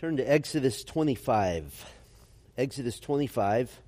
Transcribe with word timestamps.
Turn 0.00 0.16
to 0.16 0.24
Exodus 0.24 0.82
25. 0.82 1.92
Exodus 2.58 2.98
25. 2.98 3.80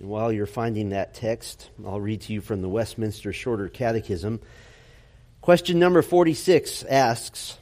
And 0.00 0.08
while 0.08 0.32
you're 0.32 0.46
finding 0.46 0.88
that 0.88 1.12
text, 1.12 1.68
I'll 1.86 2.00
read 2.00 2.22
to 2.22 2.32
you 2.32 2.40
from 2.40 2.62
the 2.62 2.68
Westminster 2.68 3.34
Shorter 3.34 3.68
Catechism. 3.68 4.40
Question 5.42 5.78
number 5.78 6.00
46 6.00 6.82
asks, 6.84 7.58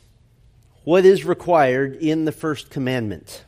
What 0.85 1.05
is 1.05 1.25
required 1.25 1.97
in 1.97 2.25
the 2.25 2.31
first 2.31 2.71
commandment? 2.71 3.45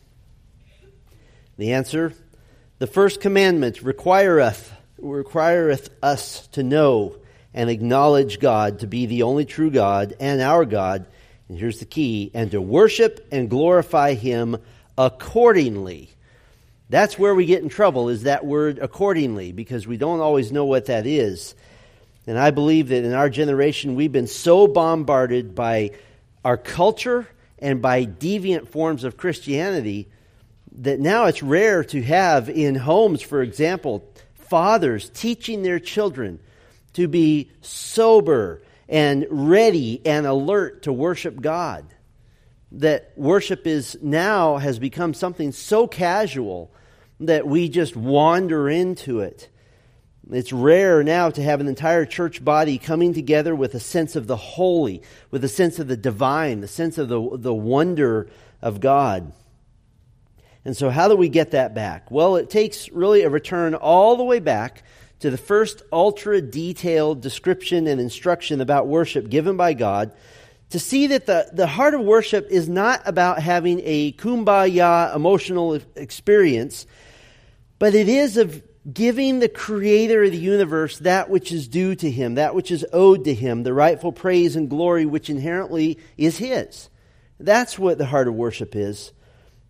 The 1.58 1.74
answer, 1.74 2.14
the 2.80 2.88
first 2.88 3.20
commandment 3.20 3.82
requireth, 3.82 4.72
requireth 4.98 5.90
us 6.02 6.48
to 6.48 6.64
know 6.64 7.14
and 7.54 7.70
acknowledge 7.70 8.40
God 8.40 8.80
to 8.80 8.88
be 8.88 9.06
the 9.06 9.22
only 9.22 9.44
true 9.44 9.70
God 9.70 10.16
and 10.18 10.40
our 10.40 10.64
God 10.64 11.06
and 11.48 11.58
here's 11.58 11.78
the 11.78 11.84
key, 11.84 12.30
and 12.34 12.50
to 12.50 12.60
worship 12.60 13.26
and 13.32 13.48
glorify 13.48 14.14
him 14.14 14.58
accordingly. 14.96 16.10
That's 16.90 17.18
where 17.18 17.34
we 17.34 17.46
get 17.46 17.62
in 17.62 17.68
trouble, 17.68 18.08
is 18.08 18.24
that 18.24 18.44
word 18.44 18.78
accordingly, 18.78 19.52
because 19.52 19.86
we 19.86 19.96
don't 19.96 20.20
always 20.20 20.52
know 20.52 20.64
what 20.64 20.86
that 20.86 21.06
is. 21.06 21.54
And 22.26 22.38
I 22.38 22.50
believe 22.50 22.88
that 22.88 23.04
in 23.04 23.14
our 23.14 23.30
generation, 23.30 23.94
we've 23.94 24.12
been 24.12 24.26
so 24.26 24.66
bombarded 24.66 25.54
by 25.54 25.92
our 26.44 26.56
culture 26.56 27.26
and 27.58 27.80
by 27.80 28.04
deviant 28.04 28.68
forms 28.68 29.04
of 29.04 29.16
Christianity 29.16 30.08
that 30.80 31.00
now 31.00 31.24
it's 31.24 31.42
rare 31.42 31.82
to 31.84 32.02
have 32.02 32.48
in 32.48 32.74
homes, 32.74 33.22
for 33.22 33.42
example, 33.42 34.04
fathers 34.34 35.10
teaching 35.10 35.62
their 35.62 35.78
children 35.78 36.38
to 36.92 37.08
be 37.08 37.50
sober 37.62 38.62
and 38.88 39.26
ready 39.30 40.00
and 40.04 40.26
alert 40.26 40.82
to 40.82 40.92
worship 40.92 41.40
God. 41.40 41.84
That 42.72 43.12
worship 43.16 43.66
is 43.66 43.98
now 44.02 44.56
has 44.56 44.78
become 44.78 45.14
something 45.14 45.52
so 45.52 45.86
casual 45.86 46.70
that 47.20 47.46
we 47.46 47.68
just 47.68 47.96
wander 47.96 48.68
into 48.68 49.20
it. 49.20 49.48
It's 50.30 50.52
rare 50.52 51.02
now 51.02 51.30
to 51.30 51.42
have 51.42 51.60
an 51.60 51.68
entire 51.68 52.04
church 52.04 52.44
body 52.44 52.76
coming 52.76 53.14
together 53.14 53.54
with 53.54 53.74
a 53.74 53.80
sense 53.80 54.14
of 54.14 54.26
the 54.26 54.36
holy, 54.36 55.02
with 55.30 55.42
a 55.42 55.48
sense 55.48 55.78
of 55.78 55.88
the 55.88 55.96
divine, 55.96 56.60
the 56.60 56.68
sense 56.68 56.98
of 56.98 57.08
the, 57.08 57.30
the 57.38 57.54
wonder 57.54 58.28
of 58.60 58.80
God. 58.80 59.32
And 60.66 60.76
so, 60.76 60.90
how 60.90 61.08
do 61.08 61.16
we 61.16 61.30
get 61.30 61.52
that 61.52 61.74
back? 61.74 62.10
Well, 62.10 62.36
it 62.36 62.50
takes 62.50 62.90
really 62.90 63.22
a 63.22 63.30
return 63.30 63.74
all 63.74 64.16
the 64.16 64.24
way 64.24 64.38
back 64.38 64.82
to 65.20 65.30
the 65.30 65.38
first 65.38 65.82
ultra 65.92 66.40
detailed 66.40 67.20
description 67.20 67.86
and 67.86 68.00
instruction 68.00 68.60
about 68.60 68.86
worship 68.86 69.28
given 69.28 69.56
by 69.56 69.74
God 69.74 70.12
to 70.70 70.78
see 70.78 71.08
that 71.08 71.26
the, 71.26 71.48
the 71.52 71.66
heart 71.66 71.94
of 71.94 72.02
worship 72.02 72.48
is 72.50 72.68
not 72.68 73.02
about 73.06 73.40
having 73.40 73.80
a 73.84 74.12
kumbaya 74.12 75.14
emotional 75.14 75.80
experience, 75.96 76.86
but 77.78 77.94
it 77.94 78.08
is 78.08 78.36
of 78.36 78.62
giving 78.92 79.38
the 79.38 79.48
creator 79.48 80.24
of 80.24 80.30
the 80.30 80.38
universe 80.38 80.98
that 80.98 81.30
which 81.30 81.52
is 81.52 81.68
due 81.68 81.94
to 81.94 82.10
him, 82.10 82.34
that 82.34 82.54
which 82.54 82.70
is 82.70 82.86
owed 82.92 83.24
to 83.24 83.34
him, 83.34 83.62
the 83.62 83.72
rightful 83.72 84.12
praise 84.12 84.56
and 84.56 84.70
glory 84.70 85.06
which 85.06 85.30
inherently 85.30 85.98
is 86.16 86.38
his. 86.38 86.88
That's 87.40 87.78
what 87.78 87.98
the 87.98 88.06
heart 88.06 88.28
of 88.28 88.34
worship 88.34 88.74
is. 88.74 89.12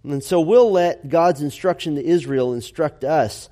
And 0.04 0.22
so 0.22 0.40
we'll 0.40 0.70
let 0.70 1.08
God's 1.08 1.42
instruction 1.42 1.96
to 1.96 2.04
Israel 2.04 2.54
instruct 2.54 3.04
us 3.04 3.48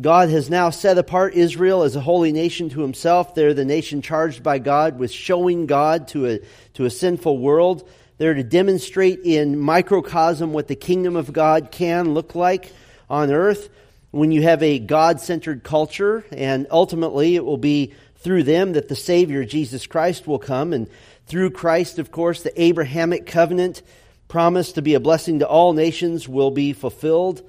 God 0.00 0.30
has 0.30 0.48
now 0.48 0.70
set 0.70 0.96
apart 0.96 1.34
Israel 1.34 1.82
as 1.82 1.96
a 1.96 2.00
holy 2.00 2.32
nation 2.32 2.70
to 2.70 2.80
himself. 2.80 3.34
They're 3.34 3.52
the 3.52 3.66
nation 3.66 4.00
charged 4.00 4.42
by 4.42 4.58
God 4.58 4.98
with 4.98 5.10
showing 5.10 5.66
God 5.66 6.08
to 6.08 6.26
a, 6.26 6.38
to 6.74 6.86
a 6.86 6.90
sinful 6.90 7.36
world. 7.36 7.86
They're 8.16 8.32
to 8.32 8.42
demonstrate 8.42 9.20
in 9.20 9.58
microcosm 9.58 10.54
what 10.54 10.68
the 10.68 10.76
kingdom 10.76 11.14
of 11.14 11.32
God 11.32 11.70
can 11.70 12.14
look 12.14 12.34
like 12.34 12.72
on 13.10 13.30
earth 13.30 13.68
when 14.12 14.32
you 14.32 14.42
have 14.42 14.62
a 14.62 14.78
God 14.78 15.20
centered 15.20 15.62
culture. 15.62 16.24
And 16.32 16.66
ultimately, 16.70 17.36
it 17.36 17.44
will 17.44 17.58
be 17.58 17.92
through 18.16 18.44
them 18.44 18.72
that 18.72 18.88
the 18.88 18.96
Savior, 18.96 19.44
Jesus 19.44 19.86
Christ, 19.86 20.26
will 20.26 20.38
come. 20.38 20.72
And 20.72 20.88
through 21.26 21.50
Christ, 21.50 21.98
of 21.98 22.10
course, 22.10 22.42
the 22.42 22.62
Abrahamic 22.62 23.26
covenant 23.26 23.82
promised 24.28 24.76
to 24.76 24.82
be 24.82 24.94
a 24.94 25.00
blessing 25.00 25.40
to 25.40 25.46
all 25.46 25.74
nations 25.74 26.26
will 26.26 26.50
be 26.50 26.72
fulfilled. 26.72 27.42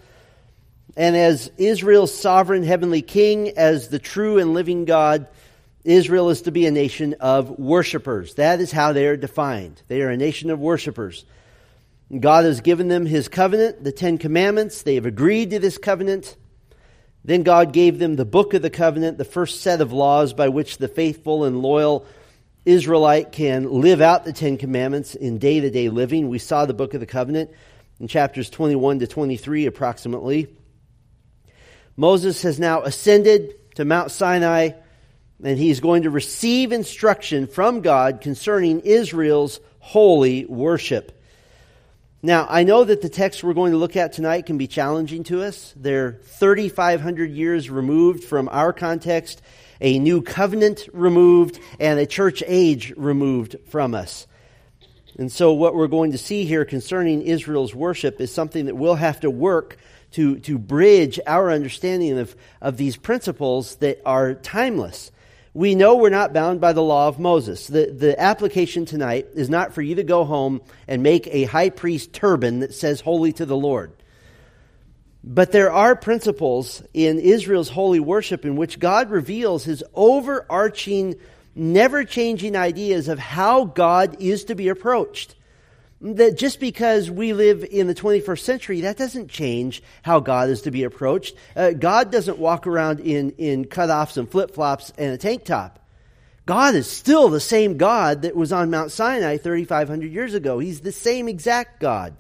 And 0.96 1.16
as 1.16 1.52
Israel's 1.58 2.14
sovereign 2.16 2.64
heavenly 2.64 3.02
king, 3.02 3.50
as 3.58 3.90
the 3.90 4.00
true 4.00 4.38
and 4.38 4.54
living 4.54 4.86
God, 4.86 5.28
Israel 5.84 6.30
is 6.30 6.44
to 6.44 6.52
be 6.52 6.66
a 6.66 6.72
nation 6.72 7.16
of 7.20 7.50
worshipers. 7.60 8.36
That 8.36 8.62
is 8.62 8.72
how 8.72 8.94
they 8.94 9.08
are 9.08 9.18
defined. 9.18 9.82
They 9.88 10.02
are 10.02 10.10
a 10.10 10.18
nation 10.18 10.50
of 10.50 10.60
worshipers. 10.60 11.26
God 12.20 12.46
has 12.46 12.62
given 12.62 12.90
them 12.90 13.06
his 13.06 13.28
covenant, 13.28 13.84
the 13.84 13.92
Ten 13.92 14.18
Commandments. 14.18 14.84
They 14.84 14.96
have 14.96 15.06
agreed 15.06 15.50
to 15.50 15.60
this 15.60 15.78
covenant. 15.78 16.38
Then 17.26 17.44
God 17.44 17.74
gave 17.74 18.00
them 18.00 18.16
the 18.16 18.26
book 18.26 18.54
of 18.54 18.62
the 18.62 18.70
covenant, 18.70 19.18
the 19.18 19.26
first 19.26 19.62
set 19.62 19.82
of 19.82 19.92
laws 19.92 20.34
by 20.34 20.50
which 20.50 20.78
the 20.78 20.88
faithful 20.88 21.44
and 21.44 21.62
loyal 21.62 22.06
Israelite 22.66 23.32
can 23.32 23.82
live 23.82 24.00
out 24.00 24.26
the 24.26 24.34
Ten 24.34 24.58
Commandments 24.58 25.16
in 25.16 25.38
day 25.38 25.60
to 25.60 25.70
day 25.70 25.90
living. 25.90 26.30
We 26.30 26.40
saw 26.40 26.66
the 26.66 26.74
book 26.74 26.94
of 26.94 27.00
the 27.00 27.06
covenant 27.06 27.50
in 28.00 28.08
chapters 28.08 28.50
21 28.50 29.00
to 29.00 29.08
23 29.08 29.66
approximately. 29.66 30.50
Moses 31.96 32.42
has 32.42 32.60
now 32.60 32.82
ascended 32.82 33.54
to 33.76 33.86
Mount 33.86 34.12
Sinai, 34.12 34.72
and 35.44 35.58
he's 35.58 35.80
going 35.80 36.04
to 36.04 36.10
receive 36.10 36.72
instruction 36.72 37.48
from 37.48 37.82
God 37.82 38.22
concerning 38.22 38.80
Israel's 38.82 39.60
holy 39.80 40.46
worship. 40.46 41.20
Now, 42.26 42.48
I 42.50 42.64
know 42.64 42.86
that 42.86 43.02
the 43.02 43.10
texts 43.10 43.44
we're 43.44 43.54
going 43.54 43.74
to 43.74 43.78
look 43.78 43.98
at 43.98 44.14
tonight 44.14 44.46
can 44.46 44.58
be 44.58 44.66
challenging 44.66 45.26
to 45.26 45.44
us. 45.44 45.74
They're 45.76 46.22
3,500 46.24 47.30
years 47.30 47.70
removed 47.70 48.24
from 48.24 48.48
our 48.50 48.72
context, 48.72 49.42
a 49.82 50.00
new 50.00 50.22
covenant 50.22 50.88
removed, 50.94 51.60
and 51.80 52.00
a 52.00 52.06
church 52.06 52.42
age 52.48 52.94
removed 52.96 53.58
from 53.68 53.94
us. 53.94 54.26
And 55.20 55.32
so, 55.32 55.54
what 55.54 55.76
we're 55.76 55.88
going 55.88 56.14
to 56.14 56.18
see 56.18 56.46
here 56.46 56.66
concerning 56.66 57.22
Israel's 57.22 57.76
worship 57.76 58.20
is 58.22 58.34
something 58.34 58.66
that 58.66 58.76
we'll 58.76 58.96
have 58.96 59.20
to 59.20 59.30
work 59.30 59.78
to, 60.14 60.40
to 60.40 60.58
bridge 60.58 61.20
our 61.28 61.52
understanding 61.52 62.18
of, 62.18 62.36
of 62.62 62.78
these 62.78 62.98
principles 62.98 63.76
that 63.78 64.02
are 64.06 64.34
timeless. 64.34 65.12
We 65.54 65.76
know 65.76 65.96
we're 65.96 66.10
not 66.10 66.34
bound 66.34 66.62
by 66.62 66.74
the 66.74 66.82
law 66.82 67.08
of 67.08 67.20
Moses. 67.20 67.68
The, 67.68 67.92
the 67.92 68.20
application 68.20 68.86
tonight 68.86 69.28
is 69.36 69.50
not 69.50 69.74
for 69.74 69.84
you 69.84 69.96
to 69.96 70.04
go 70.04 70.24
home 70.24 70.62
and 70.88 71.04
make 71.04 71.28
a 71.28 71.44
high 71.44 71.70
priest 71.70 72.14
turban 72.14 72.60
that 72.60 72.74
says 72.74 73.02
holy 73.02 73.34
to 73.34 73.46
the 73.46 73.58
Lord. 73.58 73.92
But 75.24 75.52
there 75.52 75.72
are 75.72 75.96
principles 75.96 76.84
in 76.94 77.20
Israel's 77.20 77.70
holy 77.70 78.00
worship 78.00 78.46
in 78.46 78.56
which 78.56 78.80
God 78.80 79.10
reveals 79.10 79.64
his 79.64 79.84
overarching, 79.94 81.16
never 81.56 82.04
changing 82.04 82.56
ideas 82.56 83.08
of 83.08 83.20
how 83.20 83.66
God 83.66 84.18
is 84.20 84.46
to 84.46 84.56
be 84.56 84.68
approached 84.70 85.36
that 86.04 86.38
just 86.38 86.60
because 86.60 87.10
we 87.10 87.32
live 87.32 87.64
in 87.64 87.88
the 87.88 87.96
21st 87.96 88.40
century, 88.40 88.82
that 88.82 88.98
doesn't 88.98 89.30
change 89.30 89.82
how 90.02 90.20
God 90.20 90.50
is 90.50 90.64
to 90.64 90.72
be 90.72 90.84
approached. 90.84 91.36
Uh, 91.56 91.72
God 91.72 92.12
doesn't 92.12 92.38
walk 92.38 92.68
around 92.68 93.00
in, 93.00 93.32
in 93.32 93.64
cutoffs 93.66 94.18
and 94.18 94.30
flip 94.30 94.54
flops 94.54 94.92
and 94.98 95.14
a 95.14 95.18
tank 95.18 95.46
top. 95.46 95.80
God 96.46 96.76
is 96.76 96.90
still 96.90 97.30
the 97.30 97.40
same 97.40 97.78
God 97.78 98.24
that 98.24 98.36
was 98.36 98.52
on 98.52 98.70
Mount 98.70 98.92
Sinai 98.92 99.38
3,500 99.38 100.12
years 100.12 100.34
ago. 100.34 100.60
He's 100.60 100.82
the 100.82 100.92
same 100.92 101.30
exact 101.30 101.80
God. 101.80 102.18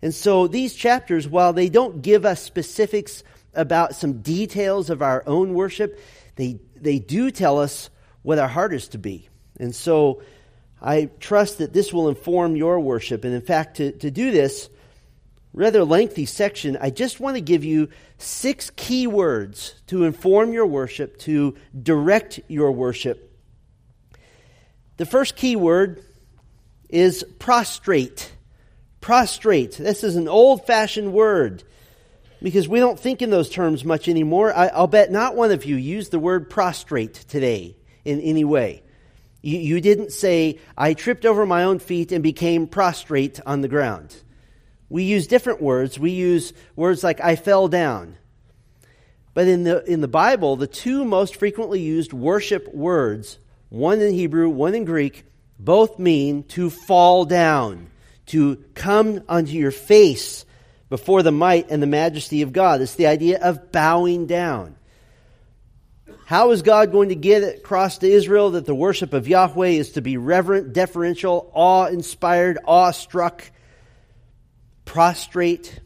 And 0.00 0.14
so 0.14 0.46
these 0.46 0.74
chapters, 0.74 1.26
while 1.26 1.52
they 1.52 1.68
don't 1.68 2.00
give 2.02 2.24
us 2.24 2.40
specifics 2.40 3.24
about 3.52 3.96
some 3.96 4.22
details 4.22 4.90
of 4.90 5.02
our 5.02 5.24
own 5.26 5.54
worship, 5.54 5.98
they, 6.36 6.60
they 6.76 7.00
do 7.00 7.32
tell 7.32 7.58
us 7.58 7.90
what 8.22 8.38
our 8.38 8.46
heart 8.46 8.72
is 8.72 8.86
to 8.88 8.98
be. 8.98 9.28
And 9.58 9.74
so 9.74 10.22
I 10.80 11.06
trust 11.20 11.58
that 11.58 11.72
this 11.72 11.92
will 11.92 12.08
inform 12.08 12.56
your 12.56 12.80
worship. 12.80 13.24
And 13.24 13.34
in 13.34 13.40
fact, 13.40 13.78
to, 13.78 13.92
to 13.92 14.10
do 14.10 14.30
this 14.30 14.68
rather 15.52 15.84
lengthy 15.84 16.26
section, 16.26 16.78
I 16.80 16.90
just 16.90 17.20
want 17.20 17.36
to 17.36 17.40
give 17.40 17.64
you 17.64 17.88
six 18.18 18.70
key 18.76 19.06
words 19.06 19.74
to 19.88 20.04
inform 20.04 20.52
your 20.52 20.66
worship, 20.66 21.18
to 21.20 21.56
direct 21.80 22.40
your 22.48 22.70
worship. 22.72 23.24
The 24.98 25.06
first 25.06 25.36
key 25.36 25.56
word 25.56 26.04
is 26.88 27.24
prostrate. 27.38 28.32
Prostrate. 29.00 29.76
This 29.76 30.04
is 30.04 30.16
an 30.16 30.28
old 30.28 30.66
fashioned 30.66 31.12
word 31.12 31.62
because 32.42 32.68
we 32.68 32.78
don't 32.78 32.98
think 32.98 33.22
in 33.22 33.30
those 33.30 33.48
terms 33.48 33.84
much 33.84 34.08
anymore. 34.08 34.52
I, 34.54 34.78
will 34.78 34.86
bet 34.86 35.10
not 35.10 35.34
one 35.34 35.50
of 35.50 35.64
you 35.64 35.76
used 35.76 36.10
the 36.10 36.18
word 36.18 36.50
prostrate 36.50 37.14
today 37.14 37.76
in 38.04 38.20
any 38.20 38.44
way. 38.44 38.82
You, 39.42 39.58
you 39.58 39.80
didn't 39.80 40.12
say, 40.12 40.58
I 40.76 40.94
tripped 40.94 41.24
over 41.24 41.46
my 41.46 41.64
own 41.64 41.78
feet 41.78 42.12
and 42.12 42.22
became 42.22 42.66
prostrate 42.66 43.40
on 43.46 43.60
the 43.60 43.68
ground. 43.68 44.16
We 44.88 45.04
use 45.04 45.26
different 45.26 45.60
words. 45.60 45.98
We 45.98 46.12
use 46.12 46.52
words 46.74 47.04
like, 47.04 47.20
I 47.20 47.36
fell 47.36 47.68
down. 47.68 48.16
But 49.34 49.46
in 49.46 49.64
the, 49.64 49.84
in 49.84 50.00
the 50.00 50.08
Bible, 50.08 50.56
the 50.56 50.66
two 50.66 51.04
most 51.04 51.36
frequently 51.36 51.80
used 51.80 52.12
worship 52.12 52.74
words, 52.74 53.38
one 53.68 54.00
in 54.00 54.12
Hebrew, 54.12 54.48
one 54.48 54.74
in 54.74 54.84
Greek, 54.84 55.24
both 55.58 55.98
mean 55.98 56.44
to 56.44 56.70
fall 56.70 57.24
down, 57.24 57.90
to 58.26 58.56
come 58.74 59.22
onto 59.28 59.52
your 59.52 59.70
face 59.70 60.44
before 60.88 61.22
the 61.22 61.30
might 61.32 61.70
and 61.70 61.82
the 61.82 61.86
majesty 61.86 62.42
of 62.42 62.52
God. 62.52 62.80
It's 62.80 62.94
the 62.94 63.06
idea 63.06 63.38
of 63.40 63.70
bowing 63.70 64.26
down. 64.26 64.74
How 66.28 66.50
is 66.50 66.60
God 66.60 66.92
going 66.92 67.08
to 67.08 67.14
get 67.14 67.42
across 67.42 67.96
to 67.96 68.06
Israel 68.06 68.50
that 68.50 68.66
the 68.66 68.74
worship 68.74 69.14
of 69.14 69.26
Yahweh 69.26 69.68
is 69.68 69.92
to 69.92 70.02
be 70.02 70.18
reverent, 70.18 70.74
deferential, 70.74 71.50
awe 71.54 71.86
inspired, 71.86 72.58
awe 72.66 72.90
struck, 72.90 73.50
prostrate? 74.84 75.80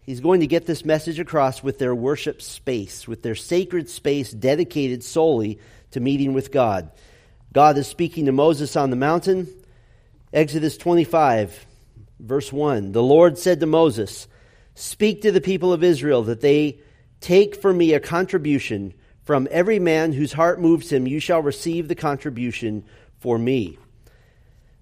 He's 0.00 0.18
going 0.18 0.40
to 0.40 0.48
get 0.48 0.66
this 0.66 0.84
message 0.84 1.20
across 1.20 1.62
with 1.62 1.78
their 1.78 1.94
worship 1.94 2.42
space, 2.42 3.06
with 3.06 3.22
their 3.22 3.36
sacred 3.36 3.88
space 3.88 4.32
dedicated 4.32 5.04
solely 5.04 5.60
to 5.92 6.00
meeting 6.00 6.34
with 6.34 6.50
God. 6.50 6.90
God 7.52 7.78
is 7.78 7.86
speaking 7.86 8.26
to 8.26 8.32
Moses 8.32 8.74
on 8.74 8.90
the 8.90 8.96
mountain. 8.96 9.46
Exodus 10.32 10.76
25, 10.76 11.66
verse 12.18 12.52
1. 12.52 12.90
The 12.90 13.00
Lord 13.00 13.38
said 13.38 13.60
to 13.60 13.66
Moses, 13.66 14.26
Speak 14.74 15.22
to 15.22 15.30
the 15.30 15.40
people 15.40 15.72
of 15.72 15.84
Israel 15.84 16.24
that 16.24 16.40
they 16.40 16.80
take 17.20 17.54
for 17.54 17.72
me 17.72 17.94
a 17.94 18.00
contribution 18.00 18.94
from 19.24 19.48
every 19.50 19.78
man 19.78 20.12
whose 20.12 20.32
heart 20.32 20.60
moves 20.60 20.90
him. 20.90 21.06
You 21.06 21.20
shall 21.20 21.42
receive 21.42 21.88
the 21.88 21.94
contribution 21.94 22.84
for 23.20 23.38
me. 23.38 23.78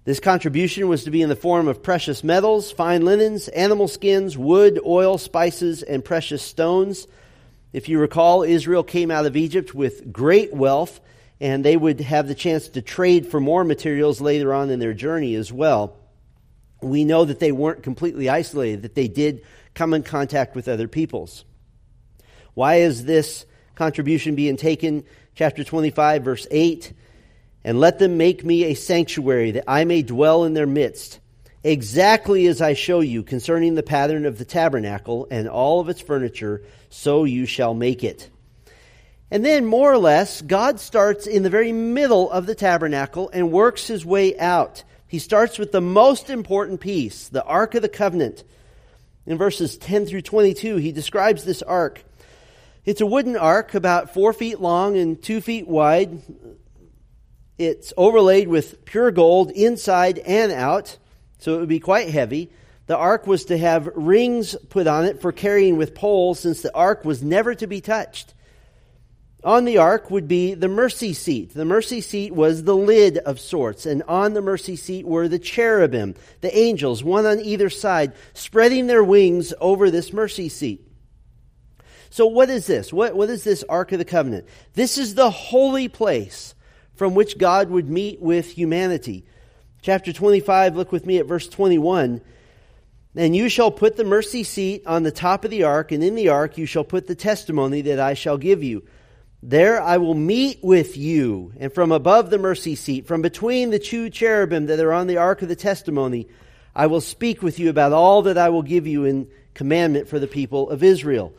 This 0.03 0.19
contribution 0.19 0.87
was 0.87 1.03
to 1.03 1.11
be 1.11 1.21
in 1.21 1.29
the 1.29 1.35
form 1.35 1.67
of 1.67 1.83
precious 1.83 2.23
metals, 2.23 2.71
fine 2.71 3.05
linens, 3.05 3.47
animal 3.49 3.87
skins, 3.87 4.35
wood, 4.35 4.79
oil, 4.83 5.19
spices, 5.19 5.83
and 5.83 6.03
precious 6.03 6.41
stones. 6.41 7.07
If 7.71 7.87
you 7.87 7.99
recall, 7.99 8.41
Israel 8.41 8.83
came 8.83 9.11
out 9.11 9.27
of 9.27 9.37
Egypt 9.37 9.75
with 9.75 10.11
great 10.11 10.53
wealth, 10.53 10.99
and 11.39 11.63
they 11.63 11.77
would 11.77 12.01
have 12.01 12.27
the 12.27 12.35
chance 12.35 12.67
to 12.69 12.81
trade 12.81 13.27
for 13.27 13.39
more 13.39 13.63
materials 13.63 14.19
later 14.19 14.55
on 14.55 14.71
in 14.71 14.79
their 14.79 14.95
journey 14.95 15.35
as 15.35 15.53
well. 15.53 15.95
We 16.81 17.05
know 17.05 17.23
that 17.23 17.39
they 17.39 17.51
weren't 17.51 17.83
completely 17.83 18.27
isolated, 18.27 18.81
that 18.81 18.95
they 18.95 19.07
did 19.07 19.43
come 19.75 19.93
in 19.93 20.01
contact 20.01 20.55
with 20.55 20.67
other 20.67 20.87
peoples. 20.87 21.45
Why 22.55 22.77
is 22.77 23.05
this 23.05 23.45
contribution 23.81 24.35
being 24.35 24.57
taken? 24.57 25.03
Chapter 25.33 25.63
25, 25.63 26.23
verse 26.23 26.47
8 26.51 26.93
and 27.63 27.79
let 27.79 27.99
them 27.99 28.17
make 28.17 28.43
me 28.43 28.65
a 28.65 28.73
sanctuary 28.73 29.51
that 29.51 29.65
I 29.67 29.85
may 29.85 30.01
dwell 30.01 30.45
in 30.45 30.53
their 30.53 30.67
midst, 30.67 31.19
exactly 31.63 32.47
as 32.47 32.61
I 32.61 32.73
show 32.73 33.01
you 33.01 33.23
concerning 33.23 33.75
the 33.75 33.83
pattern 33.83 34.25
of 34.25 34.37
the 34.37 34.45
tabernacle 34.45 35.27
and 35.29 35.47
all 35.47 35.79
of 35.79 35.89
its 35.89 36.01
furniture, 36.01 36.63
so 36.89 37.23
you 37.23 37.45
shall 37.45 37.73
make 37.73 38.03
it. 38.03 38.29
And 39.29 39.45
then, 39.45 39.65
more 39.65 39.93
or 39.93 39.97
less, 39.97 40.41
God 40.41 40.79
starts 40.79 41.27
in 41.27 41.43
the 41.43 41.49
very 41.49 41.71
middle 41.71 42.29
of 42.31 42.47
the 42.47 42.55
tabernacle 42.55 43.29
and 43.31 43.51
works 43.51 43.87
his 43.87 44.05
way 44.05 44.37
out. 44.37 44.83
He 45.07 45.19
starts 45.19 45.57
with 45.57 45.71
the 45.71 45.81
most 45.81 46.29
important 46.29 46.81
piece, 46.81 47.29
the 47.29 47.43
Ark 47.43 47.75
of 47.75 47.81
the 47.81 47.89
Covenant. 47.89 48.43
In 49.25 49.37
verses 49.37 49.77
10 49.77 50.07
through 50.07 50.23
22, 50.23 50.77
he 50.77 50.91
describes 50.91 51.45
this 51.45 51.61
ark. 51.61 52.03
It's 52.83 53.01
a 53.01 53.05
wooden 53.05 53.37
ark 53.37 53.75
about 53.75 54.13
four 54.13 54.33
feet 54.33 54.59
long 54.59 54.97
and 54.97 55.21
two 55.21 55.39
feet 55.39 55.67
wide, 55.67 56.21
it's 57.59 57.93
overlaid 57.95 58.47
with 58.47 58.85
pure 58.85 59.11
gold 59.11 59.51
inside 59.51 60.17
and 60.17 60.51
out, 60.51 60.97
so 61.37 61.55
it 61.55 61.59
would 61.59 61.69
be 61.69 61.79
quite 61.79 62.09
heavy. 62.09 62.51
The 62.87 62.97
ark 62.97 63.27
was 63.27 63.45
to 63.45 63.57
have 63.57 63.87
rings 63.93 64.55
put 64.69 64.87
on 64.87 65.05
it 65.05 65.21
for 65.21 65.31
carrying 65.31 65.77
with 65.77 65.93
poles, 65.93 66.39
since 66.39 66.63
the 66.63 66.73
ark 66.73 67.05
was 67.05 67.21
never 67.21 67.53
to 67.53 67.67
be 67.67 67.81
touched. 67.81 68.33
On 69.43 69.65
the 69.65 69.77
ark 69.77 70.09
would 70.09 70.27
be 70.27 70.55
the 70.55 70.67
mercy 70.67 71.13
seat. 71.13 71.53
The 71.53 71.65
mercy 71.65 72.01
seat 72.01 72.33
was 72.33 72.63
the 72.63 72.75
lid 72.75 73.19
of 73.19 73.39
sorts, 73.39 73.85
and 73.85 74.01
on 74.07 74.33
the 74.33 74.41
mercy 74.41 74.75
seat 74.75 75.05
were 75.05 75.27
the 75.27 75.39
cherubim, 75.39 76.15
the 76.41 76.55
angels, 76.57 77.03
one 77.03 77.27
on 77.27 77.39
either 77.39 77.69
side, 77.69 78.13
spreading 78.33 78.87
their 78.87 79.03
wings 79.03 79.53
over 79.61 79.91
this 79.91 80.11
mercy 80.11 80.49
seat. 80.49 80.90
So, 82.11 82.27
what 82.27 82.49
is 82.49 82.67
this? 82.67 82.91
What, 82.91 83.15
what 83.15 83.29
is 83.29 83.45
this 83.45 83.63
Ark 83.69 83.93
of 83.93 83.99
the 83.99 84.05
Covenant? 84.05 84.45
This 84.73 84.97
is 84.97 85.15
the 85.15 85.31
holy 85.31 85.87
place 85.87 86.53
from 86.93 87.15
which 87.15 87.37
God 87.37 87.69
would 87.69 87.89
meet 87.89 88.21
with 88.21 88.51
humanity. 88.51 89.25
Chapter 89.81 90.11
25, 90.11 90.75
look 90.75 90.91
with 90.91 91.05
me 91.05 91.19
at 91.19 91.25
verse 91.25 91.47
21. 91.47 92.21
And 93.15 93.35
you 93.35 93.47
shall 93.47 93.71
put 93.71 93.95
the 93.95 94.03
mercy 94.03 94.43
seat 94.43 94.85
on 94.85 95.03
the 95.03 95.11
top 95.11 95.45
of 95.45 95.51
the 95.51 95.63
ark, 95.63 95.93
and 95.93 96.03
in 96.03 96.15
the 96.15 96.29
ark 96.29 96.57
you 96.57 96.65
shall 96.65 96.83
put 96.83 97.07
the 97.07 97.15
testimony 97.15 97.81
that 97.83 97.99
I 97.99 98.13
shall 98.13 98.37
give 98.37 98.61
you. 98.61 98.83
There 99.41 99.81
I 99.81 99.97
will 99.97 100.13
meet 100.13 100.59
with 100.61 100.97
you, 100.97 101.53
and 101.57 101.73
from 101.73 101.93
above 101.93 102.29
the 102.29 102.37
mercy 102.37 102.75
seat, 102.75 103.07
from 103.07 103.21
between 103.21 103.69
the 103.69 103.79
two 103.79 104.09
cherubim 104.09 104.65
that 104.65 104.81
are 104.81 104.93
on 104.93 105.07
the 105.07 105.17
ark 105.17 105.41
of 105.41 105.47
the 105.47 105.55
testimony, 105.55 106.27
I 106.75 106.87
will 106.87 107.01
speak 107.01 107.41
with 107.41 107.57
you 107.57 107.69
about 107.69 107.93
all 107.93 108.23
that 108.23 108.37
I 108.37 108.49
will 108.49 108.63
give 108.63 108.85
you 108.85 109.05
in 109.05 109.29
commandment 109.53 110.09
for 110.09 110.19
the 110.19 110.27
people 110.27 110.69
of 110.69 110.83
Israel. 110.83 111.33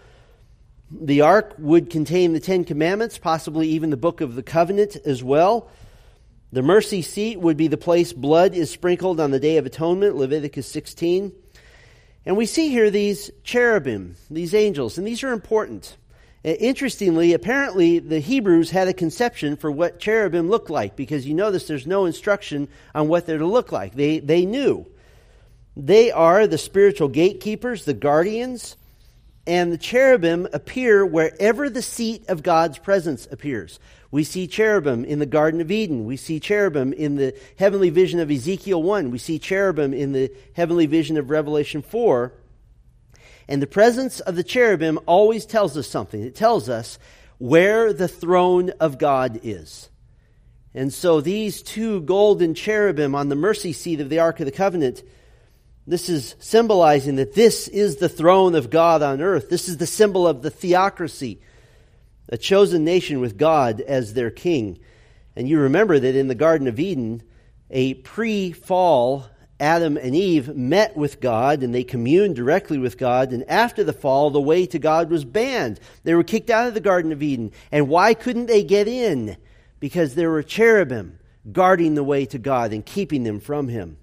The 1.01 1.23
ark 1.23 1.55
would 1.59 1.89
contain 1.89 2.35
the 2.35 2.41
Ten 2.41 2.65
Commandments, 2.65 3.17
possibly 3.17 3.69
even 3.69 3.89
the 3.89 3.97
Book 3.97 4.21
of 4.21 4.35
the 4.35 4.43
Covenant 4.43 4.97
as 5.07 5.25
well. 5.25 5.71
The 6.53 6.63
mercy 6.63 7.01
seat 7.01 7.41
would 7.41 7.57
be 7.57 7.69
the 7.69 7.79
place 7.79 8.13
blood 8.13 8.55
is 8.55 8.71
sprinkled 8.71 9.19
on 9.19 9.31
the 9.31 9.41
Day 9.41 9.57
of 9.57 9.65
Atonement, 9.65 10.17
Leviticus 10.17 10.71
16. 10.71 11.33
And 12.27 12.37
we 12.37 12.45
see 12.45 12.69
here 12.69 12.91
these 12.91 13.31
cherubim, 13.43 14.17
these 14.31 14.55
angels, 14.55 14.99
and 14.99 15.07
these 15.07 15.23
are 15.23 15.33
important. 15.33 15.97
Interestingly, 16.45 17.33
apparently 17.33 17.99
the 17.99 18.21
Hebrews 18.21 18.71
had 18.71 18.89
a 18.89 18.93
conception 18.93 19.57
for 19.57 19.71
what 19.71 19.99
cherubim 19.99 20.51
looked 20.51 20.71
like 20.71 20.95
because 20.95 21.27
you 21.27 21.33
notice 21.33 21.67
there's 21.67 21.87
no 21.87 22.05
instruction 22.05 22.69
on 22.95 23.09
what 23.09 23.25
they're 23.25 23.39
to 23.39 23.47
look 23.47 23.73
like. 23.73 23.95
They, 23.95 24.19
they 24.19 24.45
knew. 24.45 24.87
They 25.75 26.11
are 26.11 26.47
the 26.47 26.59
spiritual 26.59 27.09
gatekeepers, 27.09 27.87
the 27.87 27.95
guardians 27.95 28.77
and 29.47 29.73
the 29.73 29.79
cherubim 29.79 30.47
appear 30.53 31.05
wherever 31.05 31.69
the 31.69 31.83
seat 31.83 32.29
of 32.29 32.43
God's 32.43 32.79
presence 32.79 33.27
appears. 33.31 33.81
We 34.11 34.25
see 34.25 34.47
cherubim 34.47 35.05
in 35.05 35.19
the 35.19 35.27
Garden 35.27 35.61
of 35.61 35.71
Eden. 35.71 36.05
We 36.05 36.17
see 36.17 36.39
cherubim 36.39 36.93
in 36.93 37.17
the 37.17 37.35
heavenly 37.59 37.91
vision 37.91 38.21
of 38.21 38.31
Ezekiel 38.31 38.83
1. 38.83 39.11
We 39.11 39.19
see 39.19 39.39
cherubim 39.39 39.95
in 39.95 40.13
the 40.13 40.31
heavenly 40.55 40.87
vision 40.87 41.17
of 41.17 41.31
Revelation 41.31 41.83
4. 41.83 42.33
And 43.49 43.61
the 43.61 43.67
presence 43.67 44.21
of 44.21 44.37
the 44.37 44.45
cherubim 44.45 45.01
always 45.07 45.47
tells 45.47 45.77
us 45.77 45.89
something. 45.89 46.23
It 46.23 46.37
tells 46.37 46.69
us 46.69 46.99
where 47.39 47.93
the 47.93 48.07
throne 48.07 48.71
of 48.81 48.99
God 48.99 49.41
is. 49.43 49.89
And 50.75 50.93
so 50.93 51.21
these 51.21 51.63
two 51.63 52.03
golden 52.03 52.55
cherubim 52.55 53.15
on 53.15 53.29
the 53.29 53.35
mercy 53.35 53.73
seat 53.73 54.01
of 54.01 54.09
the 54.09 54.21
Ark 54.21 54.41
of 54.41 54.47
the 54.47 54.53
Covenant 54.53 55.03
this 55.87 56.09
is 56.09 56.37
symbolizing 56.39 57.17
that 57.17 57.35
this 57.35 57.67
is 57.69 57.97
the 57.97 58.09
throne 58.09 58.55
of 58.55 58.71
God 58.71 59.03
on 59.03 59.21
earth. 59.21 59.51
This 59.51 59.69
is 59.69 59.79
the 59.79 59.87
symbol 59.87 60.27
of 60.29 60.43
the 60.43 60.51
theocracy, 60.51 61.41
a 62.29 62.37
chosen 62.37 62.85
nation 62.85 63.21
with 63.21 63.37
God 63.37 63.81
as 63.81 64.15
their 64.15 64.31
king. 64.31 64.79
And 65.35 65.49
you 65.49 65.61
remember 65.61 65.99
that 65.99 66.15
in 66.15 66.29
the 66.29 66.35
Garden 66.35 66.69
of 66.69 66.79
Eden, 66.79 67.23
a 67.71 67.95
pre 67.95 68.53
fall 68.53 69.27
Adam 69.59 69.97
and 69.97 70.15
Eve 70.15 70.55
met 70.57 70.97
with 70.97 71.21
God 71.21 71.63
and 71.63 71.73
they 71.73 71.85
communed 71.85 72.37
directly 72.37 72.79
with 72.79 72.99
God. 72.99 73.33
And 73.33 73.49
after 73.49 73.85
the 73.85 73.93
fall, 73.93 74.31
the 74.31 74.41
way 74.41 74.67
to 74.67 74.79
God 74.79 75.09
was 75.09 75.25
banned. 75.25 75.79
They 76.03 76.15
were 76.15 76.25
kicked 76.25 76.51
out 76.51 76.67
of 76.67 76.75
the 76.75 76.81
Garden 76.81 77.13
of 77.13 77.23
Eden. 77.23 77.53
And 77.71 77.89
why 77.89 78.15
couldn't 78.15 78.47
they 78.47 78.65
get 78.65 78.89
in? 78.89 79.37
Because 79.79 80.15
there 80.15 80.31
were 80.31 80.43
cherubim 80.43 81.19
guarding 81.51 81.95
the 81.95 82.05
way 82.05 82.27
to 82.27 82.39
God 82.39 82.73
and 82.73 82.85
keeping 82.85 83.23
them 83.23 83.39
from 83.39 83.69
Him. 83.69 83.99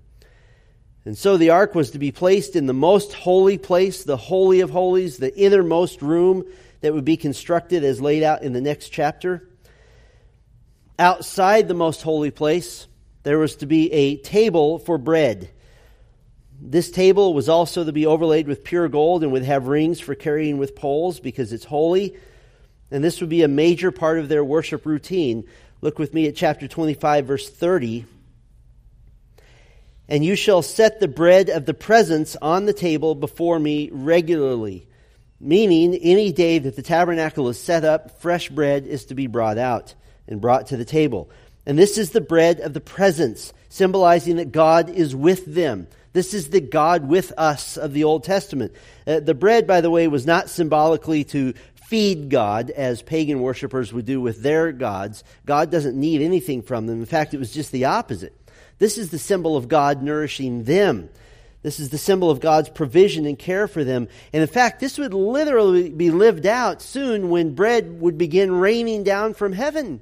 And 1.10 1.18
so 1.18 1.38
the 1.38 1.50
ark 1.50 1.74
was 1.74 1.89
to 1.89 1.98
be 1.98 2.12
placed 2.12 2.56
in 2.56 2.68
the 2.68 2.74
most 2.75 3.13
holy 3.13 3.58
place, 3.58 4.04
the 4.04 4.16
Holy 4.16 4.60
of 4.60 4.70
Holies, 4.70 5.18
the 5.18 5.36
innermost 5.36 6.04
room 6.04 6.46
that 6.82 6.94
would 6.94 7.04
be 7.04 7.18
constructed 7.18 7.84
as 7.84 8.00
laid 8.00 8.22
out 8.22 8.44
in 8.44 8.54
the 8.54 8.62
next 8.62 8.89
chapter. 8.89 9.50
Outside 11.00 11.68
the 11.68 11.74
most 11.74 12.04
holy 12.04 12.30
place, 12.30 12.86
there 13.24 13.39
was 13.39 13.56
to 13.56 13.66
be 13.66 13.92
a 13.92 14.18
table 14.18 14.78
for 14.78 15.00
bread. 15.00 15.50
This 16.62 16.92
table 16.92 17.34
was 17.34 17.50
also 17.50 17.84
to 17.84 17.92
be 17.92 18.06
overlaid 18.06 18.48
with 18.48 18.63
pure 18.63 18.88
gold 18.88 19.24
and 19.24 19.32
would 19.32 19.42
have 19.42 19.66
rings 19.66 20.00
for 20.00 20.13
carrying 20.13 20.60
with 20.60 20.75
poles 20.75 21.20
because 21.20 21.51
it's 21.51 21.66
holy. 21.66 22.18
And 22.92 23.04
this 23.04 23.20
would 23.20 23.32
be 23.32 23.42
a 23.42 23.48
major 23.48 23.89
part 23.89 24.20
of 24.20 24.30
their 24.30 24.44
worship 24.44 24.86
routine. 24.86 25.48
Look 25.82 25.98
with 25.98 26.13
me 26.13 26.28
at 26.28 26.36
chapter 26.36 26.68
25, 26.68 27.25
verse 27.25 27.50
30 27.50 28.06
and 30.10 30.25
you 30.25 30.36
shall 30.36 30.63
set 30.63 31.00
the 31.00 31.08
bread 31.08 31.50
of 31.50 31.66
the 31.66 31.74
presence 31.74 32.36
on 32.42 32.66
the 32.66 32.74
table 32.74 33.16
before 33.16 33.60
me 33.60 33.89
regularly. 33.94 34.88
Meaning, 35.39 35.96
any 35.96 36.34
day 36.34 36.60
that 36.60 36.75
the 36.75 36.82
tabernacle 36.82 37.48
is 37.48 37.62
set 37.62 37.86
up, 37.86 38.20
fresh 38.20 38.50
bread 38.50 38.88
is 38.88 39.06
to 39.06 39.16
be 39.16 39.28
brought 39.28 39.58
out 39.58 39.94
and 40.28 40.42
brought 40.42 40.68
to 40.68 40.78
the 40.78 40.84
table. 40.84 41.30
And 41.66 41.78
this 41.78 41.98
is 41.98 42.10
the 42.10 42.22
bread 42.22 42.60
of 42.60 42.74
the 42.74 42.82
presence, 42.82 43.54
symbolizing 43.70 44.38
that 44.38 44.51
God 44.51 44.89
is 44.89 45.16
with 45.16 45.46
them. 45.46 45.88
This 46.12 46.34
is 46.34 46.50
the 46.50 46.60
God 46.60 47.08
with 47.08 47.32
us 47.38 47.78
of 47.78 47.94
the 47.94 48.04
Old 48.04 48.24
Testament. 48.24 48.74
Uh, 49.06 49.20
the 49.20 49.36
bread, 49.36 49.68
by 49.68 49.80
the 49.80 49.92
way, 49.92 50.08
was 50.08 50.25
not 50.25 50.50
symbolically 50.50 51.24
to 51.25 51.54
feed 51.89 52.30
God 52.30 52.70
as 52.72 53.01
pagan 53.01 53.39
worshippers 53.42 53.94
would 53.94 54.06
do 54.06 54.20
with 54.20 54.42
their 54.42 54.72
gods. 54.72 55.24
God 55.46 55.72
doesn't 55.72 55.96
need 55.96 56.22
anything 56.22 56.63
from 56.63 56.88
them. 56.88 57.00
In 57.00 57.06
fact, 57.06 57.34
it 57.34 57.39
was 57.39 57.54
just 57.54 57.72
the 57.72 57.86
opposite. 57.86 58.36
This 58.79 58.98
is 58.98 59.12
the 59.12 59.19
symbol 59.19 59.55
of 59.55 59.67
God 59.67 60.01
nourishing 60.01 60.63
them. 60.63 61.09
This 61.62 61.79
is 61.81 61.89
the 61.89 61.98
symbol 61.98 62.31
of 62.31 62.39
God's 62.39 62.69
provision 62.69 63.25
and 63.25 63.38
care 63.38 63.67
for 63.67 63.83
them. 63.83 64.07
And 64.31 64.41
in 64.41 64.48
fact, 64.48 64.79
this 64.79 64.98
would 64.98 65.13
literally 65.13 65.89
be 65.89 66.09
lived 66.09 66.45
out 66.45 66.81
soon 66.81 67.29
when 67.29 67.53
bread 67.53 68.00
would 68.00 68.17
begin 68.17 68.51
raining 68.51 69.03
down 69.03 69.33
from 69.33 69.51
heaven. 69.51 70.01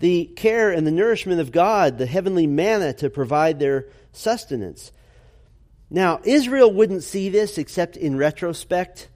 The 0.00 0.26
care 0.26 0.72
and 0.72 0.84
the 0.84 0.90
nourishment 0.90 1.40
of 1.40 1.52
God, 1.52 1.98
the 1.98 2.06
heavenly 2.06 2.48
manna 2.48 2.92
to 2.94 3.08
provide 3.08 3.60
their 3.60 3.86
sustenance. 4.10 4.90
Now, 5.88 6.20
Israel 6.24 6.72
wouldn't 6.72 7.04
see 7.04 7.28
this 7.28 7.56
except 7.56 7.96
in 7.96 8.16
retrospect, 8.16 9.08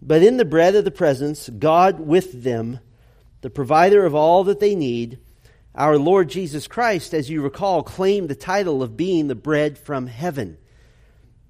but 0.00 0.22
in 0.22 0.38
the 0.38 0.44
bread 0.44 0.74
of 0.74 0.84
the 0.84 0.90
presence, 0.90 1.48
God 1.48 2.00
with 2.00 2.42
them, 2.42 2.80
the 3.42 3.50
provider 3.50 4.04
of 4.04 4.16
all 4.16 4.42
that 4.44 4.58
they 4.58 4.74
need, 4.74 5.20
our 5.74 5.98
Lord 5.98 6.28
Jesus 6.28 6.66
Christ, 6.66 7.14
as 7.14 7.30
you 7.30 7.42
recall, 7.42 7.82
claimed 7.82 8.28
the 8.28 8.34
title 8.34 8.82
of 8.82 8.96
being 8.96 9.28
the 9.28 9.34
bread 9.34 9.78
from 9.78 10.06
heaven. 10.06 10.58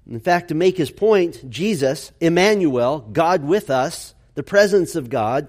In 0.09 0.19
fact, 0.19 0.49
to 0.49 0.55
make 0.55 0.77
his 0.77 0.91
point, 0.91 1.49
Jesus, 1.49 2.11
Emmanuel, 2.19 2.99
God 2.99 3.43
with 3.43 3.69
us, 3.69 4.13
the 4.35 4.43
presence 4.43 4.95
of 4.95 5.09
God, 5.09 5.47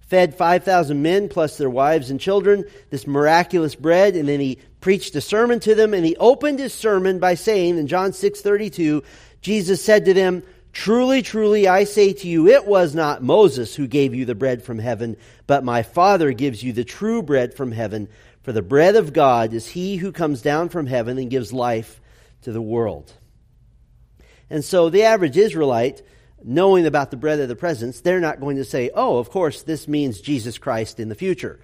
fed 0.00 0.34
5,000 0.34 1.00
men 1.00 1.28
plus 1.28 1.56
their 1.56 1.70
wives 1.70 2.10
and 2.10 2.20
children 2.20 2.64
this 2.90 3.06
miraculous 3.06 3.74
bread, 3.74 4.14
and 4.14 4.28
then 4.28 4.40
he 4.40 4.58
preached 4.80 5.16
a 5.16 5.20
sermon 5.20 5.58
to 5.60 5.74
them, 5.74 5.94
and 5.94 6.04
he 6.04 6.16
opened 6.16 6.58
his 6.58 6.74
sermon 6.74 7.18
by 7.18 7.34
saying 7.34 7.78
in 7.78 7.86
John 7.86 8.12
6:32, 8.12 9.02
Jesus 9.40 9.82
said 9.82 10.04
to 10.04 10.14
them, 10.14 10.42
Truly, 10.72 11.20
truly, 11.20 11.68
I 11.68 11.84
say 11.84 12.14
to 12.14 12.28
you, 12.28 12.48
it 12.48 12.66
was 12.66 12.94
not 12.94 13.22
Moses 13.22 13.74
who 13.74 13.86
gave 13.86 14.14
you 14.14 14.24
the 14.24 14.34
bread 14.34 14.62
from 14.62 14.78
heaven, 14.78 15.16
but 15.46 15.64
my 15.64 15.82
Father 15.82 16.32
gives 16.32 16.62
you 16.62 16.72
the 16.72 16.84
true 16.84 17.22
bread 17.22 17.54
from 17.54 17.72
heaven. 17.72 18.08
For 18.42 18.52
the 18.52 18.62
bread 18.62 18.96
of 18.96 19.12
God 19.12 19.52
is 19.52 19.68
he 19.68 19.96
who 19.96 20.12
comes 20.12 20.40
down 20.40 20.70
from 20.70 20.86
heaven 20.86 21.18
and 21.18 21.30
gives 21.30 21.52
life 21.52 22.00
to 22.42 22.52
the 22.52 22.62
world. 22.62 23.12
And 24.48 24.64
so 24.64 24.88
the 24.88 25.04
average 25.04 25.36
Israelite, 25.36 26.02
knowing 26.42 26.86
about 26.86 27.10
the 27.10 27.16
bread 27.16 27.40
of 27.40 27.48
the 27.48 27.56
presence, 27.56 28.00
they're 28.00 28.18
not 28.18 28.40
going 28.40 28.56
to 28.56 28.64
say, 28.64 28.90
oh, 28.94 29.18
of 29.18 29.30
course, 29.30 29.62
this 29.62 29.86
means 29.86 30.20
Jesus 30.20 30.58
Christ 30.58 30.98
in 30.98 31.08
the 31.08 31.14
future. 31.14 31.60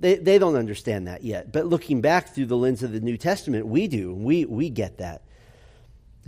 They, 0.00 0.16
they 0.16 0.38
don't 0.38 0.56
understand 0.56 1.06
that 1.06 1.24
yet. 1.24 1.52
But 1.52 1.66
looking 1.66 2.00
back 2.00 2.34
through 2.34 2.46
the 2.46 2.56
lens 2.56 2.82
of 2.82 2.92
the 2.92 3.00
New 3.00 3.16
Testament, 3.16 3.66
we 3.66 3.88
do. 3.88 4.14
We, 4.14 4.44
we 4.44 4.68
get 4.68 4.98
that. 4.98 5.22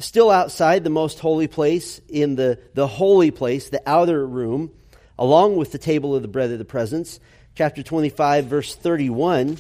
Still 0.01 0.31
outside 0.31 0.83
the 0.83 0.91
most 0.91 1.19
holy 1.19 1.47
place, 1.47 2.01
in 2.09 2.35
the, 2.35 2.59
the 2.75 2.87
holy 2.87 3.31
place, 3.31 3.69
the 3.69 3.83
outer 3.87 4.27
room, 4.27 4.71
along 5.19 5.57
with 5.57 5.73
the 5.73 5.79
table 5.79 6.17
of 6.17 6.23
the 6.23 6.29
bread 6.29 6.51
of 6.51 6.59
the 6.59 6.65
presence, 6.65 7.21
chapter 7.55 7.83
25, 7.83 8.47
verse 8.47 8.75
31, 8.75 9.59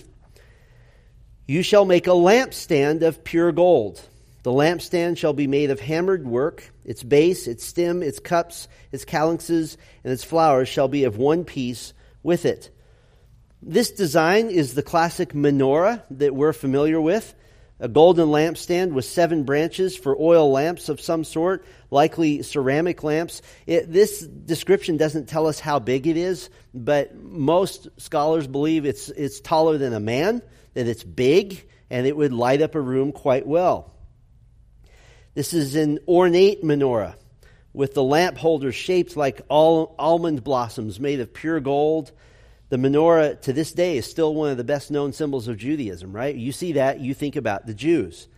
you 1.46 1.62
shall 1.62 1.84
make 1.84 2.06
a 2.06 2.10
lampstand 2.10 3.02
of 3.02 3.22
pure 3.22 3.52
gold. 3.52 4.00
The 4.42 4.52
lampstand 4.52 5.18
shall 5.18 5.34
be 5.34 5.46
made 5.46 5.70
of 5.70 5.80
hammered 5.80 6.26
work. 6.26 6.72
Its 6.86 7.02
base, 7.02 7.46
its 7.46 7.64
stem, 7.64 8.02
its 8.02 8.18
cups, 8.18 8.68
its 8.92 9.04
calyxes, 9.04 9.76
and 10.02 10.12
its 10.12 10.24
flowers 10.24 10.68
shall 10.68 10.88
be 10.88 11.04
of 11.04 11.18
one 11.18 11.44
piece 11.44 11.92
with 12.22 12.46
it. 12.46 12.70
This 13.60 13.90
design 13.90 14.48
is 14.48 14.72
the 14.72 14.82
classic 14.82 15.34
menorah 15.34 16.02
that 16.10 16.34
we're 16.34 16.54
familiar 16.54 16.98
with 16.98 17.34
a 17.80 17.88
golden 17.88 18.28
lampstand 18.28 18.92
with 18.92 19.06
seven 19.06 19.44
branches 19.44 19.96
for 19.96 20.16
oil 20.20 20.52
lamps 20.52 20.88
of 20.88 21.00
some 21.00 21.24
sort, 21.24 21.64
likely 21.90 22.42
ceramic 22.42 23.02
lamps. 23.02 23.40
It, 23.66 23.90
this 23.90 24.20
description 24.20 24.98
doesn't 24.98 25.28
tell 25.28 25.46
us 25.46 25.58
how 25.58 25.78
big 25.78 26.06
it 26.06 26.16
is, 26.16 26.50
but 26.74 27.16
most 27.16 27.88
scholars 27.96 28.46
believe 28.46 28.84
it's, 28.84 29.08
it's 29.08 29.40
taller 29.40 29.78
than 29.78 29.94
a 29.94 30.00
man, 30.00 30.42
that 30.74 30.86
it's 30.86 31.02
big, 31.02 31.66
and 31.88 32.06
it 32.06 32.16
would 32.16 32.32
light 32.32 32.62
up 32.62 32.74
a 32.74 32.80
room 32.80 33.12
quite 33.12 33.46
well. 33.46 33.92
This 35.34 35.54
is 35.54 35.74
an 35.74 36.00
ornate 36.06 36.62
menorah 36.62 37.14
with 37.72 37.94
the 37.94 38.02
lamp 38.02 38.36
holders 38.36 38.74
shaped 38.74 39.16
like 39.16 39.40
al- 39.50 39.94
almond 39.98 40.44
blossoms 40.44 41.00
made 41.00 41.20
of 41.20 41.32
pure 41.32 41.60
gold 41.60 42.12
the 42.70 42.76
menorah 42.76 43.40
to 43.42 43.52
this 43.52 43.72
day 43.72 43.98
is 43.98 44.06
still 44.06 44.34
one 44.34 44.50
of 44.50 44.56
the 44.56 44.64
best 44.64 44.90
known 44.90 45.12
symbols 45.12 45.48
of 45.48 45.58
Judaism, 45.58 46.12
right? 46.12 46.34
You 46.34 46.52
see 46.52 46.72
that, 46.72 47.00
you 47.00 47.14
think 47.14 47.36
about 47.36 47.66
the 47.66 47.74
Jews. 47.74 48.28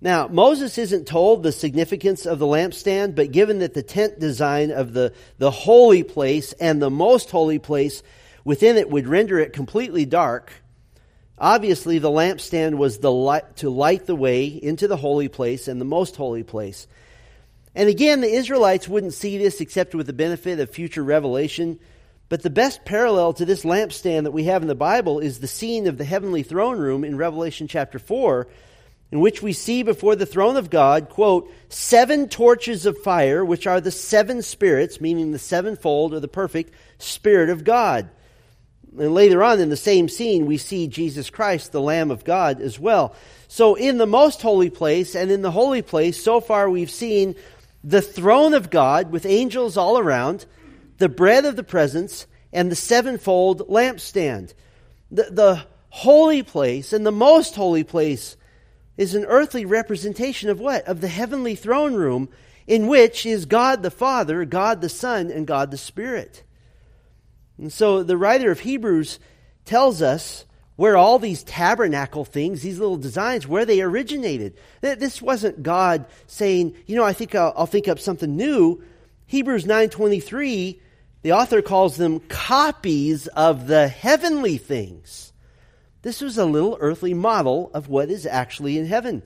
Now, 0.00 0.28
Moses 0.28 0.76
isn't 0.76 1.06
told 1.06 1.42
the 1.42 1.50
significance 1.50 2.26
of 2.26 2.38
the 2.38 2.46
lampstand, 2.46 3.14
but 3.14 3.32
given 3.32 3.60
that 3.60 3.72
the 3.72 3.82
tent 3.82 4.20
design 4.20 4.70
of 4.70 4.92
the, 4.92 5.14
the 5.38 5.50
holy 5.50 6.02
place 6.02 6.52
and 6.52 6.80
the 6.80 6.90
most 6.90 7.30
holy 7.30 7.58
place 7.58 8.02
within 8.44 8.76
it 8.76 8.90
would 8.90 9.08
render 9.08 9.38
it 9.38 9.54
completely 9.54 10.04
dark, 10.04 10.52
obviously 11.38 11.98
the 11.98 12.10
lampstand 12.10 12.74
was 12.74 12.98
the 12.98 13.10
light, 13.10 13.56
to 13.56 13.70
light 13.70 14.04
the 14.04 14.14
way 14.14 14.44
into 14.44 14.86
the 14.86 14.98
holy 14.98 15.28
place 15.28 15.66
and 15.66 15.80
the 15.80 15.86
most 15.86 16.16
holy 16.16 16.42
place. 16.42 16.86
And 17.74 17.88
again, 17.88 18.20
the 18.20 18.30
Israelites 18.30 18.86
wouldn't 18.86 19.14
see 19.14 19.38
this 19.38 19.62
except 19.62 19.94
with 19.94 20.06
the 20.06 20.12
benefit 20.12 20.60
of 20.60 20.68
future 20.68 21.02
revelation. 21.02 21.80
But 22.28 22.42
the 22.42 22.50
best 22.50 22.84
parallel 22.84 23.34
to 23.34 23.44
this 23.44 23.64
lampstand 23.64 24.24
that 24.24 24.32
we 24.32 24.44
have 24.44 24.62
in 24.62 24.68
the 24.68 24.74
Bible 24.74 25.20
is 25.20 25.38
the 25.38 25.46
scene 25.46 25.86
of 25.86 25.98
the 25.98 26.04
heavenly 26.04 26.42
throne 26.42 26.78
room 26.78 27.04
in 27.04 27.16
Revelation 27.16 27.68
chapter 27.68 27.98
4, 27.98 28.48
in 29.12 29.20
which 29.20 29.42
we 29.42 29.52
see 29.52 29.82
before 29.82 30.16
the 30.16 30.26
throne 30.26 30.56
of 30.56 30.70
God, 30.70 31.10
quote, 31.10 31.52
seven 31.68 32.28
torches 32.28 32.86
of 32.86 32.98
fire, 32.98 33.44
which 33.44 33.66
are 33.66 33.80
the 33.80 33.90
seven 33.90 34.42
spirits, 34.42 35.00
meaning 35.00 35.30
the 35.30 35.38
sevenfold 35.38 36.14
or 36.14 36.20
the 36.20 36.26
perfect 36.26 36.74
Spirit 36.98 37.50
of 37.50 37.62
God. 37.62 38.08
And 38.98 39.12
later 39.12 39.42
on 39.42 39.60
in 39.60 39.68
the 39.68 39.76
same 39.76 40.08
scene, 40.08 40.46
we 40.46 40.56
see 40.56 40.86
Jesus 40.86 41.28
Christ, 41.28 41.72
the 41.72 41.80
Lamb 41.80 42.10
of 42.10 42.24
God, 42.24 42.60
as 42.60 42.78
well. 42.78 43.14
So 43.48 43.74
in 43.74 43.98
the 43.98 44.06
most 44.06 44.40
holy 44.40 44.70
place 44.70 45.14
and 45.14 45.30
in 45.30 45.42
the 45.42 45.50
holy 45.50 45.82
place, 45.82 46.22
so 46.22 46.40
far 46.40 46.70
we've 46.70 46.90
seen 46.90 47.34
the 47.82 48.02
throne 48.02 48.54
of 48.54 48.70
God 48.70 49.12
with 49.12 49.26
angels 49.26 49.76
all 49.76 49.98
around 49.98 50.46
the 50.98 51.08
bread 51.08 51.44
of 51.44 51.56
the 51.56 51.64
presence, 51.64 52.26
and 52.52 52.70
the 52.70 52.76
sevenfold 52.76 53.68
lampstand. 53.68 54.54
The, 55.10 55.28
the 55.30 55.66
holy 55.90 56.42
place 56.42 56.92
and 56.92 57.04
the 57.04 57.12
most 57.12 57.54
holy 57.54 57.84
place 57.84 58.36
is 58.96 59.14
an 59.14 59.24
earthly 59.24 59.64
representation 59.64 60.48
of 60.48 60.60
what? 60.60 60.86
Of 60.86 61.00
the 61.00 61.08
heavenly 61.08 61.56
throne 61.56 61.94
room 61.94 62.28
in 62.66 62.86
which 62.86 63.26
is 63.26 63.44
God 63.44 63.82
the 63.82 63.90
Father, 63.90 64.44
God 64.44 64.80
the 64.80 64.88
Son, 64.88 65.30
and 65.30 65.46
God 65.46 65.70
the 65.70 65.76
Spirit. 65.76 66.42
And 67.58 67.72
so 67.72 68.02
the 68.02 68.16
writer 68.16 68.50
of 68.50 68.60
Hebrews 68.60 69.18
tells 69.64 70.00
us 70.00 70.44
where 70.76 70.96
all 70.96 71.18
these 71.18 71.44
tabernacle 71.44 72.24
things, 72.24 72.62
these 72.62 72.78
little 72.78 72.96
designs, 72.96 73.46
where 73.46 73.64
they 73.64 73.80
originated. 73.80 74.56
This 74.80 75.22
wasn't 75.22 75.62
God 75.62 76.06
saying, 76.26 76.74
you 76.86 76.96
know, 76.96 77.04
I 77.04 77.12
think 77.12 77.34
I'll, 77.34 77.52
I'll 77.56 77.66
think 77.66 77.86
up 77.86 78.00
something 78.00 78.36
new. 78.36 78.82
Hebrews 79.26 79.64
9:23 79.64 80.80
the 81.24 81.32
author 81.32 81.62
calls 81.62 81.96
them 81.96 82.20
copies 82.20 83.28
of 83.28 83.66
the 83.66 83.88
heavenly 83.88 84.58
things. 84.58 85.32
This 86.02 86.20
was 86.20 86.36
a 86.36 86.44
little 86.44 86.76
earthly 86.78 87.14
model 87.14 87.70
of 87.72 87.88
what 87.88 88.10
is 88.10 88.26
actually 88.26 88.76
in 88.76 88.84
heaven. 88.84 89.22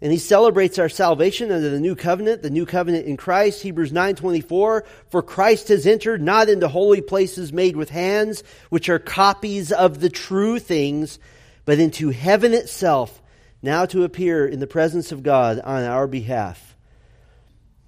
And 0.00 0.12
he 0.12 0.18
celebrates 0.18 0.78
our 0.78 0.88
salvation 0.88 1.50
under 1.50 1.70
the 1.70 1.80
new 1.80 1.96
covenant, 1.96 2.42
the 2.42 2.50
new 2.50 2.66
covenant 2.66 3.06
in 3.06 3.16
Christ, 3.16 3.62
Hebrews 3.62 3.90
9:24, 3.90 4.84
for 5.10 5.22
Christ 5.22 5.68
has 5.68 5.88
entered 5.88 6.22
not 6.22 6.48
into 6.48 6.68
holy 6.68 7.00
places 7.00 7.52
made 7.52 7.74
with 7.74 7.90
hands, 7.90 8.44
which 8.70 8.88
are 8.88 9.00
copies 9.00 9.72
of 9.72 9.98
the 9.98 10.10
true 10.10 10.60
things, 10.60 11.18
but 11.64 11.80
into 11.80 12.10
heaven 12.10 12.54
itself, 12.54 13.20
now 13.60 13.86
to 13.86 14.04
appear 14.04 14.46
in 14.46 14.60
the 14.60 14.68
presence 14.68 15.10
of 15.10 15.24
God 15.24 15.58
on 15.58 15.82
our 15.82 16.06
behalf. 16.06 16.65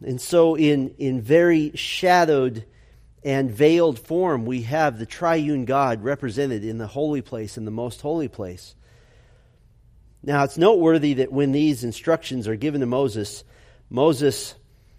And 0.04 0.20
so 0.20 0.56
in 0.56 0.94
in 0.98 1.20
very 1.20 1.72
shadowed 1.74 2.64
and 3.24 3.50
veiled 3.50 3.98
form, 3.98 4.46
we 4.46 4.62
have 4.62 4.98
the 4.98 5.06
triune 5.06 5.64
God 5.64 6.02
represented 6.02 6.64
in 6.64 6.78
the 6.78 6.86
holy 6.86 7.20
place, 7.20 7.56
in 7.56 7.64
the 7.64 7.70
most 7.70 8.00
holy 8.00 8.28
place. 8.28 8.74
Now, 10.22 10.44
it's 10.44 10.58
noteworthy 10.58 11.14
that 11.14 11.32
when 11.32 11.52
these 11.52 11.84
instructions 11.84 12.48
are 12.48 12.56
given 12.56 12.80
to 12.80 12.86
Moses, 12.86 13.44
Moses 13.90 14.54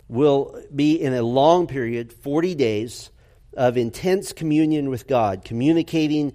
will 0.08 0.62
be 0.74 1.00
in 1.00 1.14
a 1.14 1.22
long 1.22 1.68
period, 1.68 2.12
40 2.12 2.56
days, 2.56 3.10
of 3.56 3.78
intense 3.78 4.32
communion 4.34 4.90
with 4.90 5.08
God, 5.08 5.44
communicating 5.44 6.34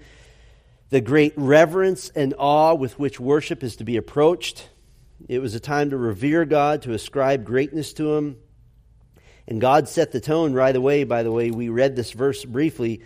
the 0.91 1.01
great 1.01 1.33
reverence 1.37 2.11
and 2.11 2.35
awe 2.39 2.75
with 2.75 2.99
which 2.99 3.19
worship 3.19 3.63
is 3.63 3.77
to 3.77 3.85
be 3.85 3.97
approached. 3.97 4.69
It 5.29 5.41
was 5.41 5.55
a 5.55 5.61
time 5.61 5.91
to 5.91 5.97
revere 5.97 6.45
God, 6.45 6.83
to 6.83 6.93
ascribe 6.93 7.45
greatness 7.45 7.93
to 7.95 8.15
Him, 8.15 8.37
and 9.47 9.61
God 9.61 9.89
set 9.89 10.13
the 10.13 10.21
tone 10.21 10.53
right 10.53 10.75
away, 10.75 11.05
by 11.05 11.23
the 11.23 11.33
way. 11.33 11.51
We 11.51 11.69
read 11.69 11.97
this 11.97 12.13
verse 12.13 12.45
briefly. 12.45 13.03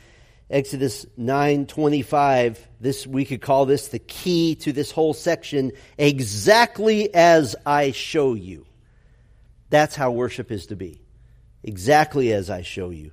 Exodus 0.51 1.05
9:25. 1.19 2.59
This 2.81 3.07
we 3.07 3.25
could 3.25 3.41
call 3.43 3.67
this 3.67 3.89
the 3.89 3.99
key 3.99 4.55
to 4.57 4.73
this 4.73 4.91
whole 4.91 5.15
section, 5.15 5.73
exactly 5.99 7.13
as 7.15 7.55
I 7.67 7.91
show 7.91 8.35
you. 8.35 8.67
That's 9.69 9.95
how 9.95 10.13
worship 10.13 10.51
is 10.51 10.67
to 10.67 10.77
be. 10.77 11.03
Exactly 11.63 12.33
as 12.33 12.49
I 12.49 12.63
show 12.63 12.91
you. 12.91 13.11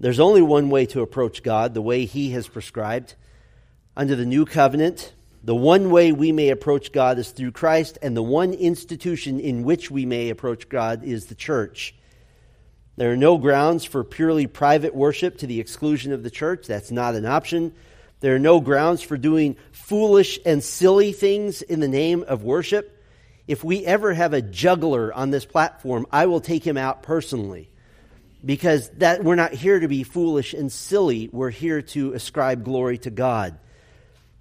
There's 0.00 0.18
only 0.18 0.42
one 0.42 0.70
way 0.70 0.86
to 0.86 1.02
approach 1.02 1.42
God, 1.42 1.74
the 1.74 1.82
way 1.82 2.04
he 2.04 2.30
has 2.30 2.48
prescribed. 2.48 3.14
Under 3.96 4.16
the 4.16 4.24
new 4.24 4.46
covenant, 4.46 5.12
The 5.42 5.54
one 5.54 5.90
way 5.90 6.12
we 6.12 6.32
may 6.32 6.50
approach 6.50 6.92
God 6.92 7.18
is 7.18 7.30
through 7.30 7.52
Christ, 7.52 7.98
and 8.02 8.14
the 8.14 8.22
one 8.22 8.52
institution 8.52 9.40
in 9.40 9.62
which 9.62 9.90
we 9.90 10.04
may 10.04 10.28
approach 10.28 10.68
God 10.68 11.02
is 11.02 11.26
the 11.26 11.34
church. 11.34 11.94
There 13.00 13.10
are 13.10 13.16
no 13.16 13.38
grounds 13.38 13.86
for 13.86 14.04
purely 14.04 14.46
private 14.46 14.94
worship 14.94 15.38
to 15.38 15.46
the 15.46 15.58
exclusion 15.58 16.12
of 16.12 16.22
the 16.22 16.28
church. 16.28 16.66
That's 16.66 16.90
not 16.90 17.14
an 17.14 17.24
option. 17.24 17.72
There 18.20 18.34
are 18.34 18.38
no 18.38 18.60
grounds 18.60 19.00
for 19.00 19.16
doing 19.16 19.56
foolish 19.72 20.38
and 20.44 20.62
silly 20.62 21.12
things 21.12 21.62
in 21.62 21.80
the 21.80 21.88
name 21.88 22.26
of 22.28 22.42
worship. 22.42 23.02
If 23.48 23.64
we 23.64 23.86
ever 23.86 24.12
have 24.12 24.34
a 24.34 24.42
juggler 24.42 25.14
on 25.14 25.30
this 25.30 25.46
platform, 25.46 26.04
I 26.12 26.26
will 26.26 26.42
take 26.42 26.62
him 26.62 26.76
out 26.76 27.02
personally. 27.02 27.70
Because 28.44 28.90
that 28.98 29.24
we're 29.24 29.34
not 29.34 29.54
here 29.54 29.80
to 29.80 29.88
be 29.88 30.02
foolish 30.02 30.52
and 30.52 30.70
silly. 30.70 31.30
We're 31.32 31.48
here 31.48 31.80
to 31.80 32.12
ascribe 32.12 32.66
glory 32.66 32.98
to 32.98 33.10
God. 33.10 33.58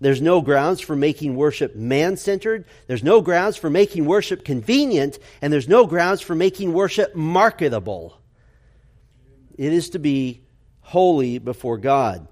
There's 0.02 0.22
no 0.22 0.42
grounds 0.42 0.82
for 0.82 0.98
making 0.98 1.38
worship 1.38 1.78
man 1.78 2.18
centered. 2.18 2.66
There's 2.88 3.04
no 3.06 3.22
grounds 3.22 3.56
for 3.56 3.70
making 3.70 4.04
worship 4.04 4.44
convenient. 4.44 5.18
And 5.42 5.54
there's 5.54 5.70
no 5.70 5.88
grounds 5.88 6.20
for 6.20 6.36
making 6.36 6.74
worship 6.74 7.16
marketable. 7.16 8.19
It 9.60 9.74
is 9.74 9.90
to 9.90 10.00
be 10.00 10.42
holy 10.80 11.38
before 11.38 11.78
God. 11.78 12.30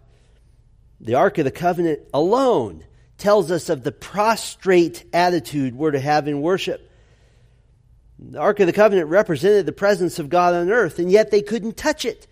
The 1.02 1.16
Ark 1.16 1.38
of 1.40 1.44
the 1.44 1.52
Covenant 1.52 2.00
alone 2.14 2.86
tells 3.18 3.52
us 3.52 3.68
of 3.68 3.84
the 3.84 3.92
prostrate 3.92 5.04
attitude 5.12 5.76
we're 5.76 5.92
to 5.92 6.00
have 6.00 6.30
in 6.30 6.42
worship. 6.42 6.90
The 8.18 8.40
Ark 8.40 8.62
of 8.62 8.68
the 8.68 8.72
Covenant 8.72 9.10
represented 9.10 9.66
the 9.66 9.74
presence 9.74 10.20
of 10.20 10.30
God 10.30 10.54
on 10.54 10.72
earth, 10.72 11.00
and 11.00 11.12
yet 11.12 11.30
they 11.30 11.42
couldn't 11.42 11.76
touch 11.76 12.06
it. 12.06 12.28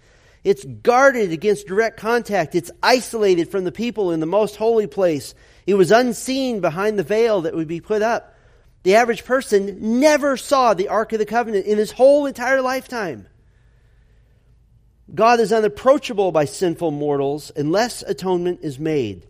It's 0.45 0.63
guarded 0.63 1.33
against 1.33 1.67
direct 1.67 1.97
contact. 1.97 2.55
It's 2.55 2.71
isolated 2.81 3.51
from 3.51 3.65
the 3.65 3.73
people 3.73 4.13
in 4.13 4.21
the 4.21 4.25
most 4.25 4.55
holy 4.55 4.87
place. 4.87 5.35
It 5.67 5.73
was 5.73 5.91
unseen 5.91 6.61
behind 6.61 6.97
the 6.97 7.03
veil 7.03 7.41
that 7.41 7.53
would 7.53 7.67
be 7.67 7.81
put 7.81 8.01
up. 8.01 8.33
The 8.83 8.95
average 8.95 9.25
person 9.25 9.99
never 9.99 10.37
saw 10.37 10.73
the 10.73 10.87
Ark 10.87 11.11
of 11.11 11.19
the 11.19 11.25
Covenant 11.25 11.65
in 11.65 11.77
his 11.77 11.91
whole 11.91 12.27
entire 12.27 12.61
lifetime. 12.61 13.27
God 15.13 15.39
is 15.39 15.53
unapproachable 15.53 16.31
by 16.31 16.45
sinful 16.45 16.91
mortals 16.91 17.51
unless 17.55 18.01
atonement 18.01 18.61
is 18.63 18.79
made. 18.79 19.27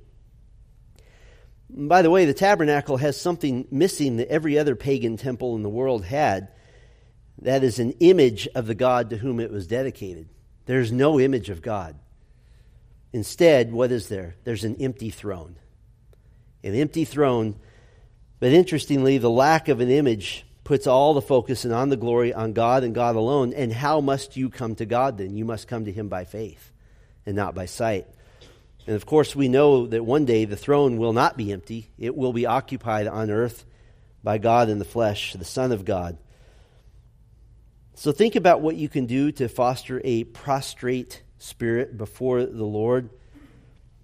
By 1.70 2.01
the 2.01 2.10
way, 2.10 2.25
the 2.25 2.34
tabernacle 2.34 2.98
has 2.98 3.20
something 3.20 3.67
missing 3.70 4.17
that 4.17 4.29
every 4.29 4.58
other 4.58 4.75
pagan 4.75 5.17
temple 5.17 5.55
in 5.55 5.63
the 5.63 5.70
world 5.70 6.05
had. 6.05 6.50
That 7.41 7.63
is 7.63 7.79
an 7.79 7.91
image 8.00 8.48
of 8.55 8.67
the 8.67 8.75
God 8.75 9.10
to 9.10 9.17
whom 9.17 9.39
it 9.41 9.51
was 9.51 9.67
dedicated. 9.67 10.29
There's 10.65 10.91
no 10.91 11.20
image 11.20 11.50
of 11.50 11.62
God. 11.62 11.98
Instead, 13.12 13.72
what 13.72 13.91
is 13.91 14.08
there? 14.08 14.36
There's 14.46 14.63
an 14.63 14.77
empty 14.77 15.10
throne. 15.10 15.58
An 16.63 16.75
empty 16.75 17.05
throne, 17.05 17.55
but 18.39 18.51
interestingly, 18.51 19.17
the 19.17 19.29
lack 19.29 19.67
of 19.67 19.79
an 19.79 19.89
image 19.89 20.46
puts 20.65 20.88
all 20.88 21.13
the 21.13 21.22
focus 21.22 21.63
and 21.63 21.74
on 21.74 21.89
the 21.89 21.95
glory 21.95 22.34
on 22.34 22.51
God 22.51 22.84
and 22.84 22.93
God 22.93 23.15
alone. 23.15 23.53
And 23.53 23.72
how 23.72 24.01
must 24.01 24.36
you 24.36 24.50
come 24.50 24.75
to 24.75 24.86
God 24.86 25.17
then? 25.17 25.38
You 25.38 25.45
must 25.45 25.69
come 25.69 25.86
to 25.86 25.91
Him 25.91 26.10
by 26.10 26.25
faith 26.25 26.74
and 27.25 27.36
not 27.36 27.55
by 27.55 27.67
sight. 27.67 28.07
And 28.88 28.95
of 28.95 29.05
course, 29.05 29.36
we 29.36 29.48
know 29.48 29.88
that 29.88 30.03
one 30.03 30.25
day 30.25 30.45
the 30.45 30.57
throne 30.57 30.98
will 30.98 31.13
not 31.13 31.38
be 31.38 31.53
empty, 31.53 31.89
it 31.98 32.15
will 32.17 32.34
be 32.34 32.45
occupied 32.45 33.07
on 33.07 33.31
earth 33.31 33.63
by 34.24 34.39
God 34.39 34.69
in 34.69 34.79
the 34.79 34.86
flesh, 34.86 35.34
the 35.34 35.45
Son 35.45 35.72
of 35.72 35.86
God. 35.86 36.17
So 37.93 38.12
think 38.12 38.36
about 38.36 38.62
what 38.62 38.75
you 38.75 38.89
can 38.89 39.05
do 39.05 39.31
to 39.34 39.48
foster 39.48 40.01
a 40.03 40.25
prostrate 40.25 41.22
spirit 41.38 41.95
before 41.95 42.43
the 42.43 42.65
Lord. 42.65 43.12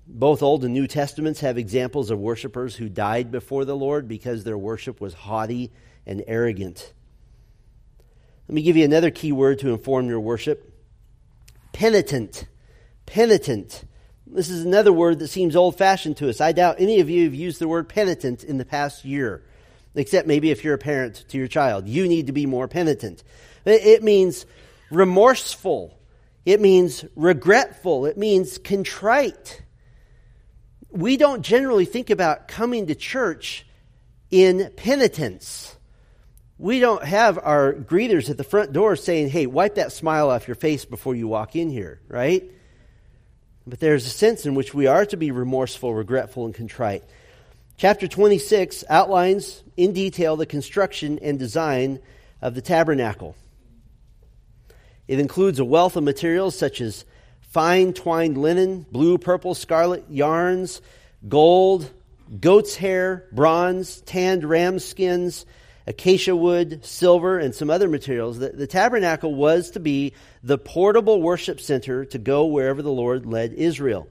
Both 0.08 0.44
Old 0.44 0.64
and 0.64 0.74
New 0.74 0.88
Testaments 0.88 1.40
have 1.42 1.58
examples 1.58 2.12
of 2.12 2.20
worshipers 2.20 2.76
who 2.76 2.88
died 2.88 3.32
before 3.32 3.66
the 3.66 3.76
Lord 3.76 4.08
because 4.08 4.44
their 4.44 4.58
worship 4.58 5.02
was 5.02 5.14
haughty 5.14 5.72
and 6.06 6.24
arrogant. 6.28 6.94
Let 8.48 8.56
me 8.56 8.62
give 8.62 8.76
you 8.76 8.86
another 8.86 9.12
key 9.12 9.32
word 9.32 9.60
to 9.60 9.70
inform 9.70 10.08
your 10.08 10.20
worship 10.20 10.72
penitent. 11.74 12.46
Penitent. 13.06 13.84
This 14.28 14.50
is 14.50 14.66
another 14.66 14.94
word 14.94 15.20
that 15.20 15.28
seems 15.28 15.56
old 15.56 15.78
fashioned 15.78 16.18
to 16.18 16.30
us. 16.30 16.40
I 16.40 16.52
doubt 16.52 16.78
any 16.80 17.00
of 17.00 17.10
you 17.10 17.26
have 17.26 17.34
used 17.34 17.60
the 17.60 17.68
word 17.68 17.90
penitent 17.90 18.44
in 18.44 18.58
the 18.58 18.66
past 18.66 19.04
year, 19.04 19.44
except 19.96 20.28
maybe 20.28 20.52
if 20.52 20.64
you're 20.64 20.74
a 20.74 20.78
parent 20.78 21.26
to 21.30 21.38
your 21.38 21.48
child. 21.48 21.88
You 21.88 22.08
need 22.08 22.28
to 22.28 22.34
be 22.34 22.46
more 22.46 22.68
penitent. 22.68 23.24
It 23.66 24.04
means 24.04 24.46
remorseful. 24.90 25.98
It 26.46 26.62
means 26.62 27.06
regretful. 27.16 28.06
It 28.06 28.18
means 28.18 28.58
contrite. 28.58 29.62
We 30.90 31.18
don't 31.18 31.42
generally 31.42 31.86
think 31.86 32.10
about 32.10 32.48
coming 32.48 32.88
to 32.88 32.96
church 32.96 33.66
in 34.30 34.72
penitence. 34.76 35.76
We 36.62 36.80
don't 36.80 37.04
have 37.04 37.40
our 37.40 37.74
greeters 37.74 38.30
at 38.30 38.38
the 38.38 38.44
front 38.44 38.72
door 38.72 38.96
saying, 38.96 39.30
hey, 39.30 39.48
wipe 39.48 39.76
that 39.76 39.92
smile 39.92 40.30
off 40.30 40.48
your 40.48 40.54
face 40.54 40.86
before 40.86 41.16
you 41.16 41.28
walk 41.28 41.56
in 41.56 41.72
here, 41.72 42.00
right? 42.08 42.44
But 43.66 43.80
there's 43.80 44.06
a 44.06 44.12
sense 44.12 44.46
in 44.46 44.54
which 44.54 44.72
we 44.72 44.86
are 44.86 45.04
to 45.08 45.18
be 45.18 45.32
remorseful, 45.32 45.92
regretful, 45.92 46.46
and 46.46 46.54
contrite. 46.54 47.04
Chapter 47.78 48.08
26 48.08 48.84
outlines 48.88 49.64
in 49.76 49.94
detail 49.94 50.36
the 50.36 50.46
construction 50.46 51.18
and 51.24 51.40
design 51.40 52.00
of 52.44 52.54
the 52.54 52.62
tabernacle. 52.62 53.36
It 55.08 55.18
includes 55.18 55.58
a 55.58 55.66
wealth 55.66 55.96
of 55.96 56.04
materials 56.04 56.56
such 56.56 56.80
as 56.80 57.06
fine 57.40 57.92
twined 57.92 58.38
linen, 58.38 58.86
blue, 58.92 59.18
purple, 59.18 59.56
scarlet 59.56 60.06
yarns, 60.12 60.80
gold, 61.28 61.90
goat's 62.40 62.76
hair, 62.76 63.26
bronze, 63.32 64.02
tanned 64.02 64.44
ram 64.44 64.78
skins, 64.78 65.48
acacia 65.88 66.36
wood, 66.36 66.86
silver, 66.86 67.40
and 67.40 67.54
some 67.54 67.70
other 67.70 67.88
materials. 67.88 68.40
The, 68.40 68.50
the, 68.50 68.68
tabernacle 68.68 69.34
was 69.34 69.72
to 69.72 69.80
be 69.80 70.14
the 70.44 70.58
portable 70.58 71.22
worship 71.22 71.60
center 71.60 72.06
to 72.06 72.18
go 72.18 72.46
wherever 72.46 72.82
the 72.82 72.92
Lord 72.92 73.26
led 73.26 73.54
Israel. 73.54 74.08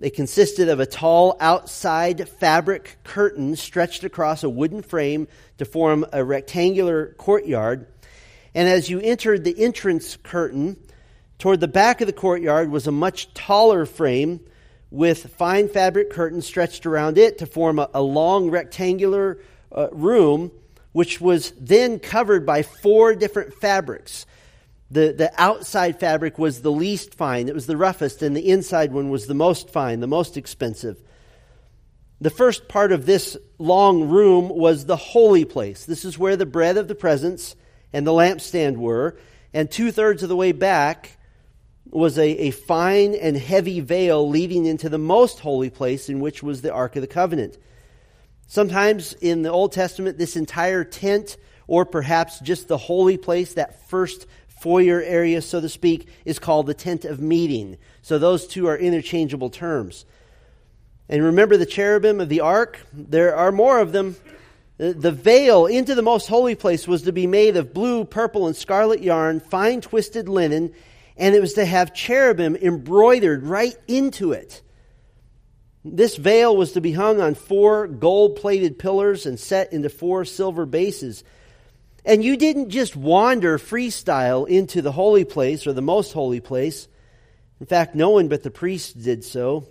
It 0.00 0.14
consisted 0.14 0.68
of 0.68 0.80
a 0.80 0.86
tall 0.86 1.36
outside 1.40 2.28
fabric 2.28 2.98
curtain 3.04 3.56
stretched 3.56 4.04
across 4.04 4.44
a 4.44 4.50
wooden 4.50 4.82
frame 4.82 5.28
to 5.58 5.64
form 5.64 6.04
a 6.12 6.22
rectangular 6.22 7.14
courtyard 7.18 7.86
and 8.56 8.70
as 8.70 8.88
you 8.88 9.00
entered 9.00 9.44
the 9.44 9.62
entrance 9.62 10.16
curtain, 10.16 10.78
toward 11.38 11.60
the 11.60 11.68
back 11.68 12.00
of 12.00 12.06
the 12.06 12.12
courtyard 12.14 12.70
was 12.70 12.86
a 12.86 12.90
much 12.90 13.34
taller 13.34 13.84
frame 13.84 14.40
with 14.90 15.34
fine 15.34 15.68
fabric 15.68 16.08
curtains 16.08 16.46
stretched 16.46 16.86
around 16.86 17.18
it 17.18 17.36
to 17.36 17.44
form 17.44 17.78
a, 17.78 17.90
a 17.92 18.00
long 18.00 18.48
rectangular 18.48 19.38
uh, 19.76 19.88
room, 19.92 20.50
which 20.92 21.20
was 21.20 21.52
then 21.60 21.98
covered 21.98 22.46
by 22.46 22.62
four 22.62 23.14
different 23.14 23.54
fabrics. 23.54 24.26
The, 24.90 25.12
the 25.12 25.32
outside 25.36 26.00
fabric 26.00 26.38
was 26.38 26.62
the 26.62 26.72
least 26.72 27.14
fine, 27.14 27.48
it 27.48 27.54
was 27.54 27.66
the 27.66 27.76
roughest, 27.76 28.22
and 28.22 28.36
the 28.36 28.48
inside 28.48 28.92
one 28.92 29.10
was 29.10 29.26
the 29.26 29.34
most 29.34 29.70
fine, 29.70 30.00
the 30.00 30.06
most 30.06 30.36
expensive. 30.36 31.02
The 32.20 32.30
first 32.30 32.68
part 32.68 32.92
of 32.92 33.04
this 33.04 33.36
long 33.58 34.08
room 34.08 34.48
was 34.48 34.86
the 34.86 34.96
holy 34.96 35.44
place. 35.44 35.84
This 35.84 36.04
is 36.04 36.18
where 36.18 36.36
the 36.36 36.46
bread 36.46 36.76
of 36.76 36.88
the 36.88 36.94
presence 36.94 37.56
and 37.92 38.06
the 38.06 38.12
lampstand 38.12 38.76
were, 38.76 39.18
and 39.52 39.70
two 39.70 39.90
thirds 39.90 40.22
of 40.22 40.28
the 40.28 40.36
way 40.36 40.52
back 40.52 41.18
was 41.90 42.18
a, 42.18 42.28
a 42.28 42.50
fine 42.50 43.14
and 43.14 43.36
heavy 43.36 43.80
veil 43.80 44.28
leading 44.28 44.66
into 44.66 44.88
the 44.88 44.98
most 44.98 45.40
holy 45.40 45.70
place, 45.70 46.08
in 46.08 46.20
which 46.20 46.42
was 46.42 46.62
the 46.62 46.72
Ark 46.72 46.96
of 46.96 47.02
the 47.02 47.06
Covenant. 47.06 47.58
Sometimes 48.46 49.12
in 49.14 49.42
the 49.42 49.50
Old 49.50 49.72
Testament, 49.72 50.18
this 50.18 50.36
entire 50.36 50.84
tent, 50.84 51.36
or 51.66 51.84
perhaps 51.84 52.38
just 52.40 52.68
the 52.68 52.78
holy 52.78 53.16
place, 53.16 53.54
that 53.54 53.88
first 53.88 54.26
foyer 54.46 55.02
area, 55.02 55.42
so 55.42 55.60
to 55.60 55.68
speak, 55.68 56.08
is 56.24 56.38
called 56.38 56.66
the 56.66 56.74
tent 56.74 57.04
of 57.04 57.20
meeting. 57.20 57.76
So 58.02 58.18
those 58.18 58.46
two 58.46 58.68
are 58.68 58.76
interchangeable 58.76 59.50
terms. 59.50 60.04
And 61.08 61.22
remember 61.22 61.56
the 61.56 61.66
cherubim 61.66 62.20
of 62.20 62.28
the 62.28 62.40
ark? 62.40 62.80
There 62.92 63.36
are 63.36 63.52
more 63.52 63.80
of 63.80 63.92
them. 63.92 64.16
The 64.78 65.12
veil 65.12 65.66
into 65.66 65.94
the 65.94 66.02
most 66.02 66.26
holy 66.28 66.54
place 66.54 66.86
was 66.86 67.02
to 67.02 67.12
be 67.12 67.26
made 67.26 67.56
of 67.56 67.72
blue, 67.72 68.04
purple, 68.04 68.46
and 68.46 68.54
scarlet 68.54 69.02
yarn, 69.02 69.40
fine 69.40 69.80
twisted 69.80 70.28
linen, 70.28 70.72
and 71.16 71.34
it 71.34 71.40
was 71.40 71.54
to 71.54 71.64
have 71.64 71.94
cherubim 71.94 72.56
embroidered 72.56 73.44
right 73.44 73.76
into 73.88 74.32
it. 74.32 74.62
This 75.92 76.16
veil 76.16 76.56
was 76.56 76.72
to 76.72 76.80
be 76.80 76.92
hung 76.92 77.20
on 77.20 77.34
four 77.34 77.86
gold 77.86 78.36
plated 78.36 78.78
pillars 78.78 79.24
and 79.24 79.38
set 79.38 79.72
into 79.72 79.88
four 79.88 80.24
silver 80.24 80.66
bases. 80.66 81.22
And 82.04 82.24
you 82.24 82.36
didn't 82.36 82.70
just 82.70 82.96
wander 82.96 83.58
freestyle 83.58 84.48
into 84.48 84.82
the 84.82 84.92
holy 84.92 85.24
place 85.24 85.66
or 85.66 85.72
the 85.72 85.82
most 85.82 86.12
holy 86.12 86.40
place. 86.40 86.88
In 87.60 87.66
fact, 87.66 87.94
no 87.94 88.10
one 88.10 88.28
but 88.28 88.42
the 88.42 88.50
priests 88.50 88.92
did 88.92 89.24
so. 89.24 89.68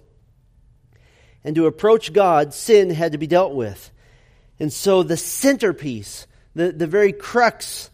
And 1.44 1.56
to 1.56 1.68
approach 1.68 2.14
God, 2.14 2.54
sin 2.54 2.90
had 2.90 3.12
to 3.12 3.18
be 3.18 3.28
dealt 3.28 3.54
with. 3.54 3.92
And 4.60 4.72
so 4.72 5.04
the 5.04 5.18
centerpiece, 5.18 6.28
the, 6.56 6.72
the 6.72 6.88
very 6.88 7.12
crux, 7.14 7.90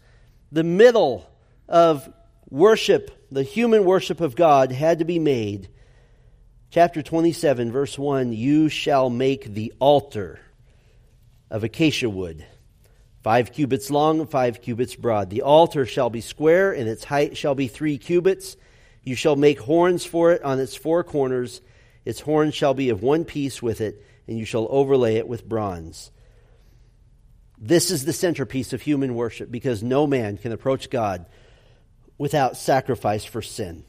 the 0.52 0.64
middle 0.64 1.28
of 1.68 2.10
worship, 2.48 3.10
the 3.32 3.42
human 3.42 3.84
worship 3.84 4.20
of 4.20 4.36
God, 4.36 4.70
had 4.70 5.00
to 5.00 5.04
be 5.04 5.18
made 5.18 5.68
chapter 6.72 7.02
27, 7.02 7.70
verse 7.70 7.98
1 7.98 8.32
You 8.32 8.70
shall 8.70 9.10
make 9.10 9.44
the 9.44 9.74
altar 9.78 10.40
of 11.50 11.64
acacia 11.64 12.08
wood, 12.08 12.46
five 13.22 13.52
cubits 13.52 13.90
long 13.90 14.26
five 14.26 14.62
cubits 14.62 14.96
broad. 14.96 15.28
The 15.28 15.42
altar 15.42 15.84
shall 15.84 16.08
be 16.08 16.22
square, 16.22 16.72
and 16.72 16.88
its 16.88 17.04
height 17.04 17.36
shall 17.36 17.54
be 17.54 17.68
three 17.68 17.98
cubits. 17.98 18.56
You 19.04 19.14
shall 19.14 19.36
make 19.36 19.60
horns 19.60 20.06
for 20.06 20.32
it 20.32 20.42
on 20.42 20.58
its 20.58 20.74
four 20.74 21.04
corners. 21.04 21.60
Its 22.06 22.20
horns 22.20 22.54
shall 22.54 22.72
be 22.72 22.88
of 22.88 23.02
one 23.02 23.26
piece 23.26 23.60
with 23.60 23.82
it, 23.82 24.02
and 24.26 24.38
you 24.38 24.46
shall 24.46 24.66
overlay 24.70 25.16
it 25.16 25.28
with 25.28 25.46
bronze. 25.46 26.10
This 27.58 27.90
is 27.90 28.06
the 28.06 28.14
centerpiece 28.14 28.72
of 28.72 28.80
human 28.80 29.14
worship 29.14 29.50
because 29.50 29.82
no 29.82 30.06
man 30.06 30.38
can 30.38 30.52
approach 30.52 30.88
God 30.88 31.26
without 32.16 32.56
sacrifice 32.56 33.24
for 33.24 33.42
sin. 33.42 33.84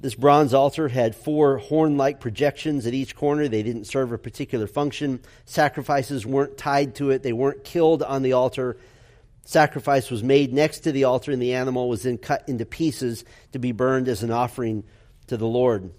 This 0.00 0.14
bronze 0.14 0.54
altar 0.54 0.88
had 0.88 1.14
four 1.14 1.58
horn 1.58 1.98
like 1.98 2.20
projections 2.20 2.86
at 2.86 2.94
each 2.94 3.14
corner. 3.14 3.48
They 3.48 3.62
didn't 3.62 3.84
serve 3.84 4.12
a 4.12 4.18
particular 4.18 4.66
function. 4.66 5.20
Sacrifices 5.44 6.24
weren't 6.24 6.56
tied 6.56 6.94
to 6.96 7.10
it, 7.10 7.22
they 7.22 7.34
weren't 7.34 7.64
killed 7.64 8.02
on 8.02 8.22
the 8.22 8.32
altar. 8.32 8.78
Sacrifice 9.44 10.10
was 10.10 10.22
made 10.22 10.52
next 10.52 10.80
to 10.80 10.92
the 10.92 11.04
altar, 11.04 11.32
and 11.32 11.42
the 11.42 11.54
animal 11.54 11.88
was 11.88 12.04
then 12.04 12.16
cut 12.16 12.48
into 12.48 12.64
pieces 12.64 13.24
to 13.52 13.58
be 13.58 13.72
burned 13.72 14.08
as 14.08 14.22
an 14.22 14.30
offering 14.30 14.84
to 15.26 15.36
the 15.36 15.46
Lord. 15.46 15.90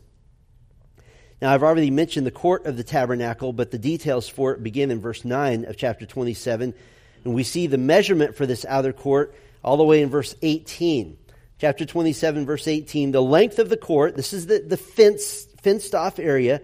Now, 1.41 1.53
I've 1.53 1.63
already 1.63 1.91
mentioned 1.91 2.25
the 2.25 2.31
court 2.31 2.65
of 2.65 2.77
the 2.77 2.83
tabernacle, 2.83 3.51
but 3.51 3.71
the 3.71 3.79
details 3.79 4.29
for 4.29 4.53
it 4.53 4.63
begin 4.63 4.89
in 4.89 5.01
verse 5.01 5.25
9 5.25 5.65
of 5.65 5.75
chapter 5.75 6.05
27. 6.05 6.73
And 7.23 7.33
we 7.33 7.43
see 7.43 7.67
the 7.67 7.77
measurement 7.77 8.35
for 8.35 8.45
this 8.45 8.63
outer 8.65 8.93
court 8.93 9.35
all 9.63 9.77
the 9.77 9.83
way 9.83 10.01
in 10.01 10.09
verse 10.09 10.35
18 10.41 11.17
chapter 11.62 11.86
27, 11.86 12.43
verse 12.43 12.67
18, 12.67 13.12
the 13.12 13.21
length 13.21 13.60
of 13.60 13.69
the 13.69 13.78
court, 13.78 14.15
this 14.15 14.34
is 14.34 14.47
the, 14.47 14.58
the 14.65 14.78
fence, 14.78 15.45
fenced 15.62 15.93
off 15.93 16.17
area, 16.17 16.60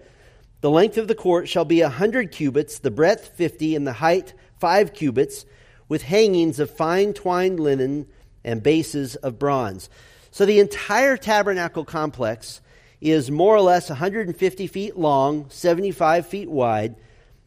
the 0.60 0.68
length 0.68 0.98
of 0.98 1.06
the 1.06 1.14
court 1.14 1.48
shall 1.48 1.64
be 1.64 1.82
a 1.82 1.88
hundred 1.88 2.32
cubits, 2.32 2.80
the 2.80 2.90
breadth 2.90 3.28
fifty, 3.36 3.76
and 3.76 3.86
the 3.86 3.92
height 3.92 4.34
five 4.58 4.92
cubits, 4.92 5.46
with 5.88 6.02
hangings 6.02 6.58
of 6.58 6.68
fine 6.68 7.14
twined 7.14 7.60
linen 7.60 8.08
and 8.42 8.60
bases 8.60 9.14
of 9.14 9.38
bronze. 9.38 9.88
So 10.32 10.44
the 10.44 10.58
entire 10.58 11.16
tabernacle 11.16 11.84
complex 11.84 12.60
is 13.00 13.30
more 13.30 13.54
or 13.54 13.60
less 13.60 13.90
150 13.90 14.66
feet 14.66 14.96
long, 14.96 15.48
75 15.48 16.26
feet 16.26 16.50
wide, 16.50 16.96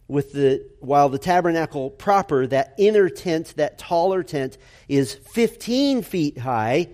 with 0.07 0.31
the 0.31 0.65
while 0.79 1.09
the 1.09 1.19
tabernacle 1.19 1.89
proper, 1.89 2.47
that 2.47 2.75
inner 2.77 3.09
tent, 3.09 3.55
that 3.57 3.77
taller 3.77 4.23
tent, 4.23 4.57
is 4.87 5.15
15 5.33 6.03
feet 6.03 6.37
high 6.37 6.87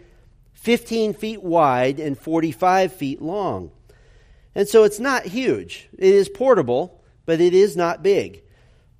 15 0.68 1.14
feet 1.14 1.42
wide 1.42 1.98
and 1.98 2.20
45 2.20 2.92
feet 2.92 3.22
long. 3.22 3.72
And 4.54 4.68
so 4.68 4.84
it's 4.84 5.00
not 5.00 5.26
huge. 5.26 5.88
It 5.98 6.14
is 6.14 6.28
portable, 6.28 7.02
but 7.26 7.40
it 7.40 7.54
is 7.54 7.78
not 7.78 8.04
big. 8.04 8.44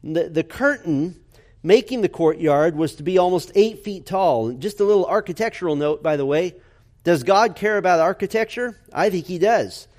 The, 0.02 0.30
the 0.30 0.46
curtain 0.46 1.20
making 1.62 2.00
the 2.00 2.08
courtyard 2.08 2.78
was 2.78 2.96
to 2.96 3.04
be 3.04 3.18
almost 3.18 3.52
eight 3.54 3.84
feet 3.84 4.06
tall. 4.06 4.54
Just 4.54 4.80
a 4.80 4.86
little 4.86 5.06
architectural 5.08 5.76
note, 5.76 6.02
by 6.02 6.16
the 6.16 6.26
way. 6.26 6.56
Does 7.04 7.24
God 7.24 7.58
care 7.58 7.76
about 7.76 8.00
architecture? 8.00 8.80
I 8.94 9.10
think 9.10 9.26
He 9.26 9.38
does. 9.38 9.90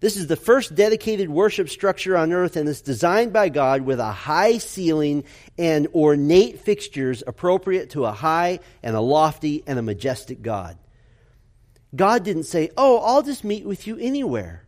This 0.00 0.16
is 0.16 0.26
the 0.26 0.34
first 0.34 0.74
dedicated 0.74 1.30
worship 1.30 1.68
structure 1.68 2.16
on 2.16 2.32
earth, 2.32 2.56
and 2.56 2.68
it's 2.68 2.80
designed 2.80 3.32
by 3.32 3.48
God 3.48 3.82
with 3.82 4.00
a 4.00 4.10
high 4.10 4.58
ceiling 4.58 5.22
and 5.56 5.86
ornate 5.94 6.62
fixtures 6.62 7.22
appropriate 7.24 7.90
to 7.90 8.06
a 8.06 8.10
high 8.10 8.58
and 8.82 8.96
a 8.96 9.00
lofty 9.00 9.62
and 9.68 9.78
a 9.78 9.82
majestic 9.82 10.42
God. 10.42 10.78
God 11.94 12.24
didn't 12.24 12.44
say, 12.44 12.70
Oh, 12.76 12.98
I'll 12.98 13.22
just 13.22 13.44
meet 13.44 13.64
with 13.64 13.86
you 13.86 13.98
anywhere. 13.98 14.64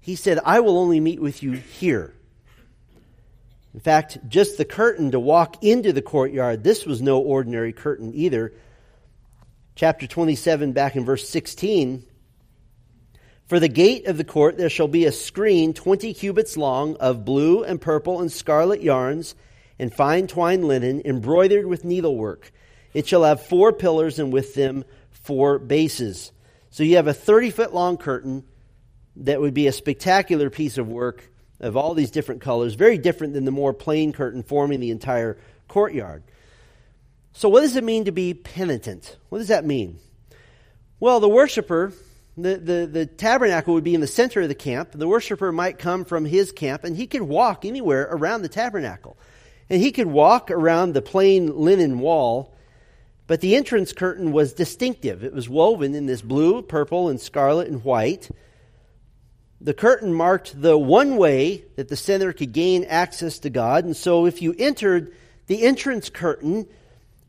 He 0.00 0.16
said, 0.16 0.38
I 0.44 0.60
will 0.60 0.78
only 0.78 1.00
meet 1.00 1.20
with 1.20 1.42
you 1.42 1.52
here. 1.52 2.14
In 3.74 3.80
fact, 3.80 4.18
just 4.28 4.56
the 4.56 4.64
curtain 4.64 5.12
to 5.12 5.20
walk 5.20 5.62
into 5.62 5.92
the 5.92 6.02
courtyard, 6.02 6.64
this 6.64 6.84
was 6.84 7.00
no 7.00 7.20
ordinary 7.20 7.72
curtain 7.72 8.12
either. 8.14 8.52
Chapter 9.76 10.06
27, 10.06 10.72
back 10.72 10.96
in 10.96 11.04
verse 11.04 11.28
16. 11.28 12.04
For 13.46 13.60
the 13.60 13.68
gate 13.68 14.06
of 14.06 14.16
the 14.16 14.24
court 14.24 14.56
there 14.56 14.70
shall 14.70 14.88
be 14.88 15.06
a 15.06 15.12
screen 15.12 15.74
20 15.74 16.14
cubits 16.14 16.56
long 16.56 16.96
of 16.96 17.24
blue 17.24 17.64
and 17.64 17.80
purple 17.80 18.20
and 18.20 18.30
scarlet 18.30 18.82
yarns 18.82 19.34
and 19.78 19.92
fine 19.92 20.26
twined 20.26 20.64
linen 20.64 21.02
embroidered 21.04 21.66
with 21.66 21.84
needlework. 21.84 22.52
It 22.94 23.08
shall 23.08 23.24
have 23.24 23.46
four 23.46 23.72
pillars 23.72 24.18
and 24.18 24.32
with 24.32 24.54
them 24.54 24.84
four 25.10 25.58
bases. 25.58 26.32
So 26.70 26.84
you 26.84 26.96
have 26.96 27.08
a 27.08 27.14
30 27.14 27.50
foot 27.50 27.74
long 27.74 27.96
curtain 27.96 28.44
that 29.16 29.40
would 29.40 29.54
be 29.54 29.66
a 29.66 29.72
spectacular 29.72 30.50
piece 30.50 30.78
of 30.78 30.88
work 30.88 31.28
of 31.58 31.76
all 31.76 31.94
these 31.94 32.10
different 32.10 32.40
colors, 32.40 32.74
very 32.74 32.96
different 32.96 33.34
than 33.34 33.44
the 33.44 33.50
more 33.50 33.74
plain 33.74 34.12
curtain 34.12 34.42
forming 34.42 34.80
the 34.80 34.90
entire 34.90 35.36
courtyard. 35.68 36.22
So, 37.32 37.48
what 37.48 37.60
does 37.60 37.76
it 37.76 37.84
mean 37.84 38.06
to 38.06 38.12
be 38.12 38.34
penitent? 38.34 39.16
What 39.28 39.38
does 39.38 39.48
that 39.48 39.64
mean? 39.64 39.98
Well, 40.98 41.20
the 41.20 41.28
worshiper, 41.28 41.92
the, 42.36 42.56
the, 42.56 42.88
the 42.90 43.06
tabernacle 43.06 43.74
would 43.74 43.84
be 43.84 43.94
in 43.94 44.00
the 44.00 44.06
center 44.06 44.40
of 44.40 44.48
the 44.48 44.54
camp. 44.54 44.90
The 44.92 45.08
worshiper 45.08 45.52
might 45.52 45.78
come 45.78 46.04
from 46.04 46.24
his 46.24 46.52
camp, 46.52 46.84
and 46.84 46.96
he 46.96 47.06
could 47.06 47.22
walk 47.22 47.64
anywhere 47.64 48.08
around 48.10 48.42
the 48.42 48.48
tabernacle. 48.48 49.16
And 49.68 49.80
he 49.80 49.92
could 49.92 50.08
walk 50.08 50.50
around 50.50 50.92
the 50.92 51.02
plain 51.02 51.56
linen 51.56 52.00
wall 52.00 52.54
but 53.30 53.40
the 53.40 53.54
entrance 53.54 53.92
curtain 53.92 54.32
was 54.32 54.54
distinctive. 54.54 55.22
It 55.22 55.32
was 55.32 55.48
woven 55.48 55.94
in 55.94 56.06
this 56.06 56.20
blue, 56.20 56.62
purple, 56.62 57.08
and 57.08 57.20
scarlet 57.20 57.68
and 57.68 57.84
white. 57.84 58.28
The 59.60 59.72
curtain 59.72 60.12
marked 60.12 60.60
the 60.60 60.76
one 60.76 61.16
way 61.16 61.64
that 61.76 61.86
the 61.86 61.94
sinner 61.94 62.32
could 62.32 62.50
gain 62.50 62.82
access 62.82 63.38
to 63.38 63.48
God. 63.48 63.84
And 63.84 63.96
so 63.96 64.26
if 64.26 64.42
you 64.42 64.52
entered 64.58 65.14
the 65.46 65.62
entrance 65.62 66.10
curtain, 66.10 66.66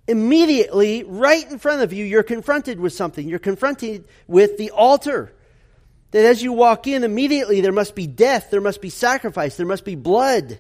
immediately, 0.07 1.03
right 1.03 1.47
in 1.51 1.59
front 1.59 1.83
of 1.83 1.93
you, 1.93 2.03
you're 2.03 2.23
confronted 2.23 2.79
with 2.79 2.93
something. 2.93 3.29
You're 3.29 3.37
confronted 3.37 4.05
with 4.25 4.57
the 4.57 4.71
altar. 4.71 5.31
That 6.09 6.25
as 6.25 6.41
you 6.41 6.51
walk 6.51 6.87
in, 6.87 7.03
immediately 7.03 7.61
there 7.61 7.71
must 7.71 7.93
be 7.93 8.07
death, 8.07 8.49
there 8.49 8.59
must 8.59 8.81
be 8.81 8.89
sacrifice, 8.89 9.55
there 9.55 9.67
must 9.67 9.85
be 9.85 9.93
blood 9.93 10.57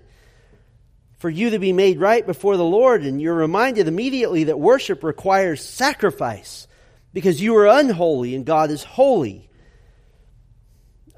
for 1.21 1.29
you 1.29 1.51
to 1.51 1.59
be 1.59 1.71
made 1.71 1.99
right 1.99 2.25
before 2.25 2.57
the 2.57 2.65
Lord. 2.65 3.03
And 3.03 3.21
you're 3.21 3.35
reminded 3.35 3.87
immediately 3.87 4.45
that 4.45 4.59
worship 4.59 5.03
requires 5.03 5.63
sacrifice 5.63 6.67
because 7.13 7.39
you 7.39 7.55
are 7.57 7.67
unholy 7.67 8.33
and 8.33 8.43
God 8.43 8.71
is 8.71 8.83
holy. 8.83 9.47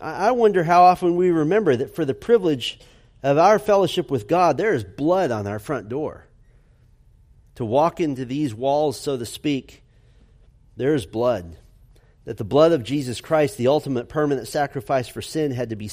I 0.01 0.31
wonder 0.31 0.61
how 0.61 0.83
often 0.83 1.15
we 1.15 1.31
remember 1.31 1.73
that 1.77 1.95
for 1.95 2.03
the 2.03 2.13
privilege 2.13 2.81
of 3.23 3.37
our 3.37 3.57
fellowship 3.57 4.11
with 4.11 4.27
God, 4.27 4.57
there 4.57 4.73
is 4.73 4.83
blood 4.83 5.31
on 5.31 5.47
our 5.47 5.59
front 5.59 5.87
door. 5.87 6.27
To 7.55 7.63
walk 7.63 8.01
into 8.01 8.25
these 8.25 8.53
walls, 8.53 8.99
so 8.99 9.17
to 9.17 9.25
speak, 9.25 9.83
there 10.75 10.95
is 10.95 11.05
blood. 11.05 11.55
That 12.25 12.35
the 12.35 12.43
blood 12.43 12.73
of 12.73 12.83
Jesus 12.83 13.21
Christ, 13.21 13.57
the 13.57 13.67
ultimate 13.67 14.09
permanent 14.09 14.49
sacrifice 14.49 15.07
for 15.07 15.21
sin, 15.21 15.51
had 15.51 15.69
to 15.69 15.77
be 15.77 15.89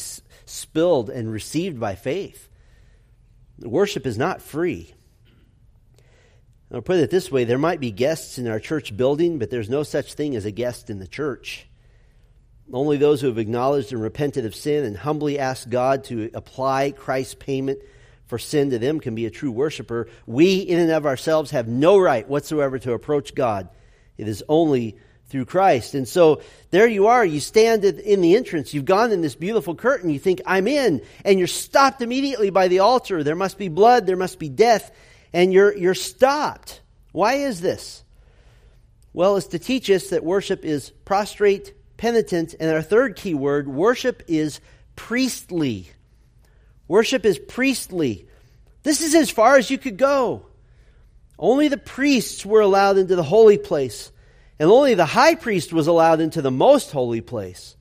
spilled 0.46 1.10
and 1.10 1.30
received 1.30 1.78
by 1.78 1.94
faith. 1.94 2.48
Worship 3.60 4.06
is 4.06 4.18
not 4.18 4.42
free. 4.42 4.94
I'll 6.72 6.80
put 6.80 6.98
it 6.98 7.10
this 7.10 7.30
way 7.30 7.44
there 7.44 7.58
might 7.58 7.80
be 7.80 7.90
guests 7.90 8.38
in 8.38 8.46
our 8.46 8.60
church 8.60 8.96
building, 8.96 9.38
but 9.38 9.50
there's 9.50 9.68
no 9.68 9.82
such 9.82 10.14
thing 10.14 10.36
as 10.36 10.44
a 10.44 10.50
guest 10.50 10.88
in 10.88 10.98
the 10.98 11.08
church. 11.08 11.66
Only 12.72 12.96
those 12.96 13.20
who 13.20 13.26
have 13.26 13.38
acknowledged 13.38 13.92
and 13.92 14.00
repented 14.00 14.46
of 14.46 14.54
sin 14.54 14.84
and 14.84 14.96
humbly 14.96 15.38
asked 15.38 15.70
God 15.70 16.04
to 16.04 16.30
apply 16.34 16.92
Christ's 16.92 17.34
payment 17.34 17.80
for 18.30 18.38
sin 18.38 18.70
to 18.70 18.78
them 18.78 19.00
can 19.00 19.16
be 19.16 19.26
a 19.26 19.30
true 19.30 19.50
worshiper. 19.50 20.06
We, 20.24 20.60
in 20.60 20.78
and 20.78 20.92
of 20.92 21.04
ourselves, 21.04 21.50
have 21.50 21.66
no 21.66 21.98
right 21.98 22.28
whatsoever 22.28 22.78
to 22.78 22.92
approach 22.92 23.34
God. 23.34 23.68
It 24.16 24.28
is 24.28 24.44
only 24.48 24.96
through 25.30 25.46
Christ. 25.46 25.94
And 25.94 26.06
so 26.06 26.42
there 26.70 26.88
you 26.88 27.06
are. 27.06 27.24
You 27.24 27.40
stand 27.40 27.84
in 27.84 28.20
the 28.20 28.36
entrance. 28.36 28.74
You've 28.74 28.84
gone 28.84 29.12
in 29.12 29.22
this 29.22 29.36
beautiful 29.36 29.74
curtain. 29.74 30.10
You 30.10 30.18
think, 30.18 30.42
I'm 30.44 30.66
in. 30.66 31.00
And 31.24 31.38
you're 31.38 31.48
stopped 31.48 32.02
immediately 32.02 32.50
by 32.50 32.68
the 32.68 32.80
altar. 32.80 33.22
There 33.22 33.36
must 33.36 33.56
be 33.56 33.68
blood. 33.68 34.06
There 34.06 34.16
must 34.16 34.38
be 34.38 34.48
death. 34.48 34.90
And 35.32 35.52
you're, 35.52 35.74
you're 35.74 35.94
stopped. 35.94 36.80
Why 37.12 37.34
is 37.34 37.60
this? 37.60 38.04
Well, 39.12 39.36
it's 39.36 39.48
to 39.48 39.58
teach 39.58 39.88
us 39.90 40.10
that 40.10 40.24
worship 40.24 40.64
is 40.64 40.90
prostrate, 41.04 41.74
penitent. 41.96 42.54
And 42.58 42.70
our 42.70 42.82
third 42.82 43.16
key 43.16 43.34
word, 43.34 43.68
worship 43.68 44.24
is 44.26 44.60
priestly. 44.96 45.90
Worship 46.88 47.24
is 47.24 47.38
priestly. 47.38 48.26
This 48.82 49.00
is 49.00 49.14
as 49.14 49.30
far 49.30 49.56
as 49.56 49.70
you 49.70 49.78
could 49.78 49.96
go. 49.96 50.46
Only 51.38 51.68
the 51.68 51.78
priests 51.78 52.44
were 52.44 52.60
allowed 52.60 52.98
into 52.98 53.16
the 53.16 53.22
holy 53.22 53.58
place. 53.58 54.10
And 54.60 54.70
only 54.70 54.92
the 54.92 55.06
high 55.06 55.36
priest 55.36 55.72
was 55.72 55.86
allowed 55.86 56.20
into 56.20 56.42
the 56.42 56.50
most 56.50 56.90
holy 56.90 57.22
place, 57.22 57.76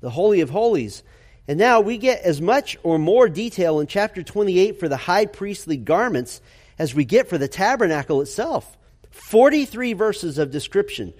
the 0.00 0.10
Holy 0.10 0.40
of 0.40 0.50
Holies. 0.50 1.04
And 1.46 1.56
now 1.56 1.80
we 1.80 1.98
get 1.98 2.22
as 2.22 2.40
much 2.42 2.76
or 2.82 2.98
more 2.98 3.28
detail 3.28 3.78
in 3.78 3.86
chapter 3.86 4.24
28 4.24 4.80
for 4.80 4.88
the 4.88 4.96
high 4.96 5.26
priestly 5.26 5.76
garments 5.76 6.40
as 6.80 6.96
we 6.96 7.04
get 7.04 7.28
for 7.28 7.38
the 7.38 7.46
tabernacle 7.46 8.20
itself. 8.20 8.76
43 9.12 9.92
verses 9.92 10.36
of 10.36 10.50
description. 10.50 11.14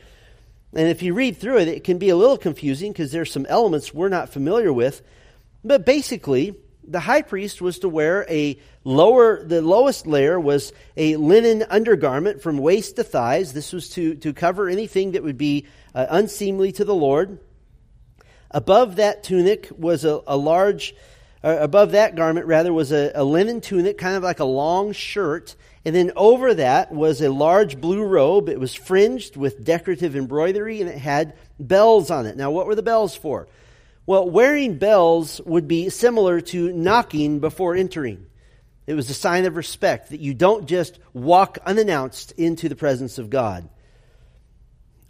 And 0.74 0.88
if 0.88 1.02
you 1.02 1.14
read 1.14 1.36
through 1.36 1.58
it, 1.58 1.68
it 1.68 1.84
can 1.84 1.98
be 1.98 2.08
a 2.08 2.16
little 2.16 2.36
confusing 2.36 2.90
because 2.90 3.12
there's 3.12 3.30
some 3.30 3.46
elements 3.46 3.94
we're 3.94 4.08
not 4.08 4.30
familiar 4.30 4.72
with. 4.72 5.02
But 5.62 5.86
basically, 5.86 6.56
the 6.88 7.00
high 7.00 7.22
priest 7.22 7.60
was 7.60 7.80
to 7.80 7.88
wear 7.88 8.26
a 8.28 8.58
lower, 8.84 9.44
the 9.44 9.62
lowest 9.62 10.06
layer 10.06 10.38
was 10.38 10.72
a 10.96 11.16
linen 11.16 11.64
undergarment 11.68 12.42
from 12.42 12.58
waist 12.58 12.96
to 12.96 13.04
thighs. 13.04 13.52
This 13.52 13.72
was 13.72 13.88
to, 13.90 14.14
to 14.16 14.32
cover 14.32 14.68
anything 14.68 15.12
that 15.12 15.22
would 15.22 15.38
be 15.38 15.66
uh, 15.94 16.06
unseemly 16.08 16.72
to 16.72 16.84
the 16.84 16.94
Lord. 16.94 17.38
Above 18.50 18.96
that 18.96 19.22
tunic 19.22 19.68
was 19.76 20.04
a, 20.04 20.20
a 20.26 20.36
large, 20.36 20.94
uh, 21.42 21.56
above 21.60 21.92
that 21.92 22.14
garment, 22.14 22.46
rather, 22.46 22.72
was 22.72 22.92
a, 22.92 23.10
a 23.14 23.24
linen 23.24 23.60
tunic, 23.60 23.98
kind 23.98 24.16
of 24.16 24.22
like 24.22 24.40
a 24.40 24.44
long 24.44 24.92
shirt. 24.92 25.56
And 25.84 25.94
then 25.94 26.12
over 26.16 26.54
that 26.54 26.92
was 26.92 27.20
a 27.20 27.30
large 27.30 27.80
blue 27.80 28.04
robe. 28.04 28.48
It 28.48 28.58
was 28.58 28.74
fringed 28.74 29.36
with 29.36 29.64
decorative 29.64 30.16
embroidery 30.16 30.80
and 30.80 30.90
it 30.90 30.98
had 30.98 31.34
bells 31.60 32.10
on 32.10 32.26
it. 32.26 32.36
Now, 32.36 32.50
what 32.50 32.66
were 32.66 32.74
the 32.74 32.82
bells 32.82 33.14
for? 33.14 33.46
Well, 34.06 34.30
wearing 34.30 34.78
bells 34.78 35.40
would 35.44 35.66
be 35.66 35.88
similar 35.88 36.40
to 36.40 36.72
knocking 36.72 37.40
before 37.40 37.74
entering. 37.74 38.26
It 38.86 38.94
was 38.94 39.10
a 39.10 39.14
sign 39.14 39.46
of 39.46 39.56
respect 39.56 40.10
that 40.10 40.20
you 40.20 40.32
don't 40.32 40.66
just 40.66 41.00
walk 41.12 41.58
unannounced 41.66 42.30
into 42.32 42.68
the 42.68 42.76
presence 42.76 43.18
of 43.18 43.30
God. 43.30 43.68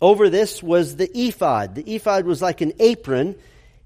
Over 0.01 0.31
this 0.31 0.63
was 0.63 0.97
the 0.97 1.11
ephod. 1.15 1.75
The 1.75 1.95
ephod 1.95 2.25
was 2.25 2.41
like 2.41 2.63
an 2.63 2.73
apron, 2.79 3.37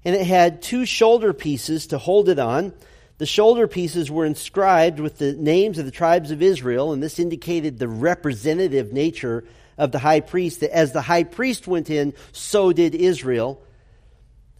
and 0.05 0.15
it 0.15 0.25
had 0.25 0.61
two 0.61 0.85
shoulder 0.85 1.33
pieces 1.33 1.87
to 1.87 1.97
hold 1.97 2.29
it 2.29 2.39
on. 2.39 2.73
The 3.17 3.25
shoulder 3.25 3.67
pieces 3.67 4.09
were 4.09 4.25
inscribed 4.25 5.01
with 5.01 5.17
the 5.17 5.33
names 5.33 5.77
of 5.77 5.83
the 5.83 5.91
tribes 5.91 6.31
of 6.31 6.41
Israel, 6.41 6.93
and 6.93 7.03
this 7.03 7.19
indicated 7.19 7.79
the 7.79 7.89
representative 7.89 8.93
nature 8.93 9.43
of 9.77 9.91
the 9.91 9.99
high 9.99 10.21
priest, 10.21 10.61
that 10.61 10.73
as 10.73 10.93
the 10.93 11.01
high 11.01 11.23
priest 11.23 11.67
went 11.67 11.89
in, 11.89 12.13
so 12.31 12.71
did 12.71 12.95
Israel. 12.95 13.61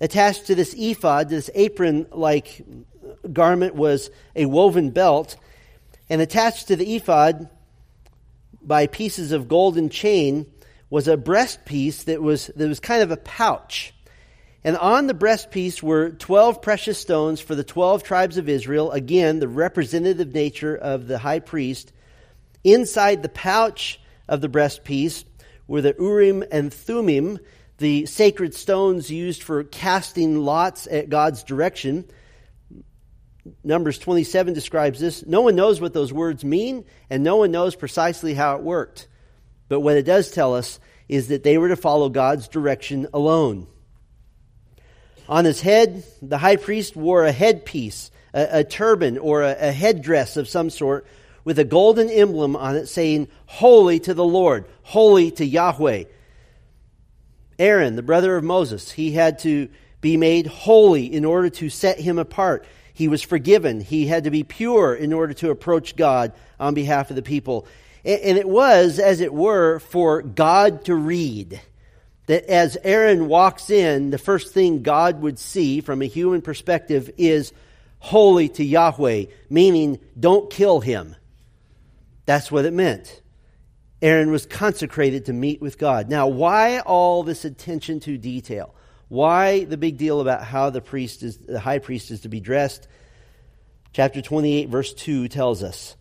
Attached 0.02 0.48
to 0.48 0.56
this 0.56 0.76
ephod, 0.78 1.30
this 1.30 1.50
apron 1.54 2.08
like 2.12 2.62
garment, 3.32 3.76
was 3.76 4.10
a 4.36 4.48
woven 4.48 4.90
belt. 4.90 5.38
And 6.10 6.22
attached 6.22 6.68
to 6.68 6.76
the 6.76 6.96
ephod 6.96 7.50
by 8.62 8.88
pieces 8.88 9.32
of 9.32 9.48
golden 9.48 9.90
chain 9.90 10.46
was 10.90 11.08
a 11.08 11.16
breast 11.16 11.64
piece 11.66 12.04
that 12.04 12.22
was, 12.22 12.48
that 12.48 12.68
was 12.68 12.82
kind 12.82 13.02
of 13.02 13.12
a 13.12 13.18
pouch. 13.18 13.94
And 14.64 14.78
on 14.78 15.08
the 15.08 15.14
breastpiece 15.14 15.82
were 15.82 16.12
12 16.12 16.62
precious 16.62 17.00
stones 17.00 17.42
for 17.42 17.56
the 17.56 17.64
12 17.64 18.04
tribes 18.04 18.38
of 18.38 18.50
Israel. 18.50 18.92
Again, 18.92 19.40
the 19.40 19.48
representative 19.48 20.34
nature 20.34 20.76
of 20.76 21.08
the 21.08 21.18
high 21.18 21.40
priest. 21.40 21.92
Inside 22.64 23.24
the 23.24 23.30
pouch 23.30 24.00
of 24.28 24.42
the 24.42 24.50
breastpiece 24.50 25.24
were 25.68 25.82
the 25.82 25.96
Urim 25.98 26.44
and 26.52 26.72
Thummim, 26.72 27.40
the 27.82 28.06
sacred 28.06 28.56
stones 28.56 29.10
used 29.10 29.44
for 29.44 29.66
casting 29.66 30.38
lots 30.38 30.88
at 30.88 31.10
God's 31.10 31.44
direction. 31.44 32.06
Numbers 33.64 33.98
27 33.98 34.54
describes 34.54 35.00
this. 35.00 35.26
No 35.26 35.42
one 35.42 35.56
knows 35.56 35.82
what 35.82 35.94
those 35.94 36.14
words 36.14 36.46
mean, 36.46 36.86
and 37.10 37.24
no 37.24 37.38
one 37.38 37.52
knows 37.52 37.76
precisely 37.76 38.34
how 38.34 38.56
it 38.56 38.62
worked. 38.62 39.08
But 39.68 39.82
what 39.82 39.98
it 39.98 40.04
does 40.04 40.32
tell 40.32 40.56
us 40.56 40.80
is 41.10 41.28
that 41.28 41.44
they 41.44 41.58
were 41.58 41.70
to 41.70 41.76
follow 41.76 42.08
God's 42.08 42.48
direction 42.48 43.08
alone. 43.14 43.68
On 45.28 45.44
his 45.44 45.60
head, 45.60 46.04
the 46.22 46.38
high 46.38 46.58
priest 46.58 46.96
wore 46.96 47.26
a 47.26 47.32
headpiece, 47.32 48.12
a, 48.34 48.60
a 48.60 48.64
turban, 48.64 49.18
or 49.18 49.42
a, 49.42 49.56
a 49.60 49.72
headdress 49.72 50.38
of 50.38 50.48
some 50.48 50.70
sort 50.70 51.06
with 51.44 51.58
a 51.58 51.64
golden 51.64 52.10
emblem 52.10 52.56
on 52.56 52.76
it 52.76 52.88
saying, 52.88 53.28
Holy 53.48 54.00
to 54.02 54.14
the 54.14 54.24
Lord, 54.24 54.66
holy 54.84 55.32
to 55.32 55.46
Yahweh. 55.46 56.04
Aaron, 57.62 57.96
the 57.96 58.02
brother 58.02 58.36
of 58.36 58.44
Moses, 58.44 58.90
he 58.90 59.12
had 59.12 59.38
to 59.40 59.70
be 60.02 60.18
made 60.18 60.48
holy 60.48 61.06
in 61.06 61.26
order 61.26 61.50
to 61.52 61.70
set 61.70 62.00
him 62.00 62.18
apart. 62.18 62.66
He 62.96 63.08
was 63.08 63.22
forgiven. 63.22 63.82
He 63.82 64.08
had 64.08 64.24
to 64.24 64.32
be 64.32 64.44
pure 64.44 64.96
in 64.96 65.14
order 65.14 65.34
to 65.36 65.52
approach 65.52 65.96
God 65.96 66.34
on 66.60 66.74
behalf 66.74 67.12
of 67.12 67.16
the 67.16 67.22
people. 67.22 67.68
And 68.04 68.36
it 68.36 68.50
was, 68.50 68.98
as 68.98 69.22
it 69.22 69.32
were, 69.32 69.78
for 69.78 70.24
God 70.24 70.86
to 70.86 70.96
read. 70.96 71.62
That 72.26 72.46
as 72.46 72.78
Aaron 72.84 73.28
walks 73.28 73.70
in, 73.70 74.10
the 74.10 74.18
first 74.18 74.56
thing 74.56 74.82
God 74.82 75.22
would 75.22 75.38
see 75.38 75.82
from 75.82 76.02
a 76.02 76.08
human 76.08 76.42
perspective 76.42 77.12
is 77.18 77.54
holy 78.00 78.50
to 78.50 78.64
Yahweh, 78.64 79.26
meaning 79.52 80.00
don't 80.20 80.50
kill 80.50 80.80
him. 80.80 81.16
That's 82.26 82.52
what 82.52 82.66
it 82.66 82.74
meant. 82.74 83.21
Aaron 84.02 84.32
was 84.32 84.46
consecrated 84.46 85.26
to 85.26 85.34
meet 85.34 85.62
with 85.62 85.78
God. 85.78 86.10
Now, 86.10 86.28
why 86.28 86.80
all 86.80 87.24
this 87.24 87.46
attention 87.46 88.00
to 88.02 88.18
detail? 88.18 88.74
Why 89.10 89.66
the 89.66 89.78
big 89.78 89.98
deal 89.98 90.22
about 90.22 90.44
how 90.44 90.70
the 90.70 90.82
priest 90.82 91.22
is 91.22 91.38
the 91.38 91.60
high 91.60 91.80
priest 91.80 92.12
is 92.12 92.22
to 92.22 92.30
be 92.30 92.40
dressed? 92.40 92.88
Chapter 93.94 94.22
28 94.22 94.70
verse 94.70 94.94
2 94.94 95.28
tells 95.28 95.62
us, 95.64 95.96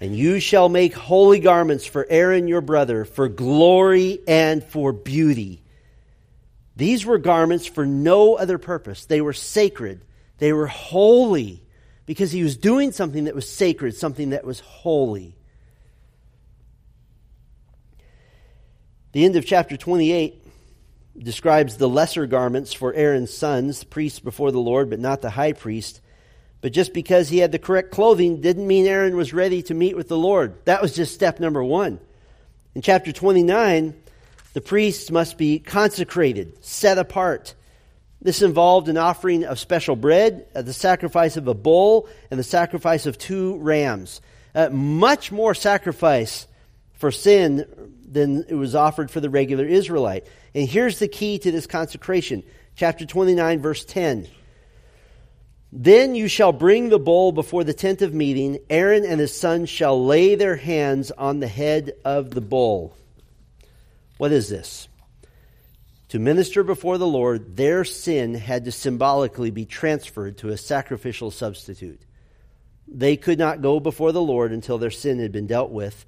"And 0.00 0.14
you 0.14 0.38
shall 0.38 0.68
make 0.68 0.94
holy 0.94 1.40
garments 1.40 1.86
for 1.86 2.06
Aaron 2.10 2.46
your 2.46 2.60
brother 2.60 3.04
for 3.04 3.28
glory 3.28 4.20
and 4.28 4.62
for 4.62 4.92
beauty." 4.92 5.62
These 6.76 7.06
were 7.06 7.18
garments 7.18 7.66
for 7.66 7.86
no 7.86 8.34
other 8.34 8.58
purpose. 8.58 9.06
They 9.06 9.20
were 9.20 9.32
sacred. 9.32 10.02
They 10.38 10.52
were 10.52 10.66
holy 10.66 11.62
because 12.04 12.32
he 12.32 12.42
was 12.42 12.56
doing 12.56 12.92
something 12.92 13.24
that 13.24 13.34
was 13.34 13.48
sacred, 13.48 13.96
something 13.96 14.30
that 14.30 14.44
was 14.44 14.60
holy. 14.60 15.36
The 19.14 19.24
end 19.24 19.36
of 19.36 19.46
chapter 19.46 19.76
28 19.76 20.42
describes 21.16 21.76
the 21.76 21.88
lesser 21.88 22.26
garments 22.26 22.72
for 22.72 22.92
Aaron's 22.92 23.32
sons, 23.32 23.84
priests 23.84 24.18
before 24.18 24.50
the 24.50 24.58
Lord, 24.58 24.90
but 24.90 24.98
not 24.98 25.22
the 25.22 25.30
high 25.30 25.52
priest. 25.52 26.00
But 26.60 26.72
just 26.72 26.92
because 26.92 27.28
he 27.28 27.38
had 27.38 27.52
the 27.52 27.60
correct 27.60 27.92
clothing 27.92 28.40
didn't 28.40 28.66
mean 28.66 28.88
Aaron 28.88 29.16
was 29.16 29.32
ready 29.32 29.62
to 29.62 29.74
meet 29.74 29.96
with 29.96 30.08
the 30.08 30.18
Lord. 30.18 30.56
That 30.64 30.82
was 30.82 30.96
just 30.96 31.14
step 31.14 31.38
number 31.38 31.62
one. 31.62 32.00
In 32.74 32.82
chapter 32.82 33.12
29, 33.12 33.94
the 34.52 34.60
priests 34.60 35.12
must 35.12 35.38
be 35.38 35.60
consecrated, 35.60 36.64
set 36.64 36.98
apart. 36.98 37.54
This 38.20 38.42
involved 38.42 38.88
an 38.88 38.98
offering 38.98 39.44
of 39.44 39.60
special 39.60 39.94
bread, 39.94 40.48
uh, 40.56 40.62
the 40.62 40.72
sacrifice 40.72 41.36
of 41.36 41.46
a 41.46 41.54
bull, 41.54 42.08
and 42.32 42.40
the 42.40 42.42
sacrifice 42.42 43.06
of 43.06 43.16
two 43.16 43.58
rams. 43.58 44.20
Uh, 44.56 44.70
much 44.70 45.30
more 45.30 45.54
sacrifice 45.54 46.48
for 46.94 47.12
sin 47.12 47.93
than 48.10 48.44
it 48.48 48.54
was 48.54 48.74
offered 48.74 49.10
for 49.10 49.20
the 49.20 49.30
regular 49.30 49.64
Israelite. 49.64 50.26
And 50.54 50.68
here's 50.68 50.98
the 50.98 51.08
key 51.08 51.38
to 51.38 51.50
this 51.50 51.66
consecration. 51.66 52.42
Chapter 52.76 53.06
29, 53.06 53.60
verse 53.60 53.84
10. 53.84 54.28
Then 55.72 56.14
you 56.14 56.28
shall 56.28 56.52
bring 56.52 56.88
the 56.88 57.00
bull 57.00 57.32
before 57.32 57.64
the 57.64 57.74
tent 57.74 58.00
of 58.00 58.14
meeting. 58.14 58.58
Aaron 58.70 59.04
and 59.04 59.20
his 59.20 59.36
sons 59.36 59.68
shall 59.68 60.04
lay 60.04 60.36
their 60.36 60.56
hands 60.56 61.10
on 61.10 61.40
the 61.40 61.48
head 61.48 61.94
of 62.04 62.30
the 62.30 62.40
bull. 62.40 62.96
What 64.18 64.30
is 64.30 64.48
this? 64.48 64.88
To 66.10 66.20
minister 66.20 66.62
before 66.62 66.96
the 66.96 67.08
Lord, 67.08 67.56
their 67.56 67.84
sin 67.84 68.34
had 68.34 68.66
to 68.66 68.72
symbolically 68.72 69.50
be 69.50 69.64
transferred 69.64 70.38
to 70.38 70.50
a 70.50 70.56
sacrificial 70.56 71.32
substitute. 71.32 72.00
They 72.86 73.16
could 73.16 73.40
not 73.40 73.62
go 73.62 73.80
before 73.80 74.12
the 74.12 74.22
Lord 74.22 74.52
until 74.52 74.78
their 74.78 74.92
sin 74.92 75.18
had 75.18 75.32
been 75.32 75.48
dealt 75.48 75.72
with. 75.72 76.06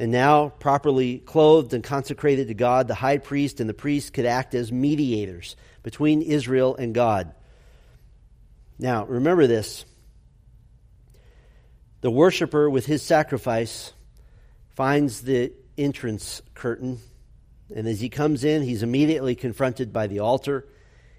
And 0.00 0.10
now, 0.10 0.48
properly 0.48 1.18
clothed 1.18 1.74
and 1.74 1.84
consecrated 1.84 2.48
to 2.48 2.54
God, 2.54 2.88
the 2.88 2.94
high 2.94 3.18
priest 3.18 3.60
and 3.60 3.68
the 3.68 3.74
priest 3.74 4.14
could 4.14 4.24
act 4.24 4.54
as 4.54 4.72
mediators 4.72 5.56
between 5.82 6.22
Israel 6.22 6.74
and 6.74 6.94
God. 6.94 7.34
Now, 8.78 9.04
remember 9.04 9.46
this 9.46 9.84
the 12.00 12.10
worshiper, 12.10 12.70
with 12.70 12.86
his 12.86 13.02
sacrifice, 13.02 13.92
finds 14.70 15.20
the 15.20 15.52
entrance 15.76 16.40
curtain. 16.54 17.00
And 17.76 17.86
as 17.86 18.00
he 18.00 18.08
comes 18.08 18.42
in, 18.42 18.62
he's 18.62 18.82
immediately 18.82 19.34
confronted 19.34 19.92
by 19.92 20.06
the 20.06 20.20
altar. 20.20 20.66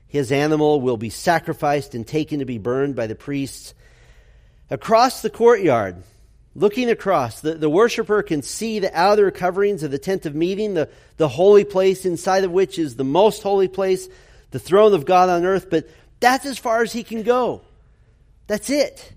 His 0.07 0.31
animal 0.31 0.81
will 0.81 0.97
be 0.97 1.11
sacrificed 1.11 1.93
and 1.93 2.07
taken 2.07 2.39
to 2.39 2.45
be 2.45 2.57
burned 2.57 2.95
by 2.95 3.05
the 3.05 3.13
priests. 3.13 3.75
Across 4.71 5.21
the 5.21 5.29
courtyard, 5.29 6.01
Looking 6.53 6.89
across, 6.89 7.39
the, 7.39 7.55
the 7.55 7.69
worshiper 7.69 8.23
can 8.23 8.41
see 8.41 8.79
the 8.79 8.97
outer 8.97 9.31
coverings 9.31 9.83
of 9.83 9.91
the 9.91 9.97
tent 9.97 10.25
of 10.25 10.35
meeting, 10.35 10.73
the, 10.73 10.89
the 11.15 11.29
holy 11.29 11.63
place 11.63 12.05
inside 12.05 12.43
of 12.43 12.51
which 12.51 12.77
is 12.77 12.95
the 12.95 13.05
most 13.05 13.41
holy 13.41 13.69
place, 13.69 14.09
the 14.51 14.59
throne 14.59 14.93
of 14.93 15.05
God 15.05 15.29
on 15.29 15.45
earth, 15.45 15.69
but 15.69 15.87
that's 16.19 16.45
as 16.45 16.57
far 16.57 16.81
as 16.81 16.91
he 16.91 17.03
can 17.03 17.23
go. 17.23 17.61
That's 18.47 18.69
it. 18.69 19.13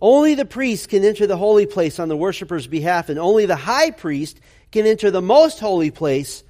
Only 0.00 0.34
the 0.34 0.44
priest 0.44 0.88
can 0.88 1.04
enter 1.04 1.26
the 1.26 1.36
holy 1.36 1.66
place 1.66 1.98
on 1.98 2.08
the 2.08 2.16
worshiper's 2.16 2.68
behalf, 2.68 3.08
and 3.08 3.18
only 3.18 3.46
the 3.46 3.56
high 3.56 3.90
priest 3.90 4.38
can 4.70 4.86
enter 4.86 5.10
the 5.10 5.22
most 5.22 5.58
holy 5.58 5.90
place 5.90 6.44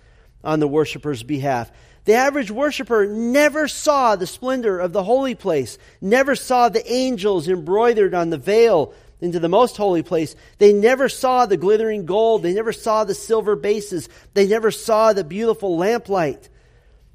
on 0.44 0.61
the 0.61 0.68
worshiper's 0.68 1.22
behalf. 1.22 1.70
The 2.04 2.14
average 2.14 2.50
worshiper 2.50 3.06
never 3.06 3.66
saw 3.66 4.14
the 4.14 4.26
splendor 4.26 4.78
of 4.78 4.92
the 4.92 5.02
holy 5.02 5.35
place, 5.35 5.78
never 6.00 6.37
saw 6.37 6.68
the 6.68 6.92
angels 6.92 7.48
embroidered 7.48 8.14
on 8.14 8.30
the 8.30 8.38
veil 8.38 8.92
into 9.20 9.40
the 9.40 9.48
most 9.48 9.76
holy 9.76 10.02
place, 10.02 10.37
they 10.59 10.72
never 10.72 11.09
saw 11.09 11.46
the 11.46 11.57
glittering 11.57 12.07
gold. 12.07 12.42
They 12.42 12.52
never 12.52 12.72
saw 12.72 13.05
the 13.05 13.14
silver 13.14 13.57
bases. 13.57 14.09
They 14.35 14.46
never 14.46 14.70
saw 14.70 15.12
the 15.12 15.24
beautiful 15.24 15.76
lamplight. 15.76 16.48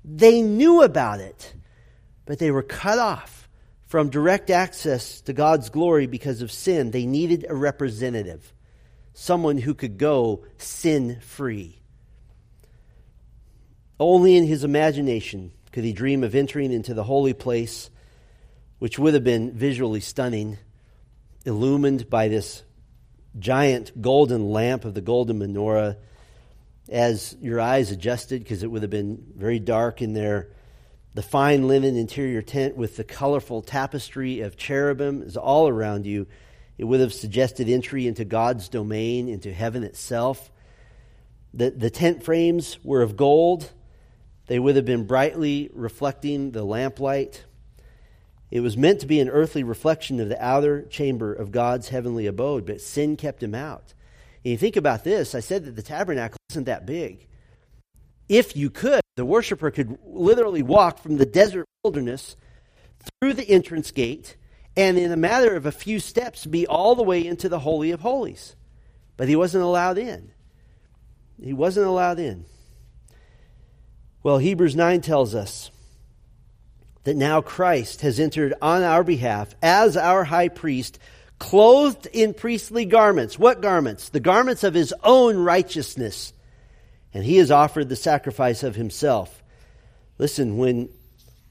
They 0.04 0.42
knew 0.42 0.82
about 0.82 1.20
it, 1.20 1.54
but 2.26 2.40
they 2.40 2.52
were 2.52 2.64
cut 2.64 2.98
off 2.98 3.50
from 3.86 4.10
direct 4.10 4.50
access 4.50 5.22
to 5.22 5.34
God's 5.34 5.70
glory 5.70 6.08
because 6.08 6.42
of 6.42 6.52
sin. 6.52 6.92
They 6.92 7.06
needed 7.06 7.46
a 7.48 7.54
representative, 7.56 8.54
someone 9.14 9.58
who 9.58 9.76
could 9.76 9.98
go 9.98 10.46
sin 10.58 11.20
free. 11.20 11.82
Only 14.00 14.38
in 14.38 14.48
his 14.48 14.64
imagination 14.64 15.52
could 15.72 15.84
he 15.84 15.94
dream 15.94 16.24
of 16.24 16.34
entering 16.34 16.72
into 16.72 16.96
the 16.96 17.04
holy 17.04 17.34
place, 17.34 17.92
which 18.80 18.98
would 18.98 19.14
have 19.14 19.24
been 19.24 19.52
visually 19.52 20.00
stunning, 20.00 20.58
illumined 21.46 22.10
by 22.10 22.28
this 22.28 22.64
giant 23.40 24.02
golden 24.02 24.50
lamp 24.50 24.86
of 24.86 24.94
the 24.94 25.02
golden 25.02 25.40
menorah. 25.40 25.98
As 26.90 27.36
your 27.42 27.60
eyes 27.60 27.92
adjusted, 27.92 28.44
because 28.44 28.64
it 28.64 28.68
would 28.72 28.82
have 28.82 28.92
been 28.92 29.24
very 29.36 29.60
dark 29.60 30.02
in 30.02 30.14
there, 30.14 30.50
the 31.14 31.22
fine 31.22 31.68
linen 31.68 31.96
interior 31.96 32.42
tent 32.42 32.76
with 32.76 32.98
the 32.98 33.04
colorful 33.04 33.62
tapestry 33.62 34.42
of 34.42 34.58
cherubim 34.58 35.22
is 35.22 35.38
all 35.38 35.68
around 35.68 36.06
you. 36.06 36.28
It 36.78 36.86
would 36.86 37.00
have 37.00 37.14
suggested 37.14 37.70
entry 37.70 38.08
into 38.08 38.26
God's 38.26 38.70
domain, 38.70 39.30
into 39.30 39.54
heaven 39.54 39.84
itself. 39.84 40.52
The, 41.54 41.70
the 41.70 41.90
tent 41.90 42.24
frames 42.24 42.80
were 42.84 43.02
of 43.02 43.16
gold 43.16 43.72
they 44.52 44.60
would 44.60 44.76
have 44.76 44.84
been 44.84 45.06
brightly 45.06 45.70
reflecting 45.74 46.52
the 46.52 46.66
lamplight. 46.66 47.46
It 48.52 48.60
was 48.60 48.78
meant 48.78 49.00
to 49.00 49.08
be 49.08 49.22
an 49.22 49.30
earthly 49.30 49.64
reflection 49.64 50.20
of 50.20 50.28
the 50.28 50.44
outer 50.44 50.84
chamber 50.84 51.34
of 51.34 51.52
God's 51.52 51.90
heavenly 51.90 52.28
abode, 52.28 52.66
but 52.66 52.82
sin 52.82 53.16
kept 53.16 53.42
him 53.42 53.56
out. 53.56 53.94
And 54.44 54.52
you 54.52 54.58
think 54.58 54.76
about 54.76 55.04
this 55.04 55.34
I 55.34 55.40
said 55.40 55.66
that 55.66 55.76
the 55.76 55.82
tabernacle 55.82 56.38
isn't 56.52 56.66
that 56.66 56.86
big. 56.86 57.28
If 58.28 58.56
you 58.56 58.70
could, 58.70 59.02
the 59.16 59.26
worshiper 59.26 59.72
could 59.72 59.98
literally 60.06 60.64
walk 60.64 61.00
from 61.00 61.18
the 61.18 61.26
desert 61.26 61.66
wilderness 61.84 62.36
through 63.22 63.34
the 63.34 63.50
entrance 63.50 63.92
gate 63.92 64.36
and 64.76 64.98
in 64.98 65.12
a 65.12 65.18
matter 65.18 65.56
of 65.56 65.66
a 65.66 65.72
few 65.72 66.00
steps 66.00 66.46
be 66.46 66.66
all 66.68 66.96
the 66.96 67.04
way 67.04 67.26
into 67.26 67.50
the 67.50 67.60
Holy 67.60 67.92
of 67.92 68.02
Holies. 68.02 68.56
But 69.18 69.28
he 69.28 69.36
wasn't 69.36 69.64
allowed 69.64 69.98
in. 69.98 70.32
He 71.42 71.54
wasn't 71.54 71.88
allowed 71.88 72.20
in. 72.20 72.46
Well, 74.24 74.38
Hebrews 74.38 74.76
9 74.76 75.02
tells 75.02 75.34
us 75.36 75.72
that 77.04 77.16
now 77.16 77.42
Christ 77.42 78.02
has 78.02 78.20
entered 78.20 78.54
on 78.62 78.84
our 78.84 79.04
behalf 79.04 79.56
as 79.62 79.98
our 79.98 80.24
high 80.24 80.50
priest, 80.50 81.00
clothed 81.40 82.08
in 82.14 82.34
priestly 82.34 82.86
garments. 82.86 83.40
What 83.40 83.62
garments? 83.62 84.10
The 84.10 84.20
garments 84.20 84.64
of 84.64 84.74
his 84.74 84.94
own 85.04 85.38
righteousness. 85.38 86.34
And 87.14 87.24
he 87.24 87.38
has 87.38 87.52
offered 87.52 87.90
the 87.90 87.96
sacrifice 87.96 88.64
of 88.64 88.76
himself. 88.76 89.44
Listen, 90.18 90.58
when 90.58 90.90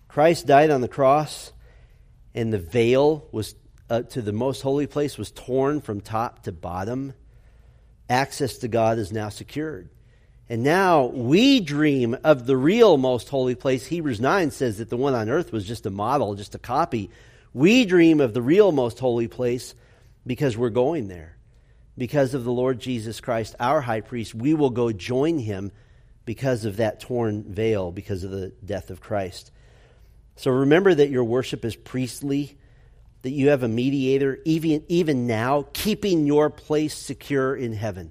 Christ 0.08 0.46
died 0.46 0.70
on 0.70 0.80
the 0.80 0.88
cross 0.88 1.52
and 2.34 2.52
the 2.52 2.58
veil 2.58 3.26
was 3.32 3.54
uh, 3.90 4.02
to 4.02 4.22
the 4.22 4.32
most 4.32 4.62
holy 4.62 4.86
place 4.86 5.18
was 5.18 5.32
torn 5.32 5.80
from 5.80 6.00
top 6.00 6.44
to 6.44 6.52
bottom, 6.52 7.12
access 8.08 8.58
to 8.58 8.68
God 8.68 8.98
is 8.98 9.12
now 9.12 9.28
secured. 9.28 9.88
And 10.50 10.64
now 10.64 11.06
we 11.06 11.60
dream 11.60 12.16
of 12.24 12.44
the 12.44 12.56
real 12.56 12.96
most 12.96 13.28
holy 13.28 13.54
place. 13.54 13.86
Hebrews 13.86 14.20
9 14.20 14.50
says 14.50 14.78
that 14.78 14.90
the 14.90 14.96
one 14.96 15.14
on 15.14 15.28
earth 15.28 15.52
was 15.52 15.64
just 15.64 15.86
a 15.86 15.90
model, 15.90 16.34
just 16.34 16.56
a 16.56 16.58
copy. 16.58 17.08
We 17.54 17.84
dream 17.84 18.20
of 18.20 18.34
the 18.34 18.42
real 18.42 18.72
most 18.72 18.98
holy 18.98 19.28
place 19.28 19.76
because 20.26 20.56
we're 20.56 20.70
going 20.70 21.06
there. 21.06 21.36
Because 21.96 22.34
of 22.34 22.42
the 22.42 22.50
Lord 22.50 22.80
Jesus 22.80 23.20
Christ, 23.20 23.54
our 23.60 23.80
high 23.80 24.00
priest, 24.00 24.34
we 24.34 24.52
will 24.52 24.70
go 24.70 24.90
join 24.90 25.38
him 25.38 25.70
because 26.24 26.64
of 26.64 26.78
that 26.78 26.98
torn 26.98 27.44
veil, 27.44 27.92
because 27.92 28.24
of 28.24 28.32
the 28.32 28.48
death 28.64 28.90
of 28.90 29.00
Christ. 29.00 29.52
So 30.34 30.50
remember 30.50 30.92
that 30.92 31.10
your 31.10 31.22
worship 31.22 31.64
is 31.64 31.76
priestly, 31.76 32.58
that 33.22 33.30
you 33.30 33.50
have 33.50 33.62
a 33.62 33.68
mediator, 33.68 34.40
even, 34.44 34.82
even 34.88 35.28
now, 35.28 35.66
keeping 35.72 36.26
your 36.26 36.50
place 36.50 36.94
secure 36.94 37.54
in 37.54 37.72
heaven. 37.72 38.10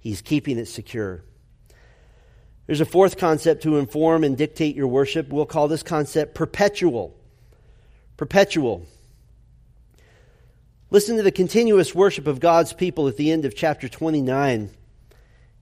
He's 0.00 0.22
keeping 0.22 0.58
it 0.58 0.66
secure. 0.66 1.22
There's 2.68 2.82
a 2.82 2.84
fourth 2.84 3.16
concept 3.16 3.62
to 3.62 3.78
inform 3.78 4.24
and 4.24 4.36
dictate 4.36 4.76
your 4.76 4.88
worship. 4.88 5.30
We'll 5.30 5.46
call 5.46 5.68
this 5.68 5.82
concept 5.82 6.34
perpetual. 6.34 7.16
Perpetual. 8.18 8.84
Listen 10.90 11.16
to 11.16 11.22
the 11.22 11.32
continuous 11.32 11.94
worship 11.94 12.26
of 12.26 12.40
God's 12.40 12.74
people 12.74 13.08
at 13.08 13.16
the 13.16 13.32
end 13.32 13.46
of 13.46 13.56
chapter 13.56 13.88
29. 13.88 14.68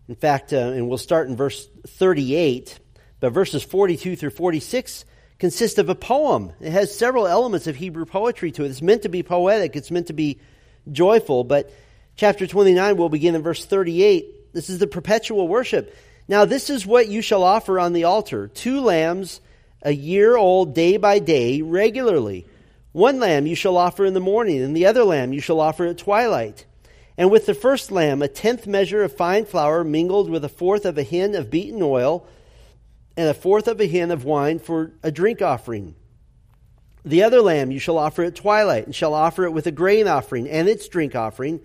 In 0.08 0.14
fact, 0.16 0.52
uh, 0.52 0.56
and 0.56 0.88
we'll 0.88 0.98
start 0.98 1.28
in 1.28 1.36
verse 1.36 1.68
38, 1.86 2.80
but 3.20 3.30
verses 3.30 3.62
42 3.62 4.16
through 4.16 4.30
46 4.30 5.04
consist 5.38 5.78
of 5.78 5.88
a 5.88 5.94
poem. 5.94 6.52
It 6.60 6.72
has 6.72 6.96
several 6.96 7.28
elements 7.28 7.68
of 7.68 7.76
Hebrew 7.76 8.04
poetry 8.04 8.50
to 8.50 8.64
it. 8.64 8.70
It's 8.70 8.82
meant 8.82 9.02
to 9.02 9.08
be 9.08 9.22
poetic, 9.22 9.76
it's 9.76 9.92
meant 9.92 10.08
to 10.08 10.12
be 10.12 10.40
joyful, 10.90 11.44
but 11.44 11.72
chapter 12.16 12.48
29 12.48 12.96
will 12.96 13.10
begin 13.10 13.36
in 13.36 13.42
verse 13.42 13.64
38. 13.64 14.52
This 14.52 14.70
is 14.70 14.80
the 14.80 14.88
perpetual 14.88 15.46
worship. 15.46 15.94
Now, 16.28 16.44
this 16.44 16.70
is 16.70 16.86
what 16.86 17.08
you 17.08 17.22
shall 17.22 17.42
offer 17.42 17.78
on 17.78 17.92
the 17.92 18.04
altar 18.04 18.48
two 18.48 18.80
lambs, 18.80 19.40
a 19.82 19.92
year 19.92 20.36
old, 20.36 20.74
day 20.74 20.96
by 20.96 21.18
day, 21.18 21.62
regularly. 21.62 22.46
One 22.92 23.20
lamb 23.20 23.46
you 23.46 23.54
shall 23.54 23.76
offer 23.76 24.04
in 24.04 24.14
the 24.14 24.20
morning, 24.20 24.60
and 24.62 24.76
the 24.76 24.86
other 24.86 25.04
lamb 25.04 25.32
you 25.32 25.40
shall 25.40 25.60
offer 25.60 25.86
at 25.86 25.98
twilight. 25.98 26.64
And 27.16 27.30
with 27.30 27.46
the 27.46 27.54
first 27.54 27.92
lamb, 27.92 28.22
a 28.22 28.28
tenth 28.28 28.66
measure 28.66 29.02
of 29.02 29.16
fine 29.16 29.44
flour 29.44 29.84
mingled 29.84 30.28
with 30.28 30.44
a 30.44 30.48
fourth 30.48 30.84
of 30.84 30.98
a 30.98 31.02
hin 31.02 31.34
of 31.34 31.50
beaten 31.50 31.82
oil, 31.82 32.26
and 33.16 33.28
a 33.28 33.34
fourth 33.34 33.68
of 33.68 33.80
a 33.80 33.86
hin 33.86 34.10
of 34.10 34.24
wine 34.24 34.58
for 34.58 34.92
a 35.02 35.10
drink 35.10 35.40
offering. 35.40 35.94
The 37.04 37.22
other 37.22 37.40
lamb 37.40 37.70
you 37.70 37.78
shall 37.78 37.98
offer 37.98 38.24
at 38.24 38.34
twilight, 38.34 38.86
and 38.86 38.94
shall 38.94 39.14
offer 39.14 39.44
it 39.44 39.52
with 39.52 39.66
a 39.66 39.72
grain 39.72 40.08
offering 40.08 40.48
and 40.48 40.68
its 40.68 40.88
drink 40.88 41.14
offering, 41.14 41.60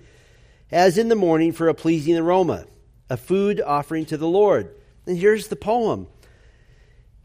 as 0.70 0.98
in 0.98 1.10
the 1.10 1.16
morning 1.16 1.52
for 1.52 1.68
a 1.68 1.74
pleasing 1.74 2.18
aroma 2.18 2.66
a 3.12 3.18
food 3.18 3.60
offering 3.60 4.06
to 4.06 4.16
the 4.16 4.28
Lord. 4.28 4.74
And 5.06 5.18
here's 5.18 5.50
the 5.50 5.58
poem 5.58 6.08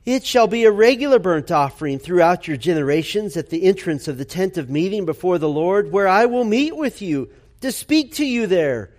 It 0.04 0.26
shall 0.26 0.48
be 0.48 0.64
a 0.64 0.72
regular 0.72 1.20
burnt 1.20 1.52
offering 1.52 2.00
throughout 2.00 2.48
your 2.48 2.56
generations 2.56 3.36
at 3.36 3.50
the 3.50 3.62
entrance 3.62 4.08
of 4.08 4.18
the 4.18 4.24
tent 4.24 4.58
of 4.58 4.68
meeting 4.68 5.06
before 5.06 5.38
the 5.38 5.48
Lord, 5.48 5.92
where 5.92 6.08
I 6.08 6.26
will 6.26 6.44
meet 6.44 6.76
with 6.76 7.00
you 7.00 7.30
to 7.60 7.70
speak 7.70 8.14
to 8.14 8.26
you 8.26 8.48
there. 8.48 8.90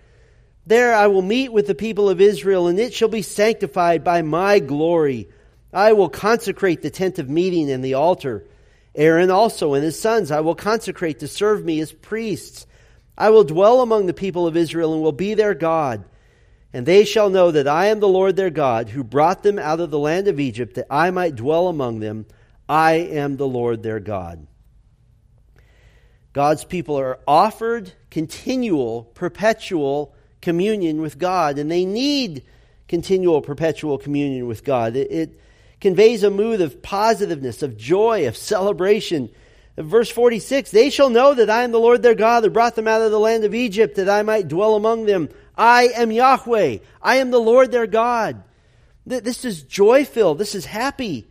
There 0.66 0.94
I 0.94 1.08
will 1.08 1.22
meet 1.22 1.52
with 1.52 1.66
the 1.66 1.74
people 1.74 2.08
of 2.08 2.22
Israel, 2.22 2.68
and 2.68 2.78
it 2.78 2.94
shall 2.94 3.08
be 3.08 3.22
sanctified 3.22 4.02
by 4.02 4.22
my 4.22 4.58
glory. 4.58 5.28
I 5.70 5.92
will 5.92 6.08
consecrate 6.08 6.80
the 6.80 6.90
tent 6.90 7.18
of 7.18 7.28
meeting 7.28 7.70
and 7.70 7.84
the 7.84 7.94
altar. 7.94 8.46
Aaron 8.94 9.30
also 9.30 9.74
and 9.74 9.84
his 9.84 10.00
sons 10.00 10.30
I 10.30 10.40
will 10.40 10.54
consecrate 10.54 11.20
to 11.20 11.28
serve 11.28 11.62
me 11.62 11.80
as 11.80 11.92
priests. 11.92 12.66
I 13.16 13.28
will 13.28 13.44
dwell 13.44 13.82
among 13.82 14.06
the 14.06 14.14
people 14.14 14.46
of 14.46 14.56
Israel 14.56 14.94
and 14.94 15.02
will 15.02 15.12
be 15.12 15.34
their 15.34 15.54
God. 15.54 16.04
And 16.78 16.86
they 16.86 17.04
shall 17.04 17.28
know 17.28 17.50
that 17.50 17.66
I 17.66 17.86
am 17.86 17.98
the 17.98 18.06
Lord 18.06 18.36
their 18.36 18.50
God, 18.50 18.90
who 18.90 19.02
brought 19.02 19.42
them 19.42 19.58
out 19.58 19.80
of 19.80 19.90
the 19.90 19.98
land 19.98 20.28
of 20.28 20.38
Egypt, 20.38 20.76
that 20.76 20.86
I 20.88 21.10
might 21.10 21.34
dwell 21.34 21.66
among 21.66 21.98
them. 21.98 22.24
I 22.68 22.92
am 22.92 23.36
the 23.36 23.48
Lord 23.48 23.82
their 23.82 23.98
God. 23.98 24.46
God's 26.32 26.64
people 26.64 26.96
are 26.96 27.18
offered 27.26 27.94
continual, 28.10 29.10
perpetual 29.14 30.14
communion 30.40 31.00
with 31.00 31.18
God, 31.18 31.58
and 31.58 31.68
they 31.68 31.84
need 31.84 32.44
continual, 32.86 33.42
perpetual 33.42 33.98
communion 33.98 34.46
with 34.46 34.62
God. 34.62 34.94
It, 34.94 35.10
it 35.10 35.40
conveys 35.80 36.22
a 36.22 36.30
mood 36.30 36.60
of 36.60 36.80
positiveness, 36.80 37.64
of 37.64 37.76
joy, 37.76 38.28
of 38.28 38.36
celebration. 38.36 39.30
Verse 39.76 40.10
46 40.10 40.70
They 40.70 40.90
shall 40.90 41.10
know 41.10 41.34
that 41.34 41.50
I 41.50 41.64
am 41.64 41.72
the 41.72 41.80
Lord 41.80 42.02
their 42.02 42.14
God, 42.14 42.44
who 42.44 42.50
brought 42.50 42.76
them 42.76 42.86
out 42.86 43.02
of 43.02 43.10
the 43.10 43.18
land 43.18 43.42
of 43.42 43.52
Egypt, 43.52 43.96
that 43.96 44.08
I 44.08 44.22
might 44.22 44.46
dwell 44.46 44.76
among 44.76 45.06
them. 45.06 45.28
I 45.58 45.88
am 45.96 46.12
Yahweh. 46.12 46.78
I 47.02 47.16
am 47.16 47.32
the 47.32 47.40
Lord 47.40 47.72
their 47.72 47.88
God. 47.88 48.44
This 49.04 49.44
is 49.44 49.62
joy 49.62 50.04
filled. 50.04 50.38
This 50.38 50.54
is 50.54 50.64
happy. 50.64 51.28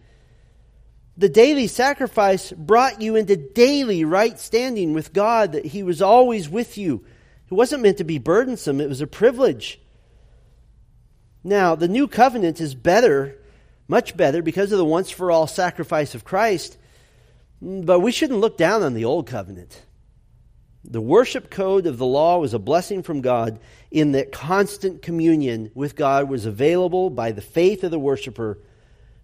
The 1.16 1.30
daily 1.30 1.68
sacrifice 1.68 2.52
brought 2.52 3.02
you 3.02 3.16
into 3.16 3.38
daily 3.38 4.04
right 4.04 4.38
standing 4.38 4.94
with 4.94 5.14
God, 5.14 5.54
that 5.54 5.66
He 5.66 5.82
was 5.82 6.02
always 6.02 6.50
with 6.50 6.78
you. 6.78 7.06
It 7.50 7.54
wasn't 7.54 7.82
meant 7.82 7.98
to 7.98 8.04
be 8.04 8.20
burdensome, 8.20 8.82
it 8.82 8.90
was 8.90 9.02
a 9.02 9.08
privilege. 9.08 9.80
Now, 11.44 11.76
the 11.76 11.88
new 11.88 12.08
covenant 12.08 12.60
is 12.60 12.76
better, 12.76 13.40
much 13.88 14.18
better, 14.18 14.42
because 14.42 14.72
of 14.72 14.78
the 14.78 14.86
once 14.86 15.10
for 15.10 15.32
all 15.32 15.48
sacrifice 15.48 16.14
of 16.14 16.26
Christ, 16.26 16.78
but 17.62 18.02
we 18.02 18.12
shouldn't 18.12 18.42
look 18.42 18.58
down 18.58 18.84
on 18.84 18.94
the 18.94 19.06
old 19.06 19.28
covenant. 19.28 19.82
The 20.84 21.02
worship 21.02 21.50
code 21.50 21.86
of 21.86 21.98
the 21.98 22.06
law 22.06 22.40
was 22.40 22.54
a 22.54 22.60
blessing 22.60 23.04
from 23.04 23.22
God 23.22 23.60
in 23.92 24.14
that 24.14 24.32
constant 24.32 25.02
communion 25.02 25.72
with 25.74 25.96
God 25.96 26.30
was 26.30 26.46
available 26.46 27.10
by 27.10 27.32
the 27.32 27.42
faith 27.42 27.84
of 27.84 27.92
the 27.92 28.00
worshiper 28.00 28.58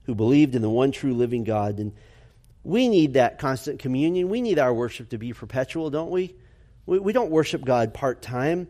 who 0.04 0.16
believed 0.16 0.56
in 0.56 0.62
the 0.62 0.70
one 0.70 0.92
true 0.92 1.14
living 1.14 1.44
God. 1.44 1.80
And 1.80 1.94
we 2.64 2.88
need 2.88 3.14
that 3.14 3.40
constant 3.40 3.80
communion. 3.80 4.30
We 4.30 4.42
need 4.42 4.60
our 4.60 4.74
worship 4.74 5.10
to 5.10 5.18
be 5.18 5.34
perpetual, 5.34 5.90
don't 5.90 6.12
we? 6.12 6.36
We, 6.86 7.00
we 7.00 7.14
don't 7.14 7.32
worship 7.32 7.64
God 7.64 7.94
part 7.94 8.22
time. 8.22 8.68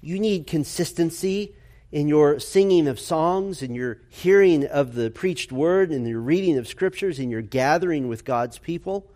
You 0.00 0.18
need 0.18 0.46
consistency 0.46 1.54
in 1.92 2.08
your 2.08 2.38
singing 2.38 2.86
of 2.86 3.00
songs, 3.00 3.62
in 3.62 3.74
your 3.74 4.00
hearing 4.08 4.64
of 4.66 4.94
the 4.94 5.10
preached 5.10 5.52
word, 5.52 5.90
in 5.90 6.06
your 6.06 6.20
reading 6.20 6.56
of 6.56 6.68
scriptures, 6.68 7.18
in 7.18 7.30
your 7.30 7.42
gathering 7.42 8.08
with 8.08 8.24
God's 8.24 8.58
people. 8.58 9.10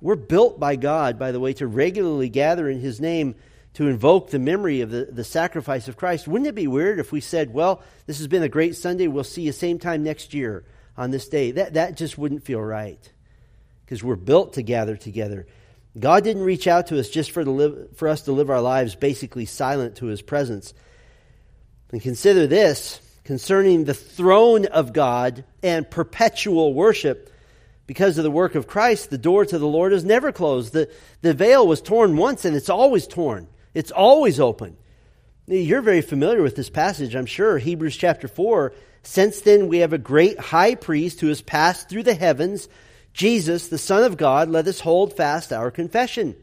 We're 0.00 0.16
built 0.16 0.58
by 0.58 0.76
God, 0.76 1.18
by 1.18 1.32
the 1.32 1.40
way, 1.40 1.52
to 1.54 1.66
regularly 1.66 2.28
gather 2.28 2.68
in 2.68 2.80
His 2.80 3.00
name 3.00 3.34
to 3.74 3.86
invoke 3.86 4.30
the 4.30 4.38
memory 4.38 4.80
of 4.80 4.90
the, 4.90 5.08
the 5.10 5.24
sacrifice 5.24 5.88
of 5.88 5.96
Christ. 5.96 6.26
Wouldn't 6.26 6.48
it 6.48 6.54
be 6.54 6.66
weird 6.66 6.98
if 6.98 7.12
we 7.12 7.20
said, 7.20 7.52
well, 7.52 7.82
this 8.06 8.18
has 8.18 8.26
been 8.26 8.42
a 8.42 8.48
great 8.48 8.74
Sunday, 8.74 9.06
we'll 9.06 9.24
see 9.24 9.42
you 9.42 9.52
same 9.52 9.78
time 9.78 10.02
next 10.02 10.34
year 10.34 10.64
on 10.96 11.10
this 11.10 11.28
day? 11.28 11.52
That, 11.52 11.74
that 11.74 11.96
just 11.96 12.18
wouldn't 12.18 12.44
feel 12.44 12.60
right 12.60 13.12
because 13.84 14.02
we're 14.02 14.16
built 14.16 14.54
to 14.54 14.62
gather 14.62 14.96
together. 14.96 15.46
God 15.98 16.24
didn't 16.24 16.42
reach 16.44 16.66
out 16.66 16.88
to 16.88 16.98
us 16.98 17.08
just 17.08 17.32
for, 17.32 17.44
to 17.44 17.50
live, 17.50 17.96
for 17.96 18.08
us 18.08 18.22
to 18.22 18.32
live 18.32 18.50
our 18.50 18.60
lives 18.60 18.94
basically 18.94 19.44
silent 19.44 19.96
to 19.96 20.06
His 20.06 20.22
presence. 20.22 20.74
And 21.92 22.00
consider 22.00 22.46
this 22.46 23.00
concerning 23.24 23.84
the 23.84 23.94
throne 23.94 24.66
of 24.66 24.92
God 24.92 25.44
and 25.62 25.88
perpetual 25.88 26.74
worship. 26.74 27.29
Because 27.90 28.18
of 28.18 28.22
the 28.22 28.30
work 28.30 28.54
of 28.54 28.68
Christ, 28.68 29.10
the 29.10 29.18
door 29.18 29.44
to 29.44 29.58
the 29.58 29.66
Lord 29.66 29.92
is 29.92 30.04
never 30.04 30.30
closed. 30.30 30.72
The, 30.72 30.88
the 31.22 31.34
veil 31.34 31.66
was 31.66 31.82
torn 31.82 32.16
once 32.16 32.44
and 32.44 32.54
it's 32.54 32.70
always 32.70 33.08
torn, 33.08 33.48
it's 33.74 33.90
always 33.90 34.38
open. 34.38 34.76
You're 35.48 35.82
very 35.82 36.00
familiar 36.00 36.40
with 36.40 36.54
this 36.54 36.70
passage, 36.70 37.16
I'm 37.16 37.26
sure. 37.26 37.58
Hebrews 37.58 37.96
chapter 37.96 38.28
4. 38.28 38.72
Since 39.02 39.40
then, 39.40 39.66
we 39.66 39.78
have 39.78 39.92
a 39.92 39.98
great 39.98 40.38
high 40.38 40.76
priest 40.76 41.20
who 41.20 41.26
has 41.26 41.42
passed 41.42 41.88
through 41.88 42.04
the 42.04 42.14
heavens, 42.14 42.68
Jesus, 43.12 43.66
the 43.66 43.76
Son 43.76 44.04
of 44.04 44.16
God. 44.16 44.48
Let 44.48 44.68
us 44.68 44.78
hold 44.78 45.16
fast 45.16 45.52
our 45.52 45.72
confession. 45.72 46.36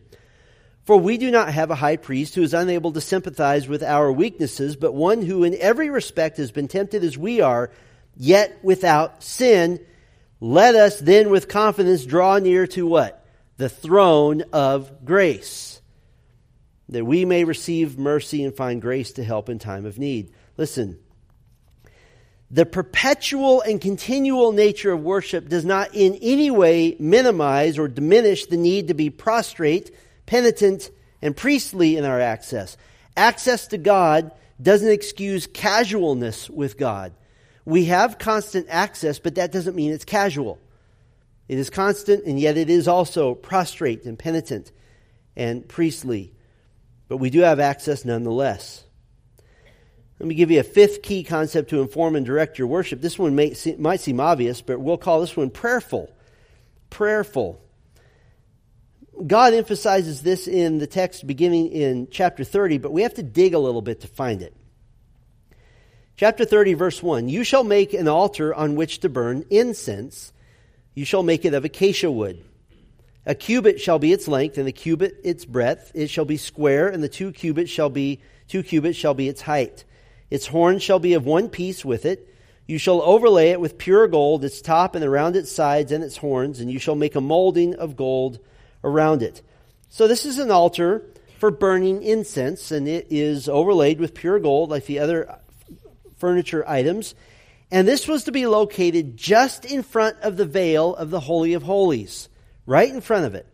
For 0.83 0.97
we 0.97 1.17
do 1.17 1.31
not 1.31 1.53
have 1.53 1.71
a 1.71 1.75
high 1.75 1.95
priest 1.95 2.35
who 2.35 2.43
is 2.43 2.53
unable 2.53 2.91
to 2.91 2.99
sympathize 2.99 3.69
with 3.69 3.83
our 3.83 4.11
weaknesses, 4.11 4.75
but 4.75 4.93
one 4.93 5.21
who 5.21 5.45
in 5.45 5.55
every 5.55 5.89
respect 5.89 6.39
has 6.39 6.51
been 6.51 6.67
tempted 6.67 7.05
as 7.05 7.17
we 7.17 7.39
are, 7.39 7.71
yet 8.17 8.59
without 8.63 9.23
sin. 9.23 9.79
Let 10.39 10.75
us 10.75 10.99
then 10.99 11.29
with 11.29 11.47
confidence 11.47 12.05
draw 12.05 12.37
near 12.37 12.67
to 12.67 12.85
what? 12.85 13.25
The 13.57 13.69
throne 13.69 14.43
of 14.53 15.05
grace, 15.05 15.81
that 16.89 17.05
we 17.05 17.25
may 17.25 17.43
receive 17.43 17.97
mercy 17.97 18.43
and 18.43 18.55
find 18.55 18.81
grace 18.81 19.13
to 19.13 19.23
help 19.23 19.49
in 19.49 19.57
time 19.57 19.85
of 19.85 19.97
need. 19.97 20.31
Listen, 20.57 20.99
the 22.51 22.65
perpetual 22.65 23.61
and 23.61 23.81
continual 23.81 24.51
nature 24.51 24.91
of 24.91 25.01
worship 25.01 25.49
does 25.49 25.65
not 25.65 25.95
in 25.95 26.15
any 26.21 26.51
way 26.51 26.95
minimize 26.99 27.77
or 27.77 27.87
diminish 27.87 28.45
the 28.45 28.57
need 28.57 28.89
to 28.89 28.93
be 28.93 29.09
prostrate 29.09 29.91
penitent, 30.27 30.91
and 31.23 31.35
priestly 31.35 31.97
in 31.97 32.05
our 32.05 32.19
access. 32.19 32.77
Access 33.15 33.65
to 33.67 33.79
God 33.79 34.31
doesn't 34.61 34.91
excuse 34.91 35.47
casualness 35.47 36.47
with 36.47 36.77
God. 36.77 37.13
We 37.67 37.83
have 37.87 38.17
constant 38.17 38.67
access, 38.69 39.19
but 39.19 39.35
that 39.35 39.51
doesn't 39.51 39.75
mean 39.75 39.91
it's 39.91 40.05
casual. 40.05 40.57
It 41.49 41.57
is 41.57 41.69
constant, 41.69 42.23
and 42.23 42.39
yet 42.39 42.55
it 42.55 42.69
is 42.69 42.87
also 42.87 43.35
prostrate 43.35 44.05
and 44.05 44.17
penitent 44.17 44.71
and 45.35 45.67
priestly. 45.67 46.33
But 47.09 47.17
we 47.17 47.29
do 47.29 47.41
have 47.41 47.59
access 47.59 48.05
nonetheless. 48.05 48.85
Let 50.17 50.29
me 50.29 50.35
give 50.35 50.49
you 50.49 50.61
a 50.61 50.63
fifth 50.63 51.01
key 51.01 51.25
concept 51.25 51.71
to 51.71 51.81
inform 51.81 52.15
and 52.15 52.25
direct 52.25 52.57
your 52.57 52.69
worship. 52.69 53.01
This 53.01 53.19
one 53.19 53.35
may, 53.35 53.53
might 53.77 53.99
seem 53.99 54.21
obvious, 54.21 54.61
but 54.61 54.79
we'll 54.79 54.97
call 54.97 55.19
this 55.19 55.35
one 55.35 55.49
prayerful. 55.49 56.09
Prayerful. 56.89 57.61
God 59.25 59.53
emphasizes 59.53 60.21
this 60.21 60.47
in 60.47 60.77
the 60.77 60.87
text 60.87 61.27
beginning 61.27 61.67
in 61.73 62.07
chapter 62.11 62.45
30, 62.45 62.77
but 62.77 62.93
we 62.93 63.01
have 63.01 63.15
to 63.15 63.23
dig 63.23 63.53
a 63.53 63.59
little 63.59 63.81
bit 63.81 63.99
to 64.01 64.07
find 64.07 64.41
it. 64.41 64.55
Chapter 66.17 66.45
30, 66.45 66.73
verse 66.73 67.03
1 67.03 67.29
You 67.29 67.43
shall 67.43 67.63
make 67.63 67.93
an 67.93 68.07
altar 68.07 68.51
on 68.51 68.75
which 68.75 69.01
to 69.01 69.09
burn 69.09 69.45
incense. 69.51 70.33
You 70.95 71.05
shall 71.05 71.21
make 71.21 71.45
it 71.45 71.53
of 71.53 71.63
acacia 71.63 72.09
wood. 72.09 72.43
A 73.27 73.35
cubit 73.35 73.79
shall 73.79 73.99
be 73.99 74.11
its 74.11 74.27
length, 74.27 74.57
and 74.57 74.67
the 74.67 74.71
cubit 74.71 75.21
its 75.23 75.45
breadth. 75.45 75.91
It 75.93 76.09
shall 76.09 76.25
be 76.25 76.37
square, 76.37 76.87
and 76.87 77.03
the 77.03 77.07
two 77.07 77.31
cubits 77.31 77.69
shall 77.69 77.91
be 77.91 78.19
two 78.47 78.63
cubits 78.63 78.97
shall 78.97 79.13
be 79.13 79.29
its 79.29 79.41
height. 79.41 79.85
Its 80.31 80.47
horn 80.47 80.79
shall 80.79 80.97
be 80.97 81.13
of 81.13 81.27
one 81.27 81.49
piece 81.49 81.85
with 81.85 82.03
it. 82.03 82.33
You 82.65 82.79
shall 82.79 83.03
overlay 83.03 83.51
it 83.51 83.61
with 83.61 83.77
pure 83.77 84.07
gold, 84.07 84.43
its 84.43 84.59
top 84.59 84.95
and 84.95 85.05
around 85.05 85.35
its 85.35 85.51
sides 85.51 85.91
and 85.91 86.03
its 86.03 86.17
horns, 86.17 86.59
and 86.59 86.71
you 86.71 86.79
shall 86.79 86.95
make 86.95 87.13
a 87.13 87.21
molding 87.21 87.75
of 87.75 87.95
gold 87.95 88.39
around 88.83 89.21
it. 89.21 89.43
So 89.89 90.07
this 90.07 90.25
is 90.25 90.39
an 90.39 90.49
altar 90.49 91.03
for 91.37 91.51
burning 91.51 92.01
incense, 92.01 92.71
and 92.71 92.87
it 92.87 93.05
is 93.11 93.47
overlaid 93.47 93.99
with 93.99 94.15
pure 94.15 94.39
gold 94.39 94.71
like 94.71 94.87
the 94.87 94.97
other 94.97 95.37
furniture 96.17 96.67
items. 96.67 97.15
And 97.71 97.87
this 97.87 98.07
was 98.07 98.25
to 98.25 98.31
be 98.31 98.47
located 98.47 99.17
just 99.17 99.65
in 99.65 99.83
front 99.83 100.17
of 100.21 100.37
the 100.37 100.45
veil 100.45 100.95
of 100.95 101.09
the 101.09 101.19
Holy 101.19 101.53
of 101.53 101.63
Holies, 101.63 102.29
right 102.65 102.89
in 102.89 103.01
front 103.01 103.25
of 103.25 103.35
it. 103.35 103.47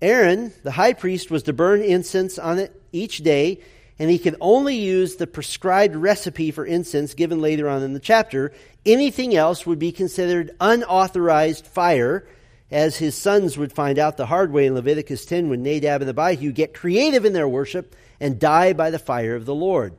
Aaron, 0.00 0.52
the 0.62 0.70
high 0.70 0.92
priest, 0.92 1.30
was 1.30 1.42
to 1.44 1.52
burn 1.52 1.82
incense 1.82 2.38
on 2.38 2.58
it 2.58 2.80
each 2.92 3.18
day, 3.18 3.60
and 3.98 4.08
he 4.08 4.18
could 4.18 4.36
only 4.40 4.76
use 4.76 5.16
the 5.16 5.26
prescribed 5.26 5.96
recipe 5.96 6.52
for 6.52 6.64
incense 6.64 7.14
given 7.14 7.40
later 7.40 7.68
on 7.68 7.82
in 7.82 7.94
the 7.94 8.00
chapter. 8.00 8.52
Anything 8.86 9.34
else 9.34 9.66
would 9.66 9.80
be 9.80 9.90
considered 9.90 10.54
unauthorized 10.60 11.66
fire 11.66 12.24
as 12.70 12.96
his 12.96 13.16
sons 13.16 13.58
would 13.58 13.72
find 13.72 13.98
out 13.98 14.16
the 14.16 14.26
hard 14.26 14.52
way 14.52 14.66
in 14.66 14.74
Leviticus 14.74 15.24
10 15.24 15.48
when 15.48 15.62
Nadab 15.62 16.02
and 16.02 16.10
Abihu 16.10 16.52
get 16.52 16.74
creative 16.74 17.24
in 17.24 17.32
their 17.32 17.48
worship 17.48 17.96
and 18.20 18.38
die 18.38 18.72
by 18.74 18.90
the 18.90 18.98
fire 18.98 19.34
of 19.34 19.46
the 19.46 19.54
Lord. 19.54 19.94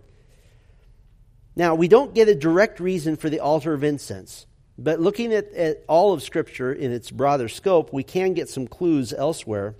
Now, 1.59 1.75
we 1.75 1.89
don't 1.89 2.13
get 2.13 2.29
a 2.29 2.35
direct 2.35 2.79
reason 2.79 3.17
for 3.17 3.29
the 3.29 3.41
altar 3.41 3.73
of 3.73 3.83
incense, 3.83 4.45
but 4.77 5.01
looking 5.01 5.33
at, 5.33 5.51
at 5.51 5.83
all 5.89 6.13
of 6.13 6.23
Scripture 6.23 6.71
in 6.71 6.93
its 6.93 7.11
broader 7.11 7.49
scope, 7.49 7.91
we 7.91 8.01
can 8.01 8.33
get 8.33 8.47
some 8.47 8.65
clues 8.65 9.11
elsewhere. 9.11 9.75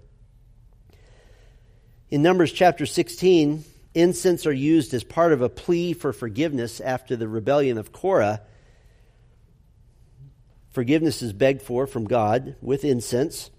In 2.10 2.22
Numbers 2.22 2.52
chapter 2.52 2.86
16, 2.86 3.64
incense 3.94 4.46
are 4.46 4.52
used 4.52 4.94
as 4.94 5.06
part 5.06 5.32
of 5.32 5.42
a 5.42 5.48
plea 5.48 5.94
for 5.94 6.12
forgiveness 6.12 6.82
after 6.82 7.16
the 7.16 7.30
rebellion 7.30 7.78
of 7.78 7.94
Korah 7.94 8.42
Forgiveness 10.72 11.22
is 11.22 11.32
begged 11.32 11.62
for 11.62 11.88
from 11.88 12.06
God 12.06 12.56
with 12.62 12.84
incense. 12.84 13.50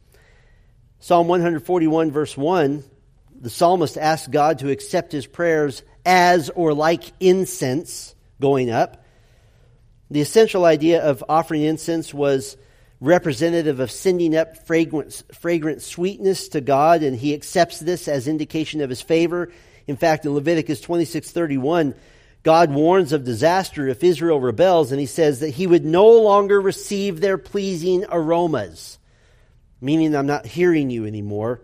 Psalm 0.98 1.26
141, 1.26 2.10
verse 2.12 2.36
1, 2.36 2.84
the 3.40 3.50
psalmist 3.50 3.96
asks 3.96 4.28
God 4.28 4.58
to 4.58 4.70
accept 4.70 5.10
his 5.10 5.26
prayers 5.26 5.82
as 6.04 6.50
or 6.50 6.74
like 6.74 7.12
incense 7.20 8.14
going 8.40 8.70
up. 8.70 9.04
The 10.10 10.20
essential 10.20 10.64
idea 10.64 11.02
of 11.02 11.22
offering 11.28 11.62
incense 11.62 12.12
was 12.12 12.56
representative 13.00 13.80
of 13.80 13.90
sending 13.90 14.36
up 14.36 14.66
fragrant, 14.66 15.22
fragrant 15.32 15.82
sweetness 15.82 16.48
to 16.48 16.60
God, 16.60 17.02
and 17.02 17.16
he 17.16 17.32
accepts 17.34 17.78
this 17.78 18.08
as 18.08 18.28
indication 18.28 18.80
of 18.80 18.90
his 18.90 19.00
favor. 19.00 19.52
In 19.86 19.96
fact, 19.96 20.26
in 20.26 20.34
Leviticus 20.34 20.80
26 20.80 21.30
31, 21.30 21.94
God 22.42 22.72
warns 22.72 23.12
of 23.12 23.24
disaster 23.24 23.88
if 23.88 24.02
Israel 24.02 24.40
rebels, 24.40 24.92
and 24.92 25.00
he 25.00 25.06
says 25.06 25.40
that 25.40 25.50
he 25.50 25.66
would 25.66 25.84
no 25.84 26.08
longer 26.20 26.60
receive 26.60 27.20
their 27.20 27.38
pleasing 27.38 28.04
aromas, 28.10 28.98
meaning 29.80 30.14
I'm 30.14 30.26
not 30.26 30.46
hearing 30.46 30.90
you 30.90 31.06
anymore. 31.06 31.60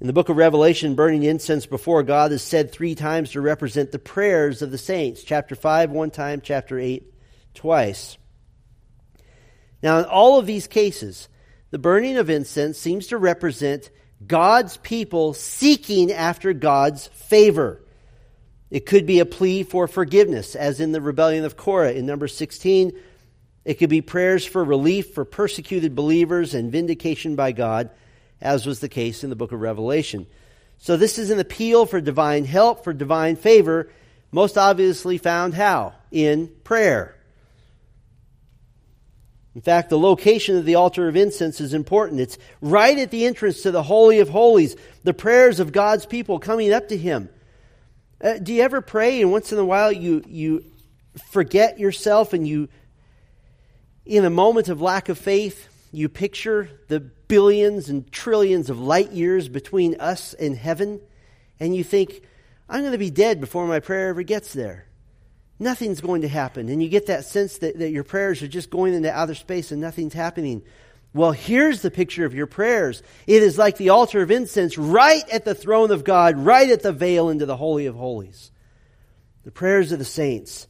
In 0.00 0.06
the 0.06 0.14
book 0.14 0.30
of 0.30 0.38
Revelation, 0.38 0.94
burning 0.94 1.24
incense 1.24 1.66
before 1.66 2.02
God 2.02 2.32
is 2.32 2.42
said 2.42 2.72
three 2.72 2.94
times 2.94 3.32
to 3.32 3.42
represent 3.42 3.92
the 3.92 3.98
prayers 3.98 4.62
of 4.62 4.70
the 4.70 4.78
saints. 4.78 5.22
Chapter 5.22 5.54
5, 5.54 5.90
one 5.90 6.10
time, 6.10 6.40
chapter 6.40 6.78
8, 6.78 7.12
twice. 7.52 8.16
Now, 9.82 9.98
in 9.98 10.06
all 10.06 10.38
of 10.38 10.46
these 10.46 10.66
cases, 10.66 11.28
the 11.70 11.78
burning 11.78 12.16
of 12.16 12.30
incense 12.30 12.78
seems 12.78 13.08
to 13.08 13.18
represent 13.18 13.90
God's 14.26 14.78
people 14.78 15.34
seeking 15.34 16.10
after 16.10 16.54
God's 16.54 17.08
favor. 17.08 17.84
It 18.70 18.86
could 18.86 19.04
be 19.04 19.20
a 19.20 19.26
plea 19.26 19.64
for 19.64 19.86
forgiveness, 19.86 20.56
as 20.56 20.80
in 20.80 20.92
the 20.92 21.02
rebellion 21.02 21.44
of 21.44 21.58
Korah 21.58 21.92
in 21.92 22.06
number 22.06 22.28
16. 22.28 22.92
It 23.66 23.74
could 23.74 23.90
be 23.90 24.00
prayers 24.00 24.46
for 24.46 24.64
relief 24.64 25.12
for 25.12 25.26
persecuted 25.26 25.94
believers 25.94 26.54
and 26.54 26.72
vindication 26.72 27.36
by 27.36 27.52
God, 27.52 27.90
as 28.40 28.66
was 28.66 28.80
the 28.80 28.88
case 28.88 29.22
in 29.24 29.30
the 29.30 29.36
book 29.36 29.52
of 29.52 29.60
Revelation. 29.60 30.26
So, 30.78 30.96
this 30.96 31.18
is 31.18 31.30
an 31.30 31.38
appeal 31.38 31.84
for 31.84 32.00
divine 32.00 32.44
help, 32.44 32.84
for 32.84 32.92
divine 32.92 33.36
favor, 33.36 33.90
most 34.32 34.56
obviously 34.56 35.18
found 35.18 35.54
how? 35.54 35.94
In 36.10 36.48
prayer. 36.64 37.16
In 39.54 39.60
fact, 39.60 39.90
the 39.90 39.98
location 39.98 40.56
of 40.56 40.64
the 40.64 40.76
altar 40.76 41.08
of 41.08 41.16
incense 41.16 41.60
is 41.60 41.74
important. 41.74 42.20
It's 42.20 42.38
right 42.60 42.96
at 42.96 43.10
the 43.10 43.26
entrance 43.26 43.62
to 43.62 43.72
the 43.72 43.82
Holy 43.82 44.20
of 44.20 44.28
Holies, 44.28 44.76
the 45.02 45.12
prayers 45.12 45.58
of 45.58 45.72
God's 45.72 46.06
people 46.06 46.38
coming 46.38 46.72
up 46.72 46.88
to 46.88 46.96
Him. 46.96 47.28
Uh, 48.22 48.38
do 48.38 48.52
you 48.52 48.62
ever 48.62 48.80
pray 48.80 49.20
and 49.20 49.32
once 49.32 49.50
in 49.52 49.58
a 49.58 49.64
while 49.64 49.90
you, 49.90 50.22
you 50.28 50.64
forget 51.30 51.80
yourself 51.80 52.32
and 52.32 52.46
you, 52.46 52.68
in 54.06 54.24
a 54.24 54.30
moment 54.30 54.68
of 54.68 54.80
lack 54.80 55.08
of 55.08 55.18
faith, 55.18 55.68
you 55.90 56.08
picture 56.08 56.70
the 56.88 57.10
billions 57.30 57.88
and 57.88 58.10
trillions 58.10 58.68
of 58.68 58.80
light 58.80 59.12
years 59.12 59.48
between 59.48 59.98
us 60.00 60.34
and 60.34 60.56
heaven, 60.56 61.00
and 61.60 61.74
you 61.74 61.84
think, 61.84 62.22
I'm 62.68 62.80
going 62.80 62.92
to 62.92 62.98
be 62.98 63.10
dead 63.10 63.40
before 63.40 63.66
my 63.68 63.78
prayer 63.78 64.08
ever 64.08 64.24
gets 64.24 64.52
there. 64.52 64.86
Nothing's 65.58 66.00
going 66.00 66.22
to 66.22 66.28
happen. 66.28 66.68
And 66.68 66.82
you 66.82 66.88
get 66.88 67.06
that 67.06 67.24
sense 67.24 67.58
that, 67.58 67.78
that 67.78 67.90
your 67.90 68.02
prayers 68.02 68.42
are 68.42 68.48
just 68.48 68.68
going 68.68 68.94
into 68.94 69.12
outer 69.12 69.36
space 69.36 69.70
and 69.70 69.80
nothing's 69.80 70.12
happening. 70.12 70.62
Well, 71.14 71.30
here's 71.30 71.82
the 71.82 71.90
picture 71.90 72.24
of 72.24 72.34
your 72.34 72.46
prayers. 72.46 73.02
It 73.28 73.44
is 73.44 73.56
like 73.56 73.76
the 73.76 73.90
altar 73.90 74.22
of 74.22 74.32
incense 74.32 74.76
right 74.76 75.28
at 75.30 75.44
the 75.44 75.54
throne 75.54 75.92
of 75.92 76.02
God, 76.02 76.36
right 76.36 76.68
at 76.68 76.82
the 76.82 76.92
veil 76.92 77.28
into 77.28 77.46
the 77.46 77.56
Holy 77.56 77.86
of 77.86 77.94
Holies. 77.94 78.50
The 79.44 79.52
prayers 79.52 79.92
of 79.92 80.00
the 80.00 80.04
saints. 80.04 80.66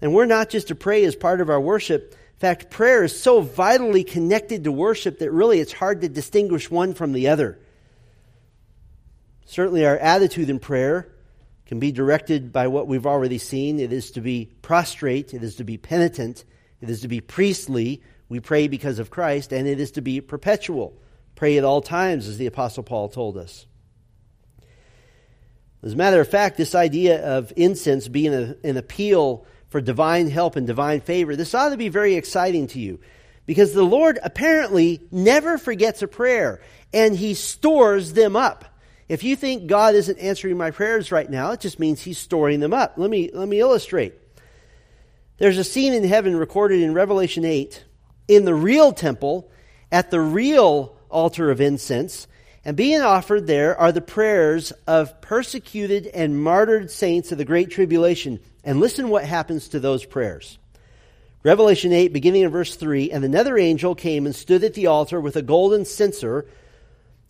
And 0.00 0.12
we're 0.12 0.26
not 0.26 0.50
just 0.50 0.68
to 0.68 0.74
pray 0.74 1.04
as 1.04 1.14
part 1.14 1.40
of 1.40 1.50
our 1.50 1.60
worship. 1.60 2.16
In 2.38 2.40
fact, 2.40 2.70
prayer 2.70 3.02
is 3.02 3.20
so 3.20 3.40
vitally 3.40 4.04
connected 4.04 4.62
to 4.62 4.70
worship 4.70 5.18
that 5.18 5.32
really 5.32 5.58
it's 5.58 5.72
hard 5.72 6.02
to 6.02 6.08
distinguish 6.08 6.70
one 6.70 6.94
from 6.94 7.12
the 7.12 7.26
other. 7.26 7.58
Certainly, 9.44 9.84
our 9.84 9.96
attitude 9.96 10.48
in 10.48 10.60
prayer 10.60 11.08
can 11.66 11.80
be 11.80 11.90
directed 11.90 12.52
by 12.52 12.68
what 12.68 12.86
we've 12.86 13.06
already 13.06 13.38
seen. 13.38 13.80
It 13.80 13.92
is 13.92 14.12
to 14.12 14.20
be 14.20 14.52
prostrate, 14.62 15.34
it 15.34 15.42
is 15.42 15.56
to 15.56 15.64
be 15.64 15.78
penitent, 15.78 16.44
it 16.80 16.88
is 16.88 17.00
to 17.00 17.08
be 17.08 17.20
priestly. 17.20 18.04
We 18.28 18.38
pray 18.38 18.68
because 18.68 19.00
of 19.00 19.10
Christ, 19.10 19.52
and 19.52 19.66
it 19.66 19.80
is 19.80 19.90
to 19.92 20.00
be 20.00 20.20
perpetual. 20.20 20.96
Pray 21.34 21.58
at 21.58 21.64
all 21.64 21.80
times, 21.80 22.28
as 22.28 22.38
the 22.38 22.46
Apostle 22.46 22.84
Paul 22.84 23.08
told 23.08 23.36
us. 23.36 23.66
As 25.82 25.94
a 25.94 25.96
matter 25.96 26.20
of 26.20 26.28
fact, 26.28 26.56
this 26.56 26.76
idea 26.76 27.20
of 27.20 27.52
incense 27.56 28.06
being 28.06 28.32
a, 28.32 28.54
an 28.62 28.76
appeal 28.76 29.44
for 29.68 29.80
divine 29.80 30.30
help 30.30 30.56
and 30.56 30.66
divine 30.66 31.00
favor, 31.00 31.36
this 31.36 31.54
ought 31.54 31.70
to 31.70 31.76
be 31.76 31.88
very 31.88 32.14
exciting 32.14 32.66
to 32.68 32.80
you 32.80 33.00
because 33.46 33.72
the 33.72 33.82
Lord 33.82 34.18
apparently 34.22 35.00
never 35.10 35.58
forgets 35.58 36.02
a 36.02 36.08
prayer 36.08 36.60
and 36.92 37.16
he 37.16 37.34
stores 37.34 38.12
them 38.12 38.36
up. 38.36 38.64
If 39.08 39.24
you 39.24 39.36
think 39.36 39.66
God 39.66 39.94
isn't 39.94 40.18
answering 40.18 40.58
my 40.58 40.70
prayers 40.70 41.10
right 41.10 41.28
now, 41.28 41.52
it 41.52 41.60
just 41.60 41.78
means 41.78 42.02
he's 42.02 42.18
storing 42.18 42.60
them 42.60 42.74
up. 42.74 42.94
Let 42.96 43.08
me, 43.08 43.30
let 43.32 43.48
me 43.48 43.58
illustrate. 43.58 44.14
There's 45.38 45.58
a 45.58 45.64
scene 45.64 45.94
in 45.94 46.04
heaven 46.04 46.36
recorded 46.36 46.80
in 46.80 46.92
Revelation 46.92 47.44
8 47.44 47.84
in 48.26 48.44
the 48.44 48.54
real 48.54 48.92
temple 48.92 49.50
at 49.90 50.10
the 50.10 50.20
real 50.20 50.96
altar 51.10 51.50
of 51.50 51.60
incense. 51.60 52.26
And 52.64 52.76
being 52.76 53.00
offered 53.00 53.46
there 53.46 53.78
are 53.78 53.92
the 53.92 54.02
prayers 54.02 54.72
of 54.86 55.20
persecuted 55.22 56.06
and 56.08 56.42
martyred 56.42 56.90
saints 56.90 57.32
of 57.32 57.38
the 57.38 57.44
Great 57.46 57.70
Tribulation. 57.70 58.40
And 58.68 58.80
listen 58.80 59.08
what 59.08 59.24
happens 59.24 59.68
to 59.68 59.80
those 59.80 60.04
prayers. 60.04 60.58
Revelation 61.42 61.90
8, 61.90 62.12
beginning 62.12 62.42
in 62.42 62.50
verse 62.50 62.76
3 62.76 63.10
And 63.10 63.24
another 63.24 63.56
angel 63.56 63.94
came 63.94 64.26
and 64.26 64.34
stood 64.34 64.62
at 64.62 64.74
the 64.74 64.88
altar 64.88 65.18
with 65.18 65.36
a 65.36 65.42
golden 65.42 65.86
censer 65.86 66.44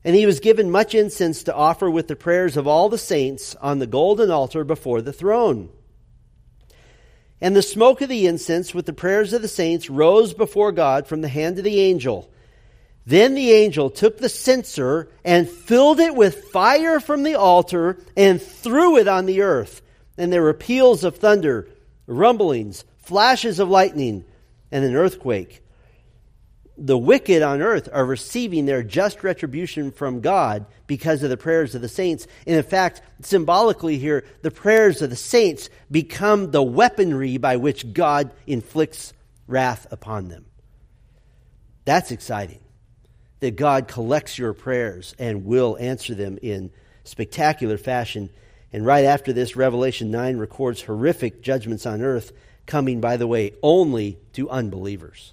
and 0.03 0.17
he 0.17 0.27
was 0.27 0.41
given 0.41 0.69
much 0.69 0.97
incense 0.97 1.45
to 1.45 1.55
offer 1.55 1.89
with 1.89 2.09
the 2.09 2.17
prayers 2.17 2.57
of 2.57 2.67
all 2.67 2.89
the 2.89 2.99
saints 2.99 3.55
on 3.61 3.79
the 3.79 3.87
golden 3.87 4.33
altar 4.33 4.65
before 4.65 5.01
the 5.01 5.13
throne. 5.13 5.69
And 7.41 7.55
the 7.55 7.63
smoke 7.63 8.01
of 8.01 8.09
the 8.09 8.27
incense 8.27 8.75
with 8.75 8.87
the 8.87 8.93
prayers 8.93 9.33
of 9.33 9.41
the 9.41 9.47
saints 9.47 9.89
rose 9.89 10.35
before 10.35 10.73
God 10.73 11.07
from 11.07 11.21
the 11.21 11.29
hand 11.29 11.57
of 11.59 11.65
the 11.65 11.79
angel. 11.79 12.29
Then 13.07 13.37
the 13.37 13.53
angel 13.53 13.91
took 13.91 14.19
the 14.19 14.29
censer 14.29 15.09
and 15.25 15.49
filled 15.49 16.01
it 16.01 16.17
with 16.17 16.47
fire 16.47 16.99
from 16.99 17.23
the 17.23 17.37
altar 17.37 17.97
and 18.17 18.43
threw 18.43 18.97
it 18.97 19.07
on 19.07 19.27
the 19.27 19.43
earth. 19.43 19.83
And 20.19 20.31
there 20.31 20.43
were 20.43 20.53
peals 20.53 21.05
of 21.05 21.17
thunder, 21.17 21.69
rumblings, 22.07 22.85
flashes 22.99 23.59
of 23.59 23.71
lightning, 23.71 24.25
and 24.71 24.85
an 24.85 24.95
earthquake 24.95 25.63
the 26.79 26.97
wicked 26.97 27.43
on 27.43 27.61
earth 27.61 27.89
are 27.93 28.07
receiving 28.07 28.65
their 28.65 28.85
just 28.85 29.25
retribution 29.25 29.91
from 29.91 30.21
God 30.21 30.65
because 30.87 31.25
of 31.25 31.31
the 31.31 31.37
prayers 31.37 31.75
of 31.75 31.83
the 31.83 31.89
saints. 31.89 32.29
And 32.47 32.57
in 32.57 32.63
fact, 32.63 33.03
symbolically 33.21 33.99
here, 33.99 34.25
the 34.43 34.53
prayers 34.53 35.03
of 35.03 35.11
the 35.11 35.17
saints 35.17 35.71
become 35.91 36.53
the 36.53 36.63
weaponry 36.63 37.37
by 37.37 37.57
which 37.57 37.93
God 37.93 38.31
inflicts 38.47 39.13
wrath 39.49 39.89
upon 39.91 40.29
them. 40.29 40.47
That's 41.85 42.13
exciting. 42.13 42.61
That 43.41 43.57
God 43.57 43.89
collects 43.89 44.39
your 44.39 44.53
prayers 44.53 45.15
and 45.19 45.45
will 45.45 45.77
answer 45.81 46.15
them 46.15 46.39
in 46.43 46.71
spectacular 47.03 47.79
fashion. 47.79 48.31
And 48.73 48.85
right 48.85 49.05
after 49.05 49.33
this, 49.33 49.57
Revelation 49.57 50.11
9 50.11 50.37
records 50.37 50.83
horrific 50.83 51.43
judgments 51.43 51.87
on 51.87 52.03
earth 52.03 52.33
coming, 52.67 53.01
by 53.01 53.17
the 53.17 53.27
way, 53.27 53.53
only 53.63 54.19
to 54.35 54.51
unbelievers. 54.51 55.33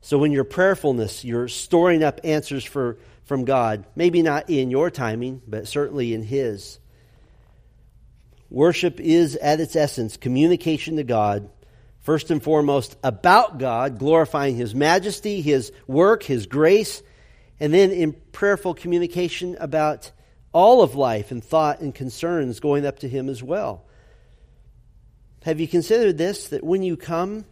So 0.00 0.18
when 0.18 0.32
your 0.32 0.44
prayerfulness, 0.44 1.24
you're 1.24 1.48
storing 1.48 2.02
up 2.02 2.20
answers 2.24 2.64
for, 2.64 2.98
from 3.24 3.44
God, 3.44 3.84
maybe 3.94 4.22
not 4.22 4.50
in 4.50 4.70
your 4.70 4.90
timing, 4.90 5.42
but 5.46 5.68
certainly 5.68 6.14
in 6.14 6.22
His. 6.22 6.78
Worship 8.50 9.00
is, 9.00 9.36
at 9.36 9.60
its 9.60 9.76
essence, 9.76 10.16
communication 10.16 10.96
to 10.96 11.04
God, 11.04 11.48
first 12.00 12.30
and 12.30 12.42
foremost 12.42 12.96
about 13.02 13.58
God, 13.58 13.98
glorifying 13.98 14.56
His 14.56 14.74
majesty, 14.74 15.40
His 15.40 15.72
work, 15.86 16.22
His 16.22 16.46
grace, 16.46 17.02
and 17.58 17.72
then 17.72 17.90
in 17.92 18.12
prayerful 18.32 18.74
communication 18.74 19.56
about 19.58 20.10
all 20.52 20.82
of 20.82 20.94
life 20.94 21.30
and 21.30 21.42
thought 21.42 21.80
and 21.80 21.94
concerns 21.94 22.60
going 22.60 22.86
up 22.86 22.98
to 23.00 23.08
Him 23.08 23.28
as 23.28 23.42
well. 23.42 23.84
Have 25.44 25.60
you 25.60 25.66
considered 25.66 26.18
this 26.18 26.48
that 26.48 26.62
when 26.62 26.82
you 26.82 26.96
come 26.96 27.44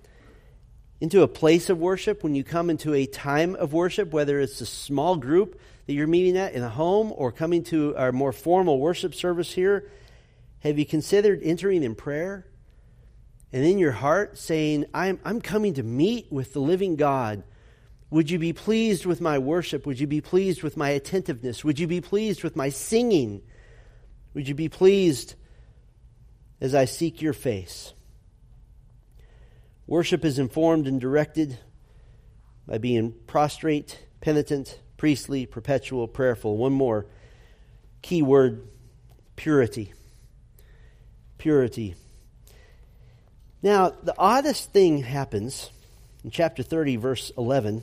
into 1.00 1.22
a 1.22 1.28
place 1.28 1.70
of 1.70 1.78
worship, 1.78 2.22
when 2.22 2.34
you 2.34 2.44
come 2.44 2.70
into 2.70 2.94
a 2.94 3.06
time 3.06 3.56
of 3.56 3.72
worship, 3.72 4.12
whether 4.12 4.38
it's 4.38 4.60
a 4.60 4.66
small 4.66 5.16
group 5.16 5.58
that 5.86 5.94
you're 5.94 6.06
meeting 6.06 6.36
at 6.36 6.52
in 6.52 6.62
a 6.62 6.68
home 6.68 7.12
or 7.16 7.32
coming 7.32 7.64
to 7.64 7.96
our 7.96 8.12
more 8.12 8.32
formal 8.32 8.78
worship 8.78 9.14
service 9.14 9.52
here, 9.52 9.90
have 10.60 10.78
you 10.78 10.84
considered 10.84 11.40
entering 11.42 11.82
in 11.82 11.94
prayer? 11.94 12.46
And 13.52 13.64
in 13.64 13.78
your 13.78 13.92
heart 13.92 14.38
saying, 14.38 14.84
I'm, 14.94 15.18
I'm 15.24 15.40
coming 15.40 15.74
to 15.74 15.82
meet 15.82 16.30
with 16.30 16.52
the 16.52 16.60
living 16.60 16.96
God. 16.96 17.42
Would 18.10 18.30
you 18.30 18.38
be 18.38 18.52
pleased 18.52 19.06
with 19.06 19.20
my 19.20 19.38
worship? 19.38 19.86
Would 19.86 20.00
you 20.00 20.06
be 20.06 20.20
pleased 20.20 20.62
with 20.62 20.76
my 20.76 20.90
attentiveness? 20.90 21.64
Would 21.64 21.78
you 21.78 21.86
be 21.86 22.00
pleased 22.00 22.42
with 22.42 22.56
my 22.56 22.68
singing? 22.68 23.42
Would 24.34 24.48
you 24.48 24.54
be 24.54 24.68
pleased 24.68 25.36
as 26.60 26.74
I 26.74 26.86
seek 26.86 27.22
your 27.22 27.32
face? 27.32 27.92
Worship 29.86 30.24
is 30.24 30.38
informed 30.38 30.86
and 30.86 31.00
directed 31.00 31.58
by 32.66 32.78
being 32.78 33.12
prostrate, 33.26 34.06
penitent, 34.20 34.80
priestly, 34.96 35.46
perpetual, 35.46 36.06
prayerful. 36.08 36.56
One 36.56 36.72
more 36.72 37.06
key 38.02 38.22
word 38.22 38.68
purity. 39.36 39.92
Purity. 41.38 41.94
Now, 43.62 43.90
the 43.90 44.14
oddest 44.18 44.72
thing 44.72 45.02
happens 45.02 45.70
in 46.24 46.30
chapter 46.30 46.62
30, 46.62 46.96
verse 46.96 47.32
11. 47.36 47.82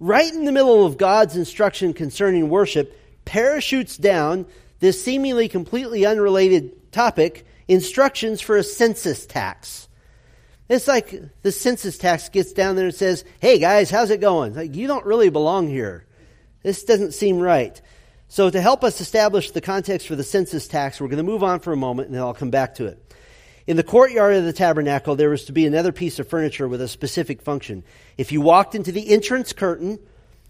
Right 0.00 0.32
in 0.32 0.44
the 0.44 0.52
middle 0.52 0.86
of 0.86 0.96
God's 0.96 1.36
instruction 1.36 1.92
concerning 1.92 2.48
worship, 2.48 2.98
parachutes 3.24 3.96
down 3.96 4.46
this 4.80 5.02
seemingly 5.02 5.48
completely 5.48 6.06
unrelated 6.06 6.92
topic 6.92 7.44
instructions 7.66 8.40
for 8.40 8.56
a 8.56 8.62
census 8.62 9.26
tax. 9.26 9.88
It's 10.68 10.86
like 10.86 11.14
the 11.42 11.52
census 11.52 11.98
tax 11.98 12.28
gets 12.28 12.52
down 12.52 12.76
there 12.76 12.86
and 12.86 12.94
says, 12.94 13.24
Hey 13.40 13.58
guys, 13.58 13.90
how's 13.90 14.10
it 14.10 14.20
going? 14.20 14.54
Like, 14.54 14.74
you 14.74 14.86
don't 14.86 15.06
really 15.06 15.30
belong 15.30 15.66
here. 15.66 16.06
This 16.62 16.84
doesn't 16.84 17.12
seem 17.12 17.38
right. 17.38 17.80
So, 18.28 18.50
to 18.50 18.60
help 18.60 18.84
us 18.84 19.00
establish 19.00 19.52
the 19.52 19.62
context 19.62 20.06
for 20.06 20.14
the 20.14 20.22
census 20.22 20.68
tax, 20.68 21.00
we're 21.00 21.08
going 21.08 21.16
to 21.16 21.22
move 21.22 21.42
on 21.42 21.60
for 21.60 21.72
a 21.72 21.76
moment 21.76 22.08
and 22.08 22.14
then 22.14 22.22
I'll 22.22 22.34
come 22.34 22.50
back 22.50 22.74
to 22.74 22.86
it. 22.86 23.07
In 23.68 23.76
the 23.76 23.82
courtyard 23.82 24.34
of 24.34 24.44
the 24.46 24.54
tabernacle, 24.54 25.14
there 25.14 25.28
was 25.28 25.44
to 25.44 25.52
be 25.52 25.66
another 25.66 25.92
piece 25.92 26.18
of 26.18 26.26
furniture 26.26 26.66
with 26.66 26.80
a 26.80 26.88
specific 26.88 27.42
function. 27.42 27.84
If 28.16 28.32
you 28.32 28.40
walked 28.40 28.74
into 28.74 28.92
the 28.92 29.10
entrance 29.10 29.52
curtain, 29.52 29.98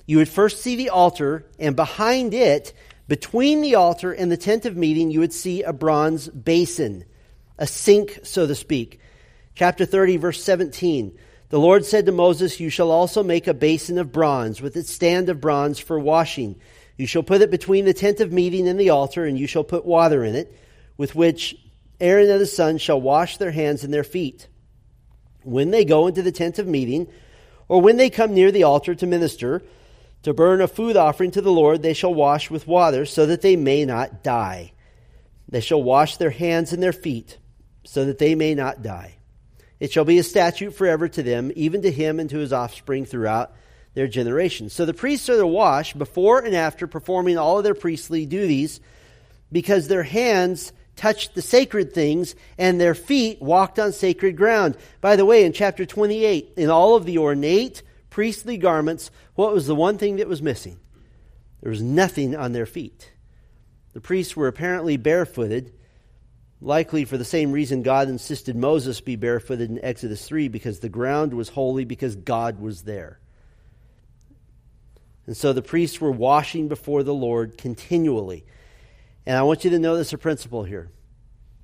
you 0.06 0.18
would 0.18 0.28
first 0.28 0.62
see 0.62 0.76
the 0.76 0.90
altar, 0.90 1.44
and 1.58 1.74
behind 1.74 2.32
it, 2.32 2.72
between 3.08 3.60
the 3.60 3.74
altar 3.74 4.12
and 4.12 4.30
the 4.30 4.36
tent 4.36 4.66
of 4.66 4.76
meeting, 4.76 5.10
you 5.10 5.18
would 5.18 5.32
see 5.32 5.64
a 5.64 5.72
bronze 5.72 6.28
basin, 6.28 7.06
a 7.58 7.66
sink, 7.66 8.20
so 8.22 8.46
to 8.46 8.54
speak. 8.54 9.00
Chapter 9.56 9.84
30, 9.84 10.18
verse 10.18 10.44
17. 10.44 11.18
The 11.48 11.58
Lord 11.58 11.84
said 11.84 12.06
to 12.06 12.12
Moses, 12.12 12.60
You 12.60 12.70
shall 12.70 12.92
also 12.92 13.24
make 13.24 13.48
a 13.48 13.52
basin 13.54 13.98
of 13.98 14.12
bronze 14.12 14.62
with 14.62 14.76
its 14.76 14.92
stand 14.92 15.28
of 15.28 15.40
bronze 15.40 15.80
for 15.80 15.98
washing. 15.98 16.54
You 16.96 17.08
shall 17.08 17.24
put 17.24 17.42
it 17.42 17.50
between 17.50 17.84
the 17.84 17.94
tent 17.94 18.20
of 18.20 18.30
meeting 18.30 18.68
and 18.68 18.78
the 18.78 18.90
altar, 18.90 19.24
and 19.24 19.36
you 19.36 19.48
shall 19.48 19.64
put 19.64 19.84
water 19.84 20.22
in 20.22 20.36
it, 20.36 20.54
with 20.96 21.16
which 21.16 21.56
Aaron 22.00 22.30
and 22.30 22.40
his 22.40 22.54
sons 22.54 22.80
shall 22.80 23.00
wash 23.00 23.36
their 23.36 23.50
hands 23.50 23.84
and 23.84 23.92
their 23.92 24.04
feet. 24.04 24.48
When 25.42 25.70
they 25.70 25.84
go 25.84 26.06
into 26.06 26.22
the 26.22 26.32
tent 26.32 26.58
of 26.58 26.66
meeting, 26.66 27.08
or 27.68 27.80
when 27.80 27.96
they 27.96 28.10
come 28.10 28.34
near 28.34 28.50
the 28.50 28.64
altar 28.64 28.94
to 28.94 29.06
minister, 29.06 29.62
to 30.22 30.34
burn 30.34 30.60
a 30.60 30.68
food 30.68 30.96
offering 30.96 31.30
to 31.32 31.40
the 31.40 31.52
Lord, 31.52 31.82
they 31.82 31.94
shall 31.94 32.14
wash 32.14 32.50
with 32.50 32.66
water, 32.66 33.06
so 33.06 33.26
that 33.26 33.42
they 33.42 33.56
may 33.56 33.84
not 33.84 34.22
die. 34.22 34.72
They 35.48 35.60
shall 35.60 35.82
wash 35.82 36.16
their 36.16 36.30
hands 36.30 36.72
and 36.72 36.82
their 36.82 36.92
feet, 36.92 37.38
so 37.84 38.04
that 38.04 38.18
they 38.18 38.34
may 38.34 38.54
not 38.54 38.82
die. 38.82 39.16
It 39.80 39.92
shall 39.92 40.04
be 40.04 40.18
a 40.18 40.24
statute 40.24 40.74
forever 40.74 41.08
to 41.08 41.22
them, 41.22 41.52
even 41.54 41.82
to 41.82 41.90
him 41.90 42.18
and 42.18 42.28
to 42.30 42.38
his 42.38 42.52
offspring 42.52 43.04
throughout 43.04 43.52
their 43.94 44.08
generations. 44.08 44.72
So 44.72 44.84
the 44.84 44.94
priests 44.94 45.28
are 45.28 45.36
to 45.36 45.46
wash 45.46 45.94
before 45.94 46.40
and 46.40 46.54
after 46.54 46.86
performing 46.86 47.38
all 47.38 47.58
of 47.58 47.64
their 47.64 47.74
priestly 47.74 48.26
duties 48.26 48.80
because 49.50 49.88
their 49.88 50.02
hands 50.02 50.72
touched 50.98 51.34
the 51.34 51.40
sacred 51.40 51.94
things 51.94 52.34
and 52.58 52.78
their 52.78 52.94
feet 52.94 53.40
walked 53.40 53.78
on 53.78 53.92
sacred 53.92 54.36
ground. 54.36 54.76
By 55.00 55.16
the 55.16 55.24
way, 55.24 55.44
in 55.44 55.52
chapter 55.54 55.86
28, 55.86 56.54
in 56.56 56.68
all 56.68 56.96
of 56.96 57.06
the 57.06 57.18
ornate 57.18 57.82
priestly 58.10 58.58
garments, 58.58 59.10
what 59.34 59.54
was 59.54 59.66
the 59.66 59.74
one 59.74 59.96
thing 59.96 60.16
that 60.16 60.28
was 60.28 60.42
missing? 60.42 60.78
There 61.62 61.70
was 61.70 61.82
nothing 61.82 62.36
on 62.36 62.52
their 62.52 62.66
feet. 62.66 63.12
The 63.92 64.00
priests 64.00 64.36
were 64.36 64.48
apparently 64.48 64.96
barefooted, 64.96 65.72
likely 66.60 67.04
for 67.04 67.16
the 67.16 67.24
same 67.24 67.52
reason 67.52 67.82
God 67.82 68.08
insisted 68.08 68.56
Moses 68.56 69.00
be 69.00 69.16
barefooted 69.16 69.70
in 69.70 69.82
Exodus 69.84 70.26
3, 70.26 70.48
because 70.48 70.80
the 70.80 70.88
ground 70.88 71.32
was 71.32 71.48
holy, 71.48 71.84
because 71.84 72.16
God 72.16 72.60
was 72.60 72.82
there. 72.82 73.18
And 75.26 75.36
so 75.36 75.52
the 75.52 75.62
priests 75.62 76.00
were 76.00 76.10
washing 76.10 76.68
before 76.68 77.02
the 77.02 77.14
Lord 77.14 77.58
continually. 77.58 78.44
And 79.26 79.36
I 79.36 79.42
want 79.42 79.64
you 79.64 79.70
to 79.70 79.78
notice 79.78 80.12
a 80.12 80.18
principle 80.18 80.64
here. 80.64 80.90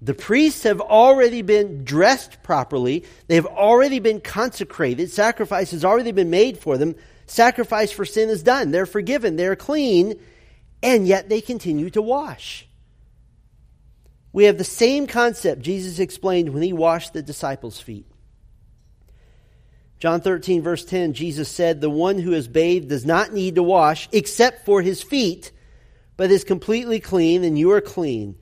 The 0.02 0.14
priests 0.14 0.64
have 0.64 0.80
already 0.80 1.42
been 1.42 1.84
dressed 1.84 2.42
properly. 2.42 3.04
They've 3.26 3.46
already 3.46 4.00
been 4.00 4.20
consecrated. 4.20 5.10
Sacrifice 5.10 5.70
has 5.70 5.84
already 5.84 6.12
been 6.12 6.30
made 6.30 6.58
for 6.58 6.76
them. 6.76 6.94
Sacrifice 7.26 7.90
for 7.90 8.04
sin 8.04 8.28
is 8.28 8.42
done. 8.42 8.70
They're 8.70 8.84
forgiven. 8.84 9.36
They're 9.36 9.56
clean. 9.56 10.20
And 10.82 11.06
yet 11.06 11.30
they 11.30 11.40
continue 11.40 11.88
to 11.90 12.02
wash. 12.02 12.68
We 14.34 14.44
have 14.44 14.58
the 14.58 14.64
same 14.64 15.06
concept 15.06 15.62
Jesus 15.62 15.98
explained 15.98 16.52
when 16.52 16.62
he 16.62 16.72
washed 16.72 17.12
the 17.12 17.22
disciples' 17.22 17.80
feet. 17.80 18.06
John 20.00 20.20
13, 20.20 20.60
verse 20.60 20.84
10, 20.84 21.14
Jesus 21.14 21.48
said, 21.48 21.80
The 21.80 21.88
one 21.88 22.18
who 22.18 22.32
is 22.32 22.48
bathed 22.48 22.88
does 22.88 23.06
not 23.06 23.32
need 23.32 23.54
to 23.54 23.62
wash 23.62 24.08
except 24.12 24.66
for 24.66 24.82
his 24.82 25.02
feet, 25.02 25.50
but 26.16 26.30
is 26.30 26.44
completely 26.44 27.00
clean, 27.00 27.44
and 27.44 27.58
you 27.58 27.72
are 27.72 27.80
clean, 27.80 28.36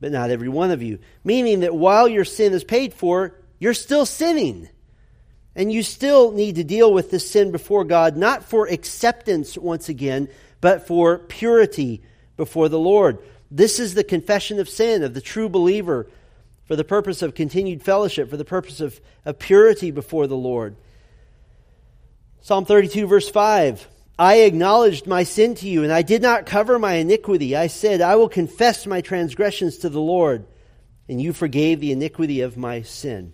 but 0.00 0.12
not 0.12 0.30
every 0.30 0.48
one 0.48 0.70
of 0.70 0.82
you. 0.82 0.98
Meaning 1.22 1.60
that 1.60 1.74
while 1.74 2.08
your 2.08 2.24
sin 2.24 2.52
is 2.52 2.64
paid 2.64 2.94
for, 2.94 3.34
you're 3.58 3.74
still 3.74 4.06
sinning. 4.06 4.68
And 5.56 5.72
you 5.72 5.82
still 5.82 6.32
need 6.32 6.56
to 6.56 6.64
deal 6.64 6.92
with 6.92 7.10
this 7.10 7.30
sin 7.30 7.52
before 7.52 7.84
God, 7.84 8.16
not 8.16 8.44
for 8.44 8.66
acceptance 8.66 9.56
once 9.56 9.88
again, 9.88 10.28
but 10.60 10.86
for 10.86 11.18
purity 11.18 12.02
before 12.36 12.68
the 12.68 12.78
Lord. 12.78 13.18
This 13.50 13.78
is 13.78 13.94
the 13.94 14.02
confession 14.02 14.58
of 14.58 14.68
sin 14.68 15.02
of 15.02 15.14
the 15.14 15.20
true 15.20 15.48
believer 15.48 16.08
for 16.66 16.76
the 16.76 16.84
purpose 16.84 17.22
of 17.22 17.34
continued 17.34 17.82
fellowship, 17.82 18.30
for 18.30 18.36
the 18.36 18.44
purpose 18.44 18.80
of, 18.80 19.00
of 19.24 19.38
purity 19.38 19.90
before 19.90 20.26
the 20.26 20.36
Lord. 20.36 20.76
Psalm 22.40 22.64
32, 22.64 23.06
verse 23.06 23.28
5 23.28 23.88
I 24.18 24.36
acknowledged 24.40 25.06
my 25.06 25.24
sin 25.24 25.56
to 25.56 25.68
you, 25.68 25.82
and 25.82 25.92
I 25.92 26.02
did 26.02 26.22
not 26.22 26.46
cover 26.46 26.78
my 26.78 26.94
iniquity. 26.94 27.56
I 27.56 27.66
said, 27.66 28.00
I 28.00 28.14
will 28.16 28.28
confess 28.28 28.86
my 28.86 29.00
transgressions 29.00 29.78
to 29.78 29.88
the 29.88 30.00
Lord, 30.00 30.46
and 31.08 31.20
you 31.20 31.32
forgave 31.32 31.80
the 31.80 31.90
iniquity 31.90 32.42
of 32.42 32.56
my 32.56 32.82
sin. 32.82 33.32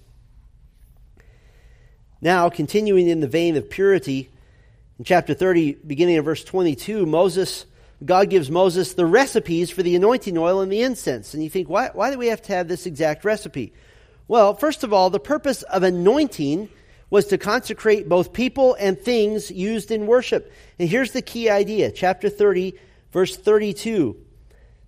Now, 2.22 2.49
continuing 2.49 3.09
in 3.09 3.20
the 3.20 3.28
vein 3.28 3.57
of 3.57 3.68
purity, 3.68 4.31
in 4.99 5.05
chapter 5.05 5.35
30, 5.35 5.78
beginning 5.87 6.16
of 6.16 6.24
verse 6.24 6.45
22, 6.45 7.05
Moses, 7.05 7.66
God 8.03 8.31
gives 8.31 8.51
Moses 8.51 8.95
the 8.95 9.07
recipes 9.07 9.70
for 9.70 9.83
the 9.83 9.97
anointing 9.97 10.39
oil 10.39 10.61
and 10.61 10.72
the 10.72 10.83
incense. 10.83 11.35
And 11.35 11.43
you 11.43 11.51
think, 11.51 11.68
why, 11.68 11.91
why 11.93 12.11
do 12.11 12.18
we 12.18 12.28
have 12.28 12.43
to 12.43 12.55
have 12.55 12.68
this 12.68 12.87
exact 12.87 13.24
recipe? 13.24 13.74
Well, 14.28 14.55
first 14.55 14.85
of 14.85 14.93
all, 14.93 15.11
the 15.11 15.20
purpose 15.20 15.62
of 15.62 15.83
anointing 15.83 16.70
was 17.11 17.26
to 17.26 17.38
consecrate 17.38 18.08
both 18.08 18.32
people 18.32 18.76
and 18.78 18.98
things 18.98 19.50
used 19.50 19.90
in 19.90 20.06
worship. 20.06 20.52
And 20.78 20.88
here's 20.88 21.11
the 21.11 21.22
key 21.22 21.50
idea 21.50 21.90
chapter 21.90 22.28
30, 22.28 22.74
verse 23.12 23.36
32. 23.36 24.16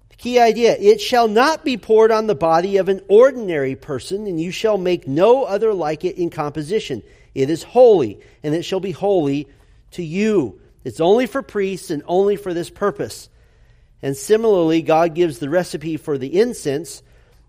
The 0.08 0.16
key 0.16 0.38
idea 0.38 0.76
it 0.78 1.00
shall 1.00 1.26
not 1.26 1.64
be 1.64 1.76
poured 1.76 2.12
on 2.12 2.28
the 2.28 2.34
body 2.36 2.76
of 2.76 2.88
an 2.88 3.00
ordinary 3.08 3.74
person, 3.74 4.26
and 4.28 4.40
you 4.40 4.52
shall 4.52 4.78
make 4.78 5.08
no 5.08 5.42
other 5.42 5.74
like 5.74 6.04
it 6.04 6.16
in 6.16 6.30
composition. 6.30 7.02
It 7.34 7.50
is 7.50 7.64
holy, 7.64 8.20
and 8.42 8.54
it 8.54 8.62
shall 8.62 8.80
be 8.80 8.92
holy 8.92 9.48
to 9.92 10.02
you. 10.02 10.60
It's 10.84 11.00
only 11.00 11.26
for 11.26 11.42
priests 11.42 11.90
and 11.90 12.02
only 12.06 12.36
for 12.36 12.54
this 12.54 12.70
purpose. 12.70 13.28
And 14.00 14.16
similarly, 14.16 14.82
God 14.82 15.14
gives 15.14 15.38
the 15.38 15.50
recipe 15.50 15.96
for 15.96 16.18
the 16.18 16.40
incense 16.40 17.02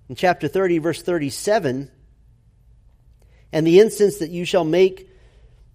in 0.10 0.16
chapter 0.16 0.48
30, 0.48 0.80
verse 0.80 1.02
37 1.02 1.92
and 3.54 3.66
the 3.66 3.80
incense 3.80 4.18
that 4.18 4.32
you 4.32 4.44
shall 4.44 4.66
make 4.66 5.10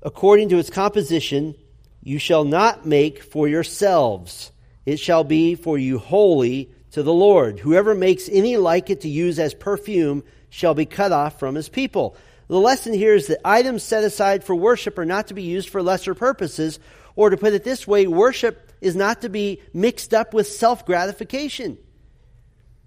according 0.02 0.50
to 0.50 0.58
its 0.58 0.68
composition, 0.68 1.54
you 2.02 2.18
shall 2.18 2.44
not 2.44 2.84
make 2.84 3.22
for 3.22 3.48
yourselves. 3.48 4.52
It 4.84 4.98
shall 4.98 5.24
be 5.24 5.54
for 5.54 5.78
you 5.78 5.98
holy 5.98 6.70
to 6.92 7.02
the 7.02 7.12
Lord. 7.12 7.60
Whoever 7.60 7.94
makes 7.94 8.28
any 8.28 8.56
like 8.56 8.90
it 8.90 9.02
to 9.02 9.08
use 9.08 9.38
as 9.38 9.54
perfume 9.54 10.24
shall 10.50 10.74
be 10.74 10.86
cut 10.86 11.12
off 11.12 11.38
from 11.38 11.54
his 11.54 11.68
people. 11.68 12.16
The 12.48 12.58
lesson 12.58 12.94
here 12.94 13.14
is 13.14 13.26
that 13.28 13.46
items 13.46 13.82
set 13.82 14.04
aside 14.04 14.42
for 14.42 14.54
worship 14.54 14.98
are 14.98 15.04
not 15.04 15.28
to 15.28 15.34
be 15.34 15.42
used 15.42 15.68
for 15.68 15.82
lesser 15.82 16.14
purposes, 16.14 16.80
or 17.14 17.30
to 17.30 17.36
put 17.36 17.52
it 17.52 17.64
this 17.64 17.86
way, 17.86 18.06
worship 18.06 18.72
is 18.80 18.96
not 18.96 19.22
to 19.22 19.28
be 19.28 19.60
mixed 19.74 20.14
up 20.14 20.32
with 20.32 20.48
self 20.48 20.86
gratification. 20.86 21.78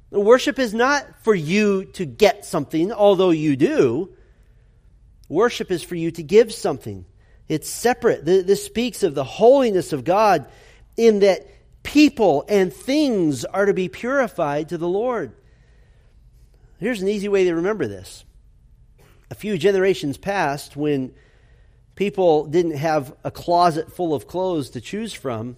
Worship 0.10 0.58
is 0.58 0.74
not 0.74 1.06
for 1.24 1.36
you 1.36 1.86
to 1.94 2.06
get 2.06 2.46
something, 2.46 2.92
although 2.92 3.30
you 3.30 3.56
do. 3.56 4.14
Worship 5.32 5.72
is 5.72 5.82
for 5.82 5.96
you 5.96 6.12
to 6.12 6.24
give 6.24 6.54
something. 6.54 7.06
It's 7.48 7.70
separate. 7.70 8.26
This 8.26 8.66
speaks 8.66 9.02
of 9.02 9.16
the 9.16 9.24
holiness 9.24 9.94
of 9.94 10.04
God 10.04 10.46
in 10.98 11.20
that 11.20 11.48
people 11.84 12.44
and 12.50 12.74
things 12.74 13.46
are 13.46 13.66
to 13.66 13.74
be 13.74 13.88
purified 13.88 14.68
to 14.70 14.78
the 14.78 14.90
Lord. 14.90 15.32
Here's 16.80 17.02
an 17.02 17.08
easy 17.08 17.30
way 17.30 17.46
to 17.46 17.56
remember 17.56 17.88
this. 17.88 18.26
A 19.30 19.36
few 19.36 19.58
generations 19.58 20.18
past, 20.18 20.76
when 20.76 21.14
people 21.96 22.46
didn't 22.48 22.76
have 22.76 23.16
a 23.24 23.32
closet 23.32 23.90
full 23.90 24.14
of 24.14 24.28
clothes 24.28 24.72
to 24.72 24.82
choose 24.82 25.14
from, 25.14 25.56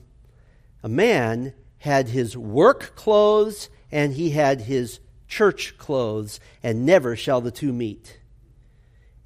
a 0.84 0.90
man 0.90 1.52
had 1.80 2.10
his 2.10 2.38
work 2.38 2.96
clothes 2.96 3.70
and 3.92 4.14
he 4.14 4.30
had 4.30 4.62
his 4.62 5.00
church 5.28 5.80
clothes, 5.80 6.40
and 6.62 6.86
never 6.86 7.16
shall 7.16 7.42
the 7.42 7.50
two 7.50 7.74
meet. 7.74 8.20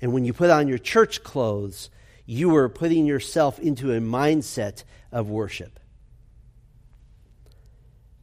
And 0.01 0.13
when 0.13 0.25
you 0.25 0.33
put 0.33 0.49
on 0.49 0.67
your 0.67 0.77
church 0.77 1.23
clothes, 1.23 1.89
you 2.25 2.55
are 2.55 2.69
putting 2.69 3.05
yourself 3.05 3.57
into 3.59 3.91
a 3.91 3.99
mindset 3.99 4.83
of 5.11 5.29
worship. 5.29 5.79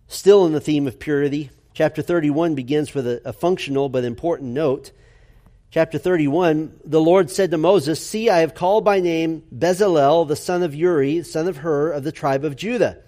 Still 0.06 0.46
in 0.46 0.52
the 0.52 0.60
theme 0.60 0.86
of 0.86 1.00
purity, 1.00 1.50
chapter 1.72 2.02
31 2.02 2.54
begins 2.54 2.94
with 2.94 3.06
a, 3.06 3.22
a, 3.24 3.32
functional 3.32 3.88
but 3.88 4.04
important 4.04 4.52
note. 4.52 4.92
Chapter 5.70 5.98
31 5.98 6.78
The 6.84 7.00
Lord 7.00 7.30
said 7.30 7.50
to 7.50 7.58
Moses, 7.58 8.04
See, 8.06 8.30
I 8.30 8.40
have 8.40 8.54
called 8.54 8.84
by 8.84 9.00
name 9.00 9.42
Bezalel, 9.52 10.28
the 10.28 10.36
son 10.36 10.62
of 10.62 10.74
Uri, 10.74 11.22
son 11.22 11.48
of 11.48 11.56
Hur, 11.56 11.92
of 11.92 12.04
the 12.04 12.12
tribe 12.12 12.44
of 12.44 12.54
Judah. 12.54 12.98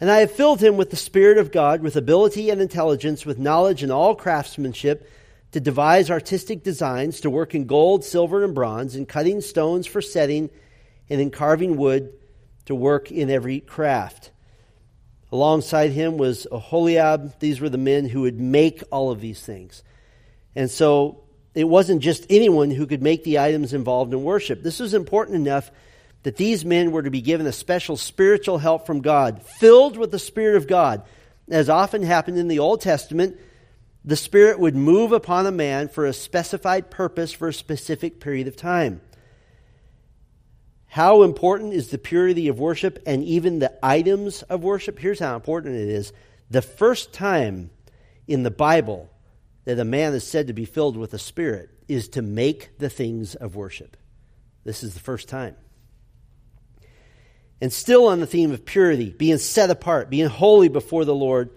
And 0.00 0.10
I 0.10 0.20
have 0.20 0.32
filled 0.32 0.60
him 0.60 0.76
with 0.76 0.90
the 0.90 0.96
Spirit 0.96 1.38
of 1.38 1.52
God, 1.52 1.82
with 1.82 1.94
ability 1.94 2.50
and 2.50 2.60
intelligence, 2.60 3.24
with 3.24 3.38
knowledge 3.38 3.82
and 3.84 3.92
all 3.92 4.16
craftsmanship 4.16 5.08
to 5.54 5.60
devise 5.60 6.10
artistic 6.10 6.64
designs, 6.64 7.20
to 7.20 7.30
work 7.30 7.54
in 7.54 7.64
gold, 7.64 8.04
silver, 8.04 8.42
and 8.42 8.56
bronze, 8.56 8.96
in 8.96 9.06
cutting 9.06 9.40
stones 9.40 9.86
for 9.86 10.02
setting, 10.02 10.50
and 11.08 11.20
in 11.20 11.30
carving 11.30 11.76
wood, 11.76 12.12
to 12.64 12.74
work 12.74 13.12
in 13.12 13.30
every 13.30 13.60
craft. 13.60 14.32
Alongside 15.30 15.92
him 15.92 16.18
was 16.18 16.48
Oholiab. 16.50 17.38
These 17.38 17.60
were 17.60 17.68
the 17.68 17.78
men 17.78 18.08
who 18.08 18.22
would 18.22 18.40
make 18.40 18.82
all 18.90 19.12
of 19.12 19.20
these 19.20 19.40
things. 19.40 19.84
And 20.56 20.68
so 20.68 21.22
it 21.54 21.68
wasn't 21.68 22.02
just 22.02 22.26
anyone 22.28 22.72
who 22.72 22.88
could 22.88 23.00
make 23.00 23.22
the 23.22 23.38
items 23.38 23.72
involved 23.72 24.12
in 24.12 24.24
worship. 24.24 24.60
This 24.60 24.80
was 24.80 24.92
important 24.92 25.36
enough 25.36 25.70
that 26.24 26.36
these 26.36 26.64
men 26.64 26.90
were 26.90 27.04
to 27.04 27.12
be 27.12 27.20
given 27.20 27.46
a 27.46 27.52
special 27.52 27.96
spiritual 27.96 28.58
help 28.58 28.86
from 28.86 29.02
God, 29.02 29.40
filled 29.40 29.96
with 29.98 30.10
the 30.10 30.18
Spirit 30.18 30.56
of 30.56 30.66
God. 30.66 31.04
As 31.48 31.68
often 31.68 32.02
happened 32.02 32.38
in 32.38 32.48
the 32.48 32.58
Old 32.58 32.80
Testament, 32.80 33.38
the 34.04 34.16
Spirit 34.16 34.58
would 34.58 34.76
move 34.76 35.12
upon 35.12 35.46
a 35.46 35.52
man 35.52 35.88
for 35.88 36.04
a 36.04 36.12
specified 36.12 36.90
purpose 36.90 37.32
for 37.32 37.48
a 37.48 37.54
specific 37.54 38.20
period 38.20 38.46
of 38.46 38.56
time. 38.56 39.00
How 40.86 41.22
important 41.22 41.72
is 41.72 41.88
the 41.88 41.98
purity 41.98 42.48
of 42.48 42.60
worship 42.60 43.02
and 43.06 43.24
even 43.24 43.58
the 43.58 43.72
items 43.82 44.42
of 44.42 44.62
worship? 44.62 44.98
Here's 44.98 45.18
how 45.18 45.34
important 45.34 45.74
it 45.76 45.88
is. 45.88 46.12
The 46.50 46.62
first 46.62 47.12
time 47.12 47.70
in 48.28 48.42
the 48.42 48.50
Bible 48.50 49.10
that 49.64 49.78
a 49.78 49.84
man 49.84 50.12
is 50.12 50.24
said 50.24 50.48
to 50.48 50.52
be 50.52 50.66
filled 50.66 50.96
with 50.96 51.10
the 51.10 51.18
Spirit 51.18 51.70
is 51.88 52.08
to 52.10 52.22
make 52.22 52.78
the 52.78 52.90
things 52.90 53.34
of 53.34 53.56
worship. 53.56 53.96
This 54.64 54.82
is 54.82 54.94
the 54.94 55.00
first 55.00 55.28
time. 55.28 55.56
And 57.60 57.72
still 57.72 58.08
on 58.08 58.20
the 58.20 58.26
theme 58.26 58.52
of 58.52 58.66
purity, 58.66 59.10
being 59.10 59.38
set 59.38 59.70
apart, 59.70 60.10
being 60.10 60.28
holy 60.28 60.68
before 60.68 61.04
the 61.04 61.14
Lord 61.14 61.50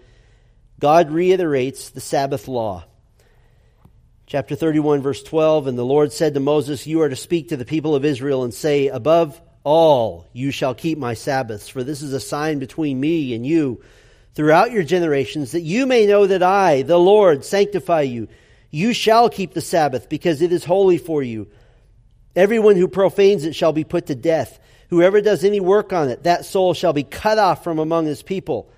God 0.78 1.10
reiterates 1.10 1.90
the 1.90 2.00
Sabbath 2.00 2.46
law. 2.46 2.84
Chapter 4.26 4.54
31, 4.54 5.02
verse 5.02 5.22
12 5.22 5.66
And 5.66 5.78
the 5.78 5.84
Lord 5.84 6.12
said 6.12 6.34
to 6.34 6.40
Moses, 6.40 6.86
You 6.86 7.02
are 7.02 7.08
to 7.08 7.16
speak 7.16 7.48
to 7.48 7.56
the 7.56 7.64
people 7.64 7.94
of 7.94 8.04
Israel 8.04 8.44
and 8.44 8.54
say, 8.54 8.88
Above 8.88 9.40
all 9.64 10.26
you 10.32 10.50
shall 10.50 10.74
keep 10.74 10.98
my 10.98 11.14
Sabbaths, 11.14 11.68
for 11.68 11.82
this 11.82 12.02
is 12.02 12.12
a 12.12 12.20
sign 12.20 12.58
between 12.58 13.00
me 13.00 13.34
and 13.34 13.44
you 13.44 13.82
throughout 14.34 14.70
your 14.70 14.84
generations, 14.84 15.52
that 15.52 15.62
you 15.62 15.86
may 15.86 16.06
know 16.06 16.26
that 16.26 16.42
I, 16.42 16.82
the 16.82 16.98
Lord, 16.98 17.44
sanctify 17.44 18.02
you. 18.02 18.28
You 18.70 18.92
shall 18.92 19.30
keep 19.30 19.54
the 19.54 19.60
Sabbath, 19.60 20.08
because 20.08 20.42
it 20.42 20.52
is 20.52 20.64
holy 20.64 20.98
for 20.98 21.22
you. 21.22 21.48
Everyone 22.36 22.76
who 22.76 22.86
profanes 22.86 23.44
it 23.44 23.56
shall 23.56 23.72
be 23.72 23.82
put 23.82 24.06
to 24.06 24.14
death. 24.14 24.60
Whoever 24.90 25.20
does 25.20 25.42
any 25.42 25.58
work 25.58 25.92
on 25.92 26.08
it, 26.08 26.22
that 26.22 26.44
soul 26.44 26.72
shall 26.72 26.92
be 26.92 27.02
cut 27.02 27.38
off 27.38 27.64
from 27.64 27.78
among 27.78 28.06
his 28.06 28.22
people. 28.22 28.70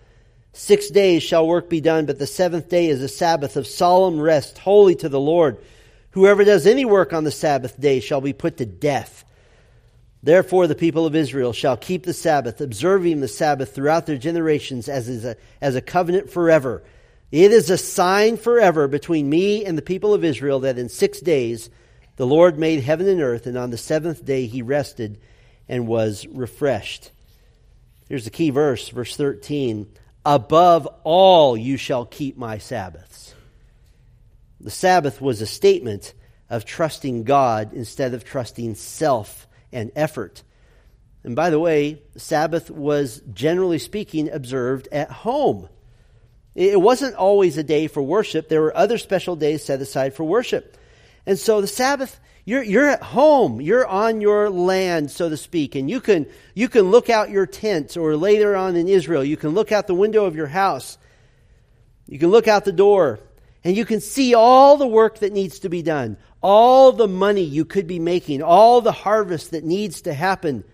Six 0.53 0.89
days 0.91 1.23
shall 1.23 1.47
work 1.47 1.69
be 1.69 1.81
done, 1.81 2.07
but 2.07 2.19
the 2.19 2.27
seventh 2.27 2.69
day 2.69 2.89
is 2.89 3.03
a 3.03 3.09
Sabbath 3.09 3.57
of 3.57 3.67
solemn 3.67 4.21
rest, 4.21 4.59
holy 4.59 4.95
to 4.97 5.09
the 5.09 5.21
Lord. 5.21 5.59
Whoever 6.11 6.45
does 6.45 6.67
any 6.67 6.85
work 6.85 7.13
on 7.13 7.25
the 7.25 7.31
Sabbath 7.31 7.81
day 7.81 8.01
shall 8.01 8.21
be 8.21 8.33
put 8.33 8.57
to 8.57 8.67
death. 8.67 9.25
Therefore, 10.23 10.67
the 10.67 10.75
people 10.75 11.07
of 11.07 11.15
Israel 11.15 11.53
shall 11.53 11.77
keep 11.77 12.05
the 12.05 12.13
Sabbath, 12.13 12.61
observing 12.61 13.21
the 13.21 13.29
Sabbath 13.29 13.75
throughout 13.75 14.07
their 14.07 14.19
generations 14.19 14.89
as, 14.89 15.25
a, 15.25 15.37
as 15.61 15.77
a 15.77 15.81
covenant 15.81 16.31
forever. 16.31 16.83
It 17.31 17.53
is 17.53 17.71
a 17.71 17.79
sign 17.79 18.37
forever 18.37 18.89
between 18.89 19.31
me 19.31 19.65
and 19.65 19.79
the 19.79 19.83
people 19.83 20.13
of 20.13 20.25
Israel 20.25 20.61
that 20.61 20.79
in 20.79 20.89
six 20.89 21.21
days 21.21 21.71
the 22.17 22.27
Lord 22.27 22.59
made 22.59 22.83
heaven 22.83 23.09
and 23.09 23.23
earth, 23.23 23.47
and 23.47 23.57
on 23.57 23.71
the 23.71 23.79
seventh 23.79 24.25
day 24.25 24.47
he 24.47 24.63
rested 24.63 25.19
and 25.69 25.87
was 25.87 26.27
refreshed. 26.27 27.13
Here's 28.09 28.25
the 28.25 28.31
key 28.31 28.51
verse, 28.51 28.89
verse 28.89 29.17
13. 29.17 29.87
Above 30.25 30.87
all, 31.05 31.57
you 31.57 31.77
shall 31.77 32.05
keep 32.05 32.37
my 32.37 32.59
Sabbaths. 32.59 33.35
The 34.61 34.71
Sabbath 34.71 35.21
was 35.21 35.41
a 35.41 35.47
statement 35.47 36.13
of 36.51 36.65
trusting 36.65 37.25
God 37.25 37.73
instead 37.73 38.13
of 38.13 38.25
trusting 38.25 38.75
self 38.75 39.49
and 39.73 39.91
effort. 39.97 40.43
And 41.25 41.37
by 41.37 41.51
the 41.51 41.59
way, 41.59 42.03
the 42.13 42.21
Sabbath 42.21 42.71
was 42.71 43.23
generally 43.33 43.79
speaking 43.79 44.31
observed 44.31 44.89
at 44.93 45.11
home. 45.11 45.69
It 46.55 46.81
wasn't 46.81 47.15
always 47.15 47.57
a 47.57 47.63
day 47.63 47.87
for 47.87 48.03
worship. 48.03 48.49
There 48.49 48.61
were 48.61 48.77
other 48.77 48.99
special 48.99 49.37
days 49.37 49.65
set 49.65 49.81
aside 49.81 50.15
for 50.15 50.25
worship. 50.25 50.77
And 51.25 51.39
so 51.39 51.61
the 51.61 51.67
Sabbath, 51.67 52.19
you're, 52.45 52.63
you're 52.63 52.89
at 52.89 53.03
home. 53.03 53.61
You're 53.61 53.87
on 53.87 54.21
your 54.21 54.51
land, 54.51 55.11
so 55.11 55.29
to 55.29 55.37
speak. 55.37 55.75
And 55.75 55.91
you 55.91 56.01
can, 56.01 56.27
you 56.55 56.69
can 56.69 56.91
look 56.91 57.11
out 57.11 57.31
your 57.31 57.47
tent, 57.47 57.97
or 57.97 58.17
later 58.17 58.57
on 58.57 58.77
in 58.77 58.89
Israel, 58.89 59.25
you 59.25 59.37
can 59.37 59.51
look 59.51 59.73
out 59.73 59.87
the 59.87 59.95
window 59.95 60.25
of 60.25 60.37
your 60.37 60.47
house. 60.47 60.99
You 62.07 62.19
can 62.19 62.31
look 62.31 62.49
out 62.49 62.65
the 62.65 62.73
door, 62.73 63.21
and 63.63 63.77
you 63.77 63.85
can 63.85 64.01
see 64.01 64.35
all 64.35 64.77
the 64.77 64.87
work 64.87 65.21
that 65.21 65.33
needs 65.33 65.61
to 65.61 65.69
be 65.69 65.83
done, 65.83 66.17
all 66.43 66.93
the 66.93 67.07
money 67.07 67.43
you 67.43 67.65
could 67.65 67.87
be 67.87 67.99
making, 67.99 68.43
all 68.43 68.81
the 68.81 68.91
harvest 68.91 69.53
that 69.53 69.65
needs 69.65 70.03
to 70.03 70.13
happen. 70.13 70.65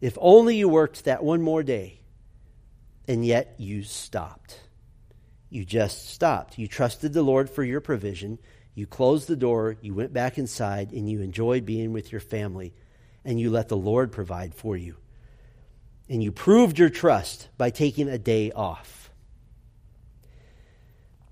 If 0.00 0.16
only 0.20 0.56
you 0.56 0.68
worked 0.68 1.04
that 1.06 1.24
one 1.24 1.42
more 1.42 1.62
day, 1.62 2.00
and 3.08 3.26
yet 3.26 3.56
you 3.58 3.82
stopped. 3.82 4.60
You 5.48 5.64
just 5.64 6.10
stopped. 6.10 6.58
You 6.58 6.68
trusted 6.68 7.12
the 7.12 7.24
Lord 7.24 7.50
for 7.50 7.64
your 7.64 7.80
provision. 7.80 8.38
You 8.80 8.86
closed 8.86 9.28
the 9.28 9.36
door, 9.36 9.76
you 9.82 9.92
went 9.92 10.14
back 10.14 10.38
inside, 10.38 10.92
and 10.92 11.06
you 11.06 11.20
enjoyed 11.20 11.66
being 11.66 11.92
with 11.92 12.10
your 12.12 12.20
family, 12.22 12.72
and 13.26 13.38
you 13.38 13.50
let 13.50 13.68
the 13.68 13.76
Lord 13.76 14.10
provide 14.10 14.54
for 14.54 14.74
you. 14.74 14.96
And 16.08 16.22
you 16.22 16.32
proved 16.32 16.78
your 16.78 16.88
trust 16.88 17.50
by 17.58 17.68
taking 17.68 18.08
a 18.08 18.16
day 18.16 18.52
off. 18.52 19.10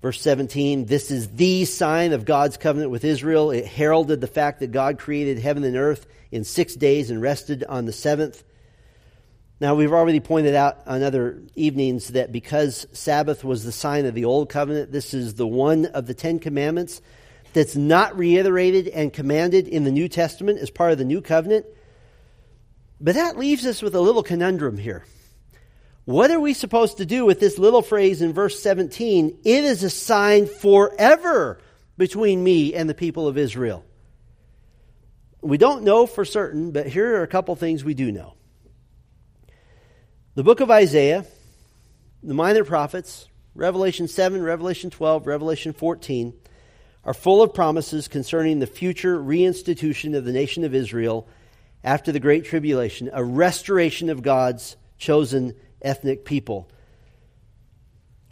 Verse 0.03 0.21
17, 0.21 0.85
this 0.85 1.09
is 1.09 1.27
the 1.29 1.65
sign 1.65 2.13
of 2.13 2.23
God's 2.23 2.55
covenant 2.55 2.91
with 2.91 3.03
Israel. 3.03 3.49
It 3.49 3.65
heralded 3.65 4.21
the 4.21 4.27
fact 4.27 4.59
that 4.59 4.71
God 4.71 4.99
created 4.99 5.39
heaven 5.39 5.63
and 5.63 5.75
earth 5.75 6.05
in 6.29 6.43
six 6.43 6.75
days 6.75 7.09
and 7.09 7.19
rested 7.19 7.63
on 7.63 7.85
the 7.85 7.91
seventh. 7.91 8.43
Now, 9.59 9.73
we've 9.73 9.91
already 9.91 10.19
pointed 10.19 10.53
out 10.53 10.81
on 10.85 11.01
other 11.01 11.41
evenings 11.55 12.09
that 12.09 12.31
because 12.31 12.85
Sabbath 12.93 13.43
was 13.43 13.63
the 13.63 13.71
sign 13.71 14.05
of 14.05 14.13
the 14.13 14.25
Old 14.25 14.49
Covenant, 14.49 14.91
this 14.91 15.15
is 15.15 15.33
the 15.33 15.47
one 15.47 15.87
of 15.87 16.05
the 16.05 16.13
Ten 16.13 16.37
Commandments 16.37 17.01
that's 17.53 17.75
not 17.75 18.17
reiterated 18.17 18.87
and 18.87 19.11
commanded 19.11 19.67
in 19.67 19.83
the 19.83 19.91
New 19.91 20.07
Testament 20.07 20.59
as 20.59 20.69
part 20.69 20.91
of 20.91 20.97
the 20.97 21.05
New 21.05 21.21
Covenant. 21.21 21.65
But 23.01 23.15
that 23.15 23.37
leaves 23.37 23.65
us 23.65 23.81
with 23.81 23.95
a 23.95 24.01
little 24.01 24.23
conundrum 24.23 24.77
here. 24.77 25.05
What 26.05 26.31
are 26.31 26.39
we 26.39 26.53
supposed 26.53 26.97
to 26.97 27.05
do 27.05 27.25
with 27.25 27.39
this 27.39 27.59
little 27.59 27.81
phrase 27.81 28.21
in 28.21 28.33
verse 28.33 28.61
17? 28.61 29.39
It 29.43 29.63
is 29.63 29.83
a 29.83 29.89
sign 29.89 30.47
forever 30.47 31.61
between 31.97 32.43
me 32.43 32.73
and 32.73 32.89
the 32.89 32.95
people 32.95 33.27
of 33.27 33.37
Israel. 33.37 33.85
We 35.41 35.57
don't 35.57 35.83
know 35.83 36.05
for 36.05 36.25
certain, 36.25 36.71
but 36.71 36.87
here 36.87 37.17
are 37.17 37.23
a 37.23 37.27
couple 37.27 37.55
things 37.55 37.83
we 37.83 37.93
do 37.93 38.11
know. 38.11 38.33
The 40.35 40.43
book 40.43 40.59
of 40.59 40.71
Isaiah, 40.71 41.25
the 42.23 42.33
minor 42.33 42.63
prophets, 42.63 43.27
Revelation 43.55 44.07
7, 44.07 44.41
Revelation 44.41 44.89
12, 44.89 45.27
Revelation 45.27 45.73
14, 45.73 46.33
are 47.03 47.13
full 47.13 47.41
of 47.41 47.53
promises 47.53 48.07
concerning 48.07 48.59
the 48.59 48.67
future 48.67 49.17
reinstitution 49.17 50.15
of 50.15 50.25
the 50.25 50.31
nation 50.31 50.63
of 50.63 50.75
Israel 50.75 51.27
after 51.83 52.11
the 52.11 52.19
Great 52.19 52.45
Tribulation, 52.45 53.09
a 53.13 53.23
restoration 53.23 54.09
of 54.09 54.21
God's 54.21 54.75
chosen 54.97 55.55
ethnic 55.81 56.25
people. 56.25 56.69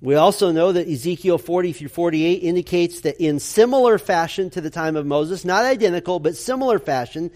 We 0.01 0.15
also 0.15 0.51
know 0.51 0.73
that 0.73 0.87
Ezekiel 0.87 1.39
40 1.39 1.73
through 1.73 1.87
48 1.87 2.43
indicates 2.43 3.01
that 3.01 3.19
in 3.19 3.39
similar 3.39 3.97
fashion 3.97 4.49
to 4.51 4.61
the 4.61 4.69
time 4.69 4.95
of 4.95 5.07
Moses, 5.07 5.43
not 5.43 5.65
identical, 5.65 6.19
but 6.19 6.35
similar 6.35 6.77
fashion, 6.77 7.31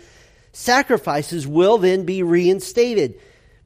sacrifices 0.51 1.47
will 1.47 1.79
then 1.79 2.05
be 2.05 2.21
reinstated. 2.21 3.19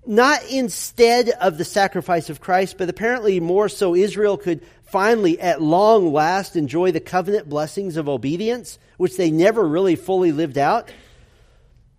Not 0.06 0.50
instead 0.50 1.30
of 1.30 1.58
the 1.58 1.66
sacrifice 1.66 2.30
of 2.30 2.40
Christ, 2.40 2.78
but 2.78 2.90
apparently 2.90 3.40
more 3.40 3.68
so 3.68 3.96
Israel 3.96 4.38
could 4.38 4.62
finally, 4.86 5.40
at 5.40 5.62
long 5.62 6.14
last, 6.14 6.56
enjoy 6.56 6.92
the 6.92 7.00
covenant 7.00 7.50
blessings 7.50 7.98
of 7.98 8.08
obedience, 8.10 8.80
which 8.98 9.18
they 9.18 9.32
never 9.32 9.68
really 9.68 9.96
fully 9.96 10.32
lived 10.32 10.58
out. 10.58 10.92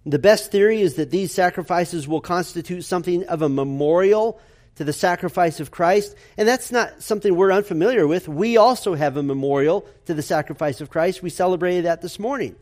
The 0.04 0.18
best 0.18 0.52
theory 0.52 0.80
is 0.80 0.94
that 0.94 1.10
these 1.10 1.32
sacrifices 1.32 2.06
will 2.06 2.20
constitute 2.20 2.84
something 2.84 3.24
of 3.24 3.42
a 3.42 3.48
memorial 3.48 4.40
to 4.76 4.84
the 4.84 4.92
sacrifice 4.92 5.58
of 5.58 5.70
Christ. 5.70 6.14
And 6.36 6.46
that's 6.46 6.70
not 6.70 7.02
something 7.02 7.34
we're 7.34 7.50
unfamiliar 7.50 8.06
with. 8.06 8.28
We 8.28 8.56
also 8.56 8.94
have 8.94 9.16
a 9.16 9.22
memorial 9.22 9.86
to 10.04 10.14
the 10.14 10.22
sacrifice 10.22 10.80
of 10.80 10.90
Christ. 10.90 11.22
We 11.22 11.30
celebrated 11.30 11.86
that 11.86 12.02
this 12.02 12.18
morning. 12.18 12.54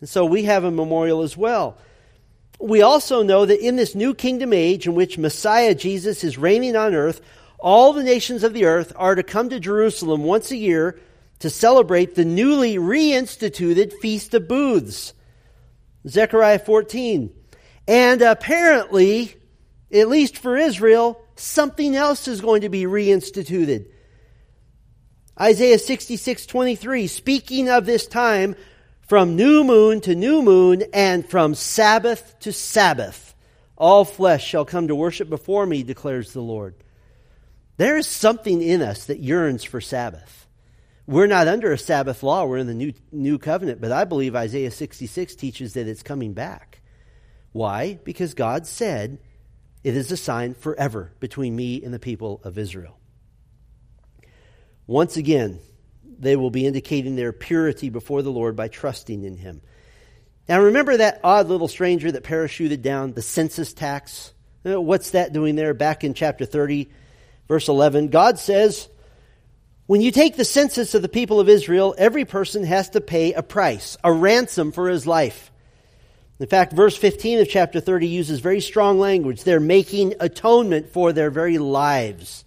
And 0.00 0.08
so 0.08 0.24
we 0.24 0.44
have 0.44 0.64
a 0.64 0.70
memorial 0.70 1.22
as 1.22 1.36
well. 1.36 1.78
We 2.58 2.82
also 2.82 3.22
know 3.22 3.44
that 3.44 3.64
in 3.64 3.76
this 3.76 3.94
new 3.94 4.14
kingdom 4.14 4.52
age 4.52 4.86
in 4.86 4.94
which 4.94 5.18
Messiah 5.18 5.74
Jesus 5.74 6.24
is 6.24 6.38
reigning 6.38 6.74
on 6.74 6.94
earth, 6.94 7.20
all 7.58 7.92
the 7.92 8.02
nations 8.02 8.44
of 8.44 8.52
the 8.52 8.66
earth 8.66 8.92
are 8.96 9.14
to 9.14 9.22
come 9.22 9.50
to 9.50 9.60
Jerusalem 9.60 10.24
once 10.24 10.50
a 10.50 10.56
year 10.56 10.98
to 11.38 11.50
celebrate 11.50 12.14
the 12.14 12.24
newly 12.24 12.76
reinstituted 12.76 13.92
Feast 13.94 14.34
of 14.34 14.48
Booths. 14.48 15.12
Zechariah 16.08 16.58
14. 16.58 17.32
And 17.88 18.22
apparently, 18.22 19.36
at 19.92 20.08
least 20.08 20.38
for 20.38 20.56
Israel, 20.56 21.20
something 21.36 21.94
else 21.94 22.28
is 22.28 22.40
going 22.40 22.62
to 22.62 22.68
be 22.68 22.84
reinstituted. 22.84 23.86
Isaiah 25.38 25.78
66, 25.78 26.46
23, 26.46 27.06
speaking 27.06 27.68
of 27.68 27.84
this 27.84 28.06
time 28.06 28.56
from 29.02 29.36
new 29.36 29.64
moon 29.64 30.00
to 30.02 30.14
new 30.14 30.42
moon 30.42 30.84
and 30.94 31.28
from 31.28 31.54
Sabbath 31.54 32.38
to 32.40 32.52
Sabbath, 32.52 33.34
all 33.76 34.04
flesh 34.04 34.46
shall 34.46 34.64
come 34.64 34.88
to 34.88 34.94
worship 34.94 35.28
before 35.28 35.66
me, 35.66 35.82
declares 35.82 36.32
the 36.32 36.40
Lord. 36.40 36.74
There 37.76 37.96
is 37.96 38.06
something 38.06 38.62
in 38.62 38.82
us 38.82 39.06
that 39.06 39.20
yearns 39.20 39.64
for 39.64 39.80
Sabbath. 39.80 40.46
We're 41.06 41.26
not 41.26 41.46
under 41.46 41.72
a 41.72 41.78
Sabbath 41.78 42.22
law, 42.22 42.46
we're 42.46 42.58
in 42.58 42.66
the 42.66 42.74
new, 42.74 42.92
new 43.12 43.38
covenant, 43.38 43.80
but 43.80 43.92
I 43.92 44.04
believe 44.04 44.34
Isaiah 44.34 44.70
66 44.70 45.36
teaches 45.36 45.74
that 45.74 45.86
it's 45.86 46.02
coming 46.02 46.32
back. 46.32 46.80
Why? 47.52 47.98
Because 48.02 48.34
God 48.34 48.66
said, 48.66 49.18
It 49.84 49.96
is 49.96 50.10
a 50.10 50.16
sign 50.16 50.54
forever 50.54 51.12
between 51.20 51.54
me 51.54 51.82
and 51.82 51.94
the 51.94 52.00
people 52.00 52.40
of 52.42 52.58
Israel. 52.58 52.98
Once 54.86 55.16
again, 55.16 55.60
they 56.18 56.36
will 56.36 56.50
be 56.50 56.66
indicating 56.66 57.14
their 57.14 57.32
purity 57.32 57.88
before 57.88 58.22
the 58.22 58.32
Lord 58.32 58.56
by 58.56 58.68
trusting 58.68 59.22
in 59.24 59.36
Him. 59.36 59.60
Now, 60.48 60.60
remember 60.60 60.96
that 60.96 61.20
odd 61.24 61.48
little 61.48 61.68
stranger 61.68 62.10
that 62.10 62.24
parachuted 62.24 62.82
down 62.82 63.12
the 63.12 63.22
census 63.22 63.72
tax? 63.72 64.32
Uh, 64.64 64.80
what's 64.80 65.10
that 65.10 65.32
doing 65.32 65.56
there? 65.56 65.74
Back 65.74 66.04
in 66.04 66.14
chapter 66.14 66.44
30, 66.44 66.88
verse 67.48 67.68
11, 67.68 68.08
God 68.08 68.38
says, 68.38 68.88
when 69.86 70.00
you 70.00 70.10
take 70.10 70.36
the 70.36 70.44
census 70.44 70.94
of 70.94 71.02
the 71.02 71.08
people 71.08 71.38
of 71.38 71.48
Israel, 71.48 71.94
every 71.96 72.24
person 72.24 72.64
has 72.64 72.90
to 72.90 73.00
pay 73.00 73.32
a 73.32 73.42
price, 73.42 73.96
a 74.02 74.12
ransom 74.12 74.72
for 74.72 74.88
his 74.88 75.06
life. 75.06 75.52
In 76.40 76.48
fact, 76.48 76.72
verse 76.72 76.96
15 76.96 77.40
of 77.40 77.48
chapter 77.48 77.80
30 77.80 78.08
uses 78.08 78.40
very 78.40 78.60
strong 78.60 78.98
language. 78.98 79.44
They're 79.44 79.60
making 79.60 80.14
atonement 80.18 80.92
for 80.92 81.12
their 81.12 81.30
very 81.30 81.58
lives. 81.58 82.44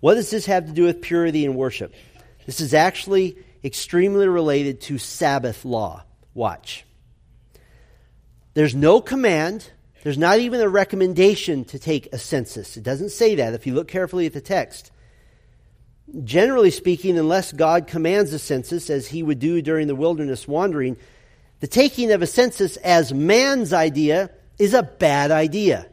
What 0.00 0.14
does 0.14 0.30
this 0.30 0.46
have 0.46 0.66
to 0.66 0.72
do 0.72 0.84
with 0.84 1.00
purity 1.00 1.46
and 1.46 1.54
worship? 1.54 1.94
This 2.46 2.60
is 2.60 2.74
actually 2.74 3.38
extremely 3.64 4.28
related 4.28 4.80
to 4.82 4.98
Sabbath 4.98 5.64
law. 5.64 6.02
Watch. 6.34 6.84
There's 8.54 8.74
no 8.74 9.00
command, 9.00 9.70
there's 10.08 10.16
not 10.16 10.38
even 10.38 10.62
a 10.62 10.68
recommendation 10.70 11.66
to 11.66 11.78
take 11.78 12.08
a 12.14 12.18
census. 12.18 12.78
It 12.78 12.82
doesn't 12.82 13.10
say 13.10 13.34
that 13.34 13.52
if 13.52 13.66
you 13.66 13.74
look 13.74 13.88
carefully 13.88 14.24
at 14.24 14.32
the 14.32 14.40
text. 14.40 14.90
Generally 16.24 16.70
speaking, 16.70 17.18
unless 17.18 17.52
God 17.52 17.86
commands 17.86 18.32
a 18.32 18.38
census, 18.38 18.88
as 18.88 19.06
he 19.06 19.22
would 19.22 19.38
do 19.38 19.60
during 19.60 19.86
the 19.86 19.94
wilderness 19.94 20.48
wandering, 20.48 20.96
the 21.60 21.66
taking 21.66 22.10
of 22.10 22.22
a 22.22 22.26
census 22.26 22.78
as 22.78 23.12
man's 23.12 23.74
idea 23.74 24.30
is 24.58 24.72
a 24.72 24.82
bad 24.82 25.30
idea. 25.30 25.86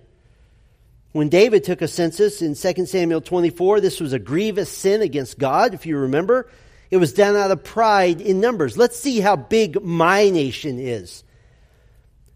When 1.12 1.28
David 1.28 1.66
took 1.66 1.82
a 1.82 1.88
census 1.90 2.42
in 2.42 2.56
2 2.56 2.86
Samuel 2.86 3.20
24, 3.20 3.82
this 3.82 4.00
was 4.00 4.14
a 4.14 4.18
grievous 4.18 4.72
sin 4.72 5.02
against 5.02 5.38
God, 5.38 5.74
if 5.74 5.86
you 5.86 5.98
remember. 5.98 6.50
It 6.90 7.00
was 7.00 7.12
done 7.12 7.36
out 7.36 7.52
of 7.52 7.66
pride 7.66 8.22
in 8.22 8.40
numbers. 8.40 8.78
Let's 8.78 8.98
see 8.98 9.20
how 9.20 9.36
big 9.36 9.84
my 9.84 10.30
nation 10.30 10.80
is. 10.80 11.26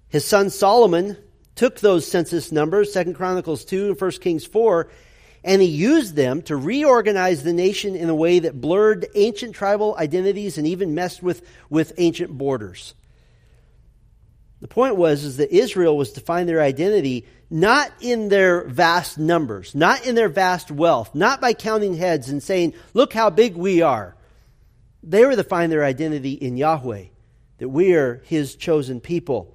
His 0.10 0.26
son 0.26 0.50
Solomon 0.50 1.16
took 1.60 1.82
those 1.82 2.10
census 2.10 2.54
numbers, 2.54 2.94
2 2.94 3.14
Chronicles 3.16 3.66
2 3.66 3.90
and 3.90 4.00
1 4.00 4.12
Kings 4.12 4.46
4, 4.46 4.90
and 5.44 5.62
he 5.62 5.68
used 5.68 6.16
them 6.16 6.42
to 6.44 6.56
reorganize 6.56 7.44
the 7.44 7.52
nation 7.52 7.98
in 7.98 8.08
a 8.08 8.16
way 8.16 8.40
that 8.40 8.62
blurred 8.62 9.06
ancient 9.14 9.54
tribal 9.54 9.94
identities 9.98 10.58
and 10.58 10.66
even 10.66 10.96
messed 10.96 11.22
with, 11.22 11.46
with 11.70 11.92
ancient 11.98 12.32
borders. 12.32 12.94
The 14.62 14.70
point 14.70 14.96
was 14.96 15.26
is 15.26 15.36
that 15.36 15.54
Israel 15.54 15.98
was 15.98 16.14
to 16.14 16.22
find 16.22 16.48
their 16.48 16.62
identity 16.62 17.28
not 17.50 17.92
in 18.00 18.30
their 18.30 18.64
vast 18.64 19.18
numbers, 19.18 19.76
not 19.76 20.06
in 20.08 20.16
their 20.16 20.30
vast 20.30 20.72
wealth, 20.72 21.14
not 21.14 21.42
by 21.42 21.52
counting 21.52 21.98
heads 21.98 22.30
and 22.30 22.42
saying, 22.42 22.74
look 22.94 23.12
how 23.12 23.30
big 23.30 23.58
we 23.58 23.82
are. 23.82 24.16
They 25.04 25.26
were 25.26 25.36
to 25.36 25.44
find 25.44 25.74
their 25.74 25.84
identity 25.84 26.32
in 26.32 26.56
Yahweh, 26.56 27.08
that 27.58 27.68
we 27.68 27.96
are 27.96 28.22
his 28.24 28.56
chosen 28.56 29.02
people. 29.02 29.54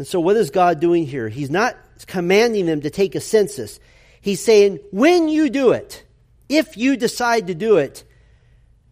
And 0.00 0.06
so 0.06 0.18
what 0.18 0.38
is 0.38 0.48
God 0.48 0.80
doing 0.80 1.04
here? 1.04 1.28
He's 1.28 1.50
not 1.50 1.76
commanding 2.06 2.64
them 2.64 2.80
to 2.80 2.88
take 2.88 3.14
a 3.14 3.20
census. 3.20 3.78
He's 4.22 4.42
saying, 4.42 4.78
when 4.90 5.28
you 5.28 5.50
do 5.50 5.72
it, 5.72 6.06
if 6.48 6.78
you 6.78 6.96
decide 6.96 7.48
to 7.48 7.54
do 7.54 7.76
it, 7.76 8.04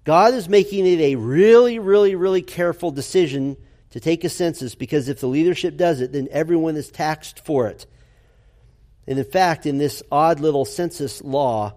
God 0.05 0.35
is 0.35 0.51
making 0.51 0.87
it 0.87 1.01
a 1.01 1.15
really, 1.17 1.79
really, 1.79 2.15
really 2.15 2.43
careful 2.43 2.91
decision 2.91 3.57
to 3.93 4.01
take 4.01 4.23
a 4.23 4.29
census 4.29 4.75
because 4.75 5.09
if 5.09 5.21
the 5.21 5.29
leadership 5.29 5.79
does 5.79 6.03
it, 6.03 6.13
then 6.13 6.29
everyone 6.31 6.77
is 6.77 6.91
taxed 6.91 7.43
for 7.43 7.69
it. 7.69 7.87
And 9.07 9.19
in 9.19 9.25
fact, 9.25 9.65
in 9.65 9.79
this 9.79 10.03
odd 10.13 10.41
little 10.41 10.67
census 10.67 11.23
law, 11.23 11.73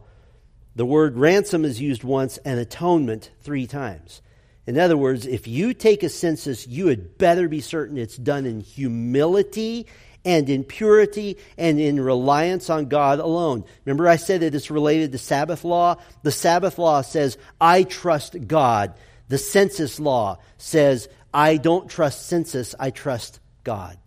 the 0.75 0.85
word 0.85 1.15
ransom 1.15 1.63
is 1.63 1.79
used 1.79 2.03
once 2.03 2.35
and 2.39 2.59
atonement 2.59 3.31
three 3.43 3.65
times. 3.65 4.21
In 4.67 4.77
other 4.77 4.97
words, 4.97 5.25
if 5.25 5.47
you 5.47 5.73
take 5.73 6.03
a 6.03 6.09
census, 6.09 6.67
you 6.67 6.87
had 6.87 7.17
better 7.17 7.47
be 7.47 7.61
certain 7.61 7.97
it's 7.97 8.17
done 8.17 8.45
in 8.45 8.59
humility 8.59 9.87
and 10.23 10.49
in 10.49 10.63
purity 10.63 11.37
and 11.57 11.79
in 11.79 11.99
reliance 11.99 12.69
on 12.69 12.85
God 12.85 13.19
alone. 13.19 13.63
Remember, 13.85 14.07
I 14.07 14.17
said 14.17 14.41
that 14.41 14.53
it's 14.53 14.69
related 14.69 15.11
to 15.11 15.17
Sabbath 15.17 15.63
law? 15.63 15.95
The 16.21 16.31
Sabbath 16.31 16.77
law 16.77 17.01
says, 17.01 17.37
I 17.59 17.83
trust 17.83 18.47
God. 18.47 18.93
The 19.29 19.39
census 19.39 19.99
law 19.99 20.37
says, 20.57 21.09
I 21.33 21.57
don't 21.57 21.89
trust 21.89 22.27
census, 22.27 22.75
I 22.79 22.91
trust 22.91 23.39
God. 23.63 23.97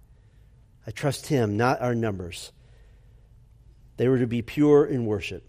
I 0.86 0.90
trust 0.90 1.26
Him, 1.26 1.56
not 1.56 1.80
our 1.80 1.94
numbers. 1.94 2.52
They 3.96 4.08
were 4.08 4.18
to 4.18 4.26
be 4.26 4.42
pure 4.42 4.84
in 4.84 5.06
worship. 5.06 5.44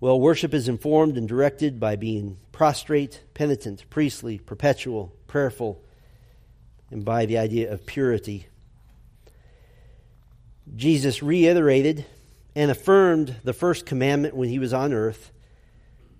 Well, 0.00 0.20
worship 0.20 0.54
is 0.54 0.68
informed 0.68 1.16
and 1.18 1.28
directed 1.28 1.80
by 1.80 1.96
being 1.96 2.38
prostrate, 2.58 3.22
penitent, 3.34 3.88
priestly, 3.88 4.36
perpetual, 4.36 5.14
prayerful, 5.28 5.80
and 6.90 7.04
by 7.04 7.24
the 7.24 7.38
idea 7.38 7.72
of 7.72 7.86
purity. 7.86 8.48
Jesus 10.74 11.22
reiterated 11.22 12.04
and 12.56 12.68
affirmed 12.68 13.36
the 13.44 13.52
first 13.52 13.86
commandment 13.86 14.34
when 14.34 14.48
he 14.48 14.58
was 14.58 14.72
on 14.72 14.92
earth 14.92 15.30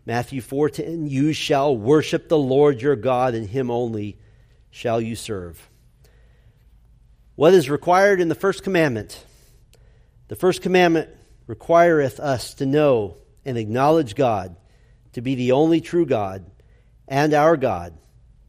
Matthew 0.06 0.40
4:10 0.40 1.10
You 1.10 1.32
shall 1.32 1.76
worship 1.76 2.28
the 2.28 2.38
Lord 2.38 2.80
your 2.80 2.94
God 2.94 3.34
and 3.34 3.48
him 3.48 3.68
only 3.68 4.16
shall 4.70 5.00
you 5.00 5.16
serve. 5.16 5.68
What 7.34 7.52
is 7.52 7.68
required 7.68 8.20
in 8.20 8.28
the 8.28 8.36
first 8.36 8.62
commandment? 8.62 9.24
The 10.28 10.36
first 10.36 10.62
commandment 10.62 11.10
requireth 11.48 12.20
us 12.20 12.54
to 12.54 12.64
know 12.64 13.16
and 13.44 13.58
acknowledge 13.58 14.14
God 14.14 14.54
to 15.12 15.20
be 15.20 15.34
the 15.34 15.52
only 15.52 15.80
true 15.80 16.06
God 16.06 16.44
and 17.06 17.34
our 17.34 17.56
God 17.56 17.96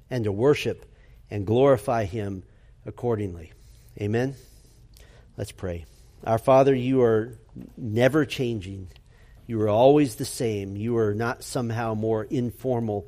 and 0.10 0.24
to 0.26 0.32
worship 0.32 0.86
and 1.30 1.46
glorify 1.46 2.06
him 2.06 2.44
accordingly. 2.86 3.54
Amen. 4.00 4.36
Let's 5.38 5.52
pray. 5.52 5.86
Our 6.24 6.38
Father, 6.38 6.76
you 6.76 7.02
are 7.02 7.38
never 7.78 8.26
changing. 8.26 8.90
You 9.48 9.62
are 9.62 9.70
always 9.70 10.16
the 10.16 10.26
same. 10.26 10.76
You 10.76 10.98
are 10.98 11.14
not 11.14 11.44
somehow 11.44 11.94
more 11.94 12.24
informal 12.26 13.08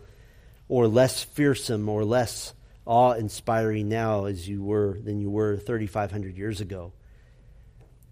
or 0.70 0.88
less 0.88 1.24
fearsome 1.24 1.90
or 1.90 2.06
less 2.06 2.54
awe 2.86 3.14
inspiring 3.14 3.90
now 3.90 4.26
as 4.26 4.48
you 4.48 4.64
were 4.64 4.98
than 5.04 5.20
you 5.20 5.30
were 5.30 5.58
3,500 5.58 6.38
years 6.38 6.62
ago. 6.62 6.94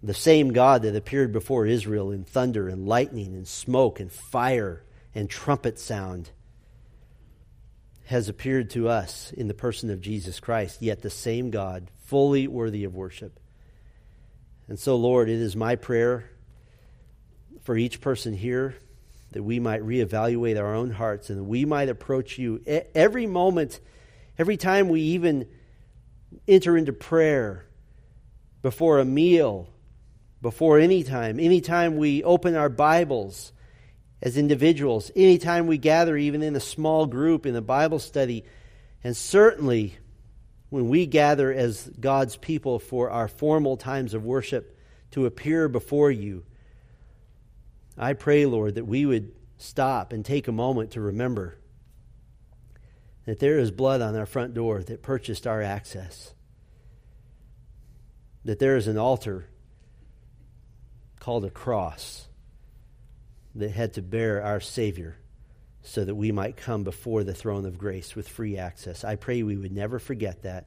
The 0.02 0.14
same 0.14 0.52
God 0.52 0.82
that 0.82 0.96
appeared 0.96 1.32
before 1.32 1.66
Israel 1.66 2.10
in 2.10 2.24
thunder 2.24 2.68
and 2.68 2.86
lightning 2.86 3.34
and 3.34 3.48
smoke 3.48 4.00
and 4.00 4.10
fire 4.12 4.82
and 5.14 5.28
trumpet 5.28 5.78
sound 5.78 6.30
has 8.04 8.28
appeared 8.28 8.70
to 8.70 8.88
us 8.88 9.32
in 9.32 9.48
the 9.48 9.54
person 9.54 9.90
of 9.90 10.00
Jesus 10.00 10.40
Christ, 10.40 10.82
yet 10.82 11.02
the 11.02 11.10
same 11.10 11.50
God, 11.50 11.90
fully 12.06 12.48
worthy 12.48 12.84
of 12.84 12.94
worship. 12.94 13.38
And 14.68 14.78
so, 14.78 14.96
Lord, 14.96 15.28
it 15.28 15.40
is 15.40 15.54
my 15.54 15.76
prayer 15.76 16.30
for 17.62 17.76
each 17.76 18.00
person 18.00 18.34
here 18.34 18.74
that 19.32 19.42
we 19.42 19.60
might 19.60 19.82
reevaluate 19.82 20.58
our 20.58 20.74
own 20.74 20.90
hearts 20.90 21.30
and 21.30 21.38
that 21.38 21.44
we 21.44 21.64
might 21.64 21.88
approach 21.88 22.36
you 22.36 22.60
every 22.94 23.26
moment, 23.26 23.78
every 24.38 24.56
time 24.56 24.88
we 24.88 25.00
even 25.02 25.46
enter 26.48 26.76
into 26.76 26.92
prayer, 26.92 27.66
before 28.62 28.98
a 28.98 29.04
meal, 29.04 29.68
before 30.42 30.78
any 30.78 31.02
time, 31.02 31.38
any 31.40 31.60
time 31.60 31.96
we 31.96 32.22
open 32.24 32.56
our 32.56 32.68
Bibles 32.68 33.52
as 34.22 34.36
individuals, 34.36 35.10
anytime 35.16 35.66
we 35.66 35.78
gather, 35.78 36.16
even 36.16 36.42
in 36.42 36.54
a 36.54 36.60
small 36.60 37.06
group 37.06 37.46
in 37.46 37.56
a 37.56 37.62
Bible 37.62 37.98
study, 37.98 38.44
and 39.02 39.16
certainly 39.16 39.96
when 40.68 40.88
we 40.88 41.06
gather 41.06 41.52
as 41.52 41.90
God's 41.98 42.36
people 42.36 42.78
for 42.78 43.10
our 43.10 43.28
formal 43.28 43.76
times 43.76 44.14
of 44.14 44.24
worship 44.24 44.78
to 45.12 45.26
appear 45.26 45.68
before 45.68 46.10
you 46.10 46.44
I 48.00 48.14
pray, 48.14 48.46
Lord, 48.46 48.76
that 48.76 48.86
we 48.86 49.04
would 49.04 49.32
stop 49.58 50.14
and 50.14 50.24
take 50.24 50.48
a 50.48 50.52
moment 50.52 50.92
to 50.92 51.02
remember 51.02 51.58
that 53.26 53.40
there 53.40 53.58
is 53.58 53.70
blood 53.70 54.00
on 54.00 54.16
our 54.16 54.24
front 54.24 54.54
door 54.54 54.82
that 54.82 55.02
purchased 55.02 55.46
our 55.46 55.60
access, 55.60 56.32
that 58.46 58.58
there 58.58 58.76
is 58.76 58.88
an 58.88 58.96
altar 58.96 59.48
called 61.18 61.44
a 61.44 61.50
cross 61.50 62.26
that 63.54 63.70
had 63.70 63.94
to 63.94 64.02
bear 64.02 64.42
our 64.42 64.60
Savior 64.60 65.16
so 65.82 66.04
that 66.04 66.14
we 66.14 66.30
might 66.30 66.56
come 66.56 66.84
before 66.84 67.24
the 67.24 67.34
throne 67.34 67.64
of 67.64 67.78
grace 67.78 68.14
with 68.14 68.28
free 68.28 68.58
access. 68.58 69.04
I 69.04 69.16
pray 69.16 69.42
we 69.42 69.56
would 69.56 69.72
never 69.72 69.98
forget 69.98 70.42
that, 70.42 70.66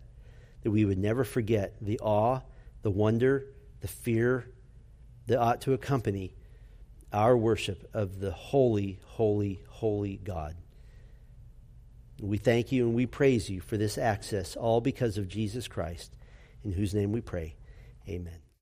that 0.64 0.72
we 0.72 0.86
would 0.86 0.98
never 0.98 1.24
forget 1.24 1.76
the 1.82 2.00
awe, 2.00 2.42
the 2.82 2.92
wonder, 2.92 3.46
the 3.82 3.88
fear 3.88 4.46
that 5.28 5.40
ought 5.40 5.62
to 5.62 5.74
accompany 5.74 6.36
our 7.12 7.38
worship 7.38 7.90
of 7.94 8.20
the 8.20 8.32
holy, 8.32 9.00
holy, 9.06 9.62
holy 9.70 10.18
God. 10.18 10.56
We 12.20 12.38
thank 12.38 12.72
you 12.72 12.88
and 12.88 12.96
we 12.96 13.06
praise 13.06 13.50
you 13.50 13.62
for 13.62 13.78
this 13.78 13.98
access, 13.98 14.56
all 14.56 14.82
because 14.82 15.18
of 15.18 15.28
Jesus 15.28 15.68
Christ, 15.68 16.16
in 16.64 16.72
whose 16.72 16.94
name 16.94 17.12
we 17.12 17.22
pray. 17.22 17.56
Amen. 18.08 18.43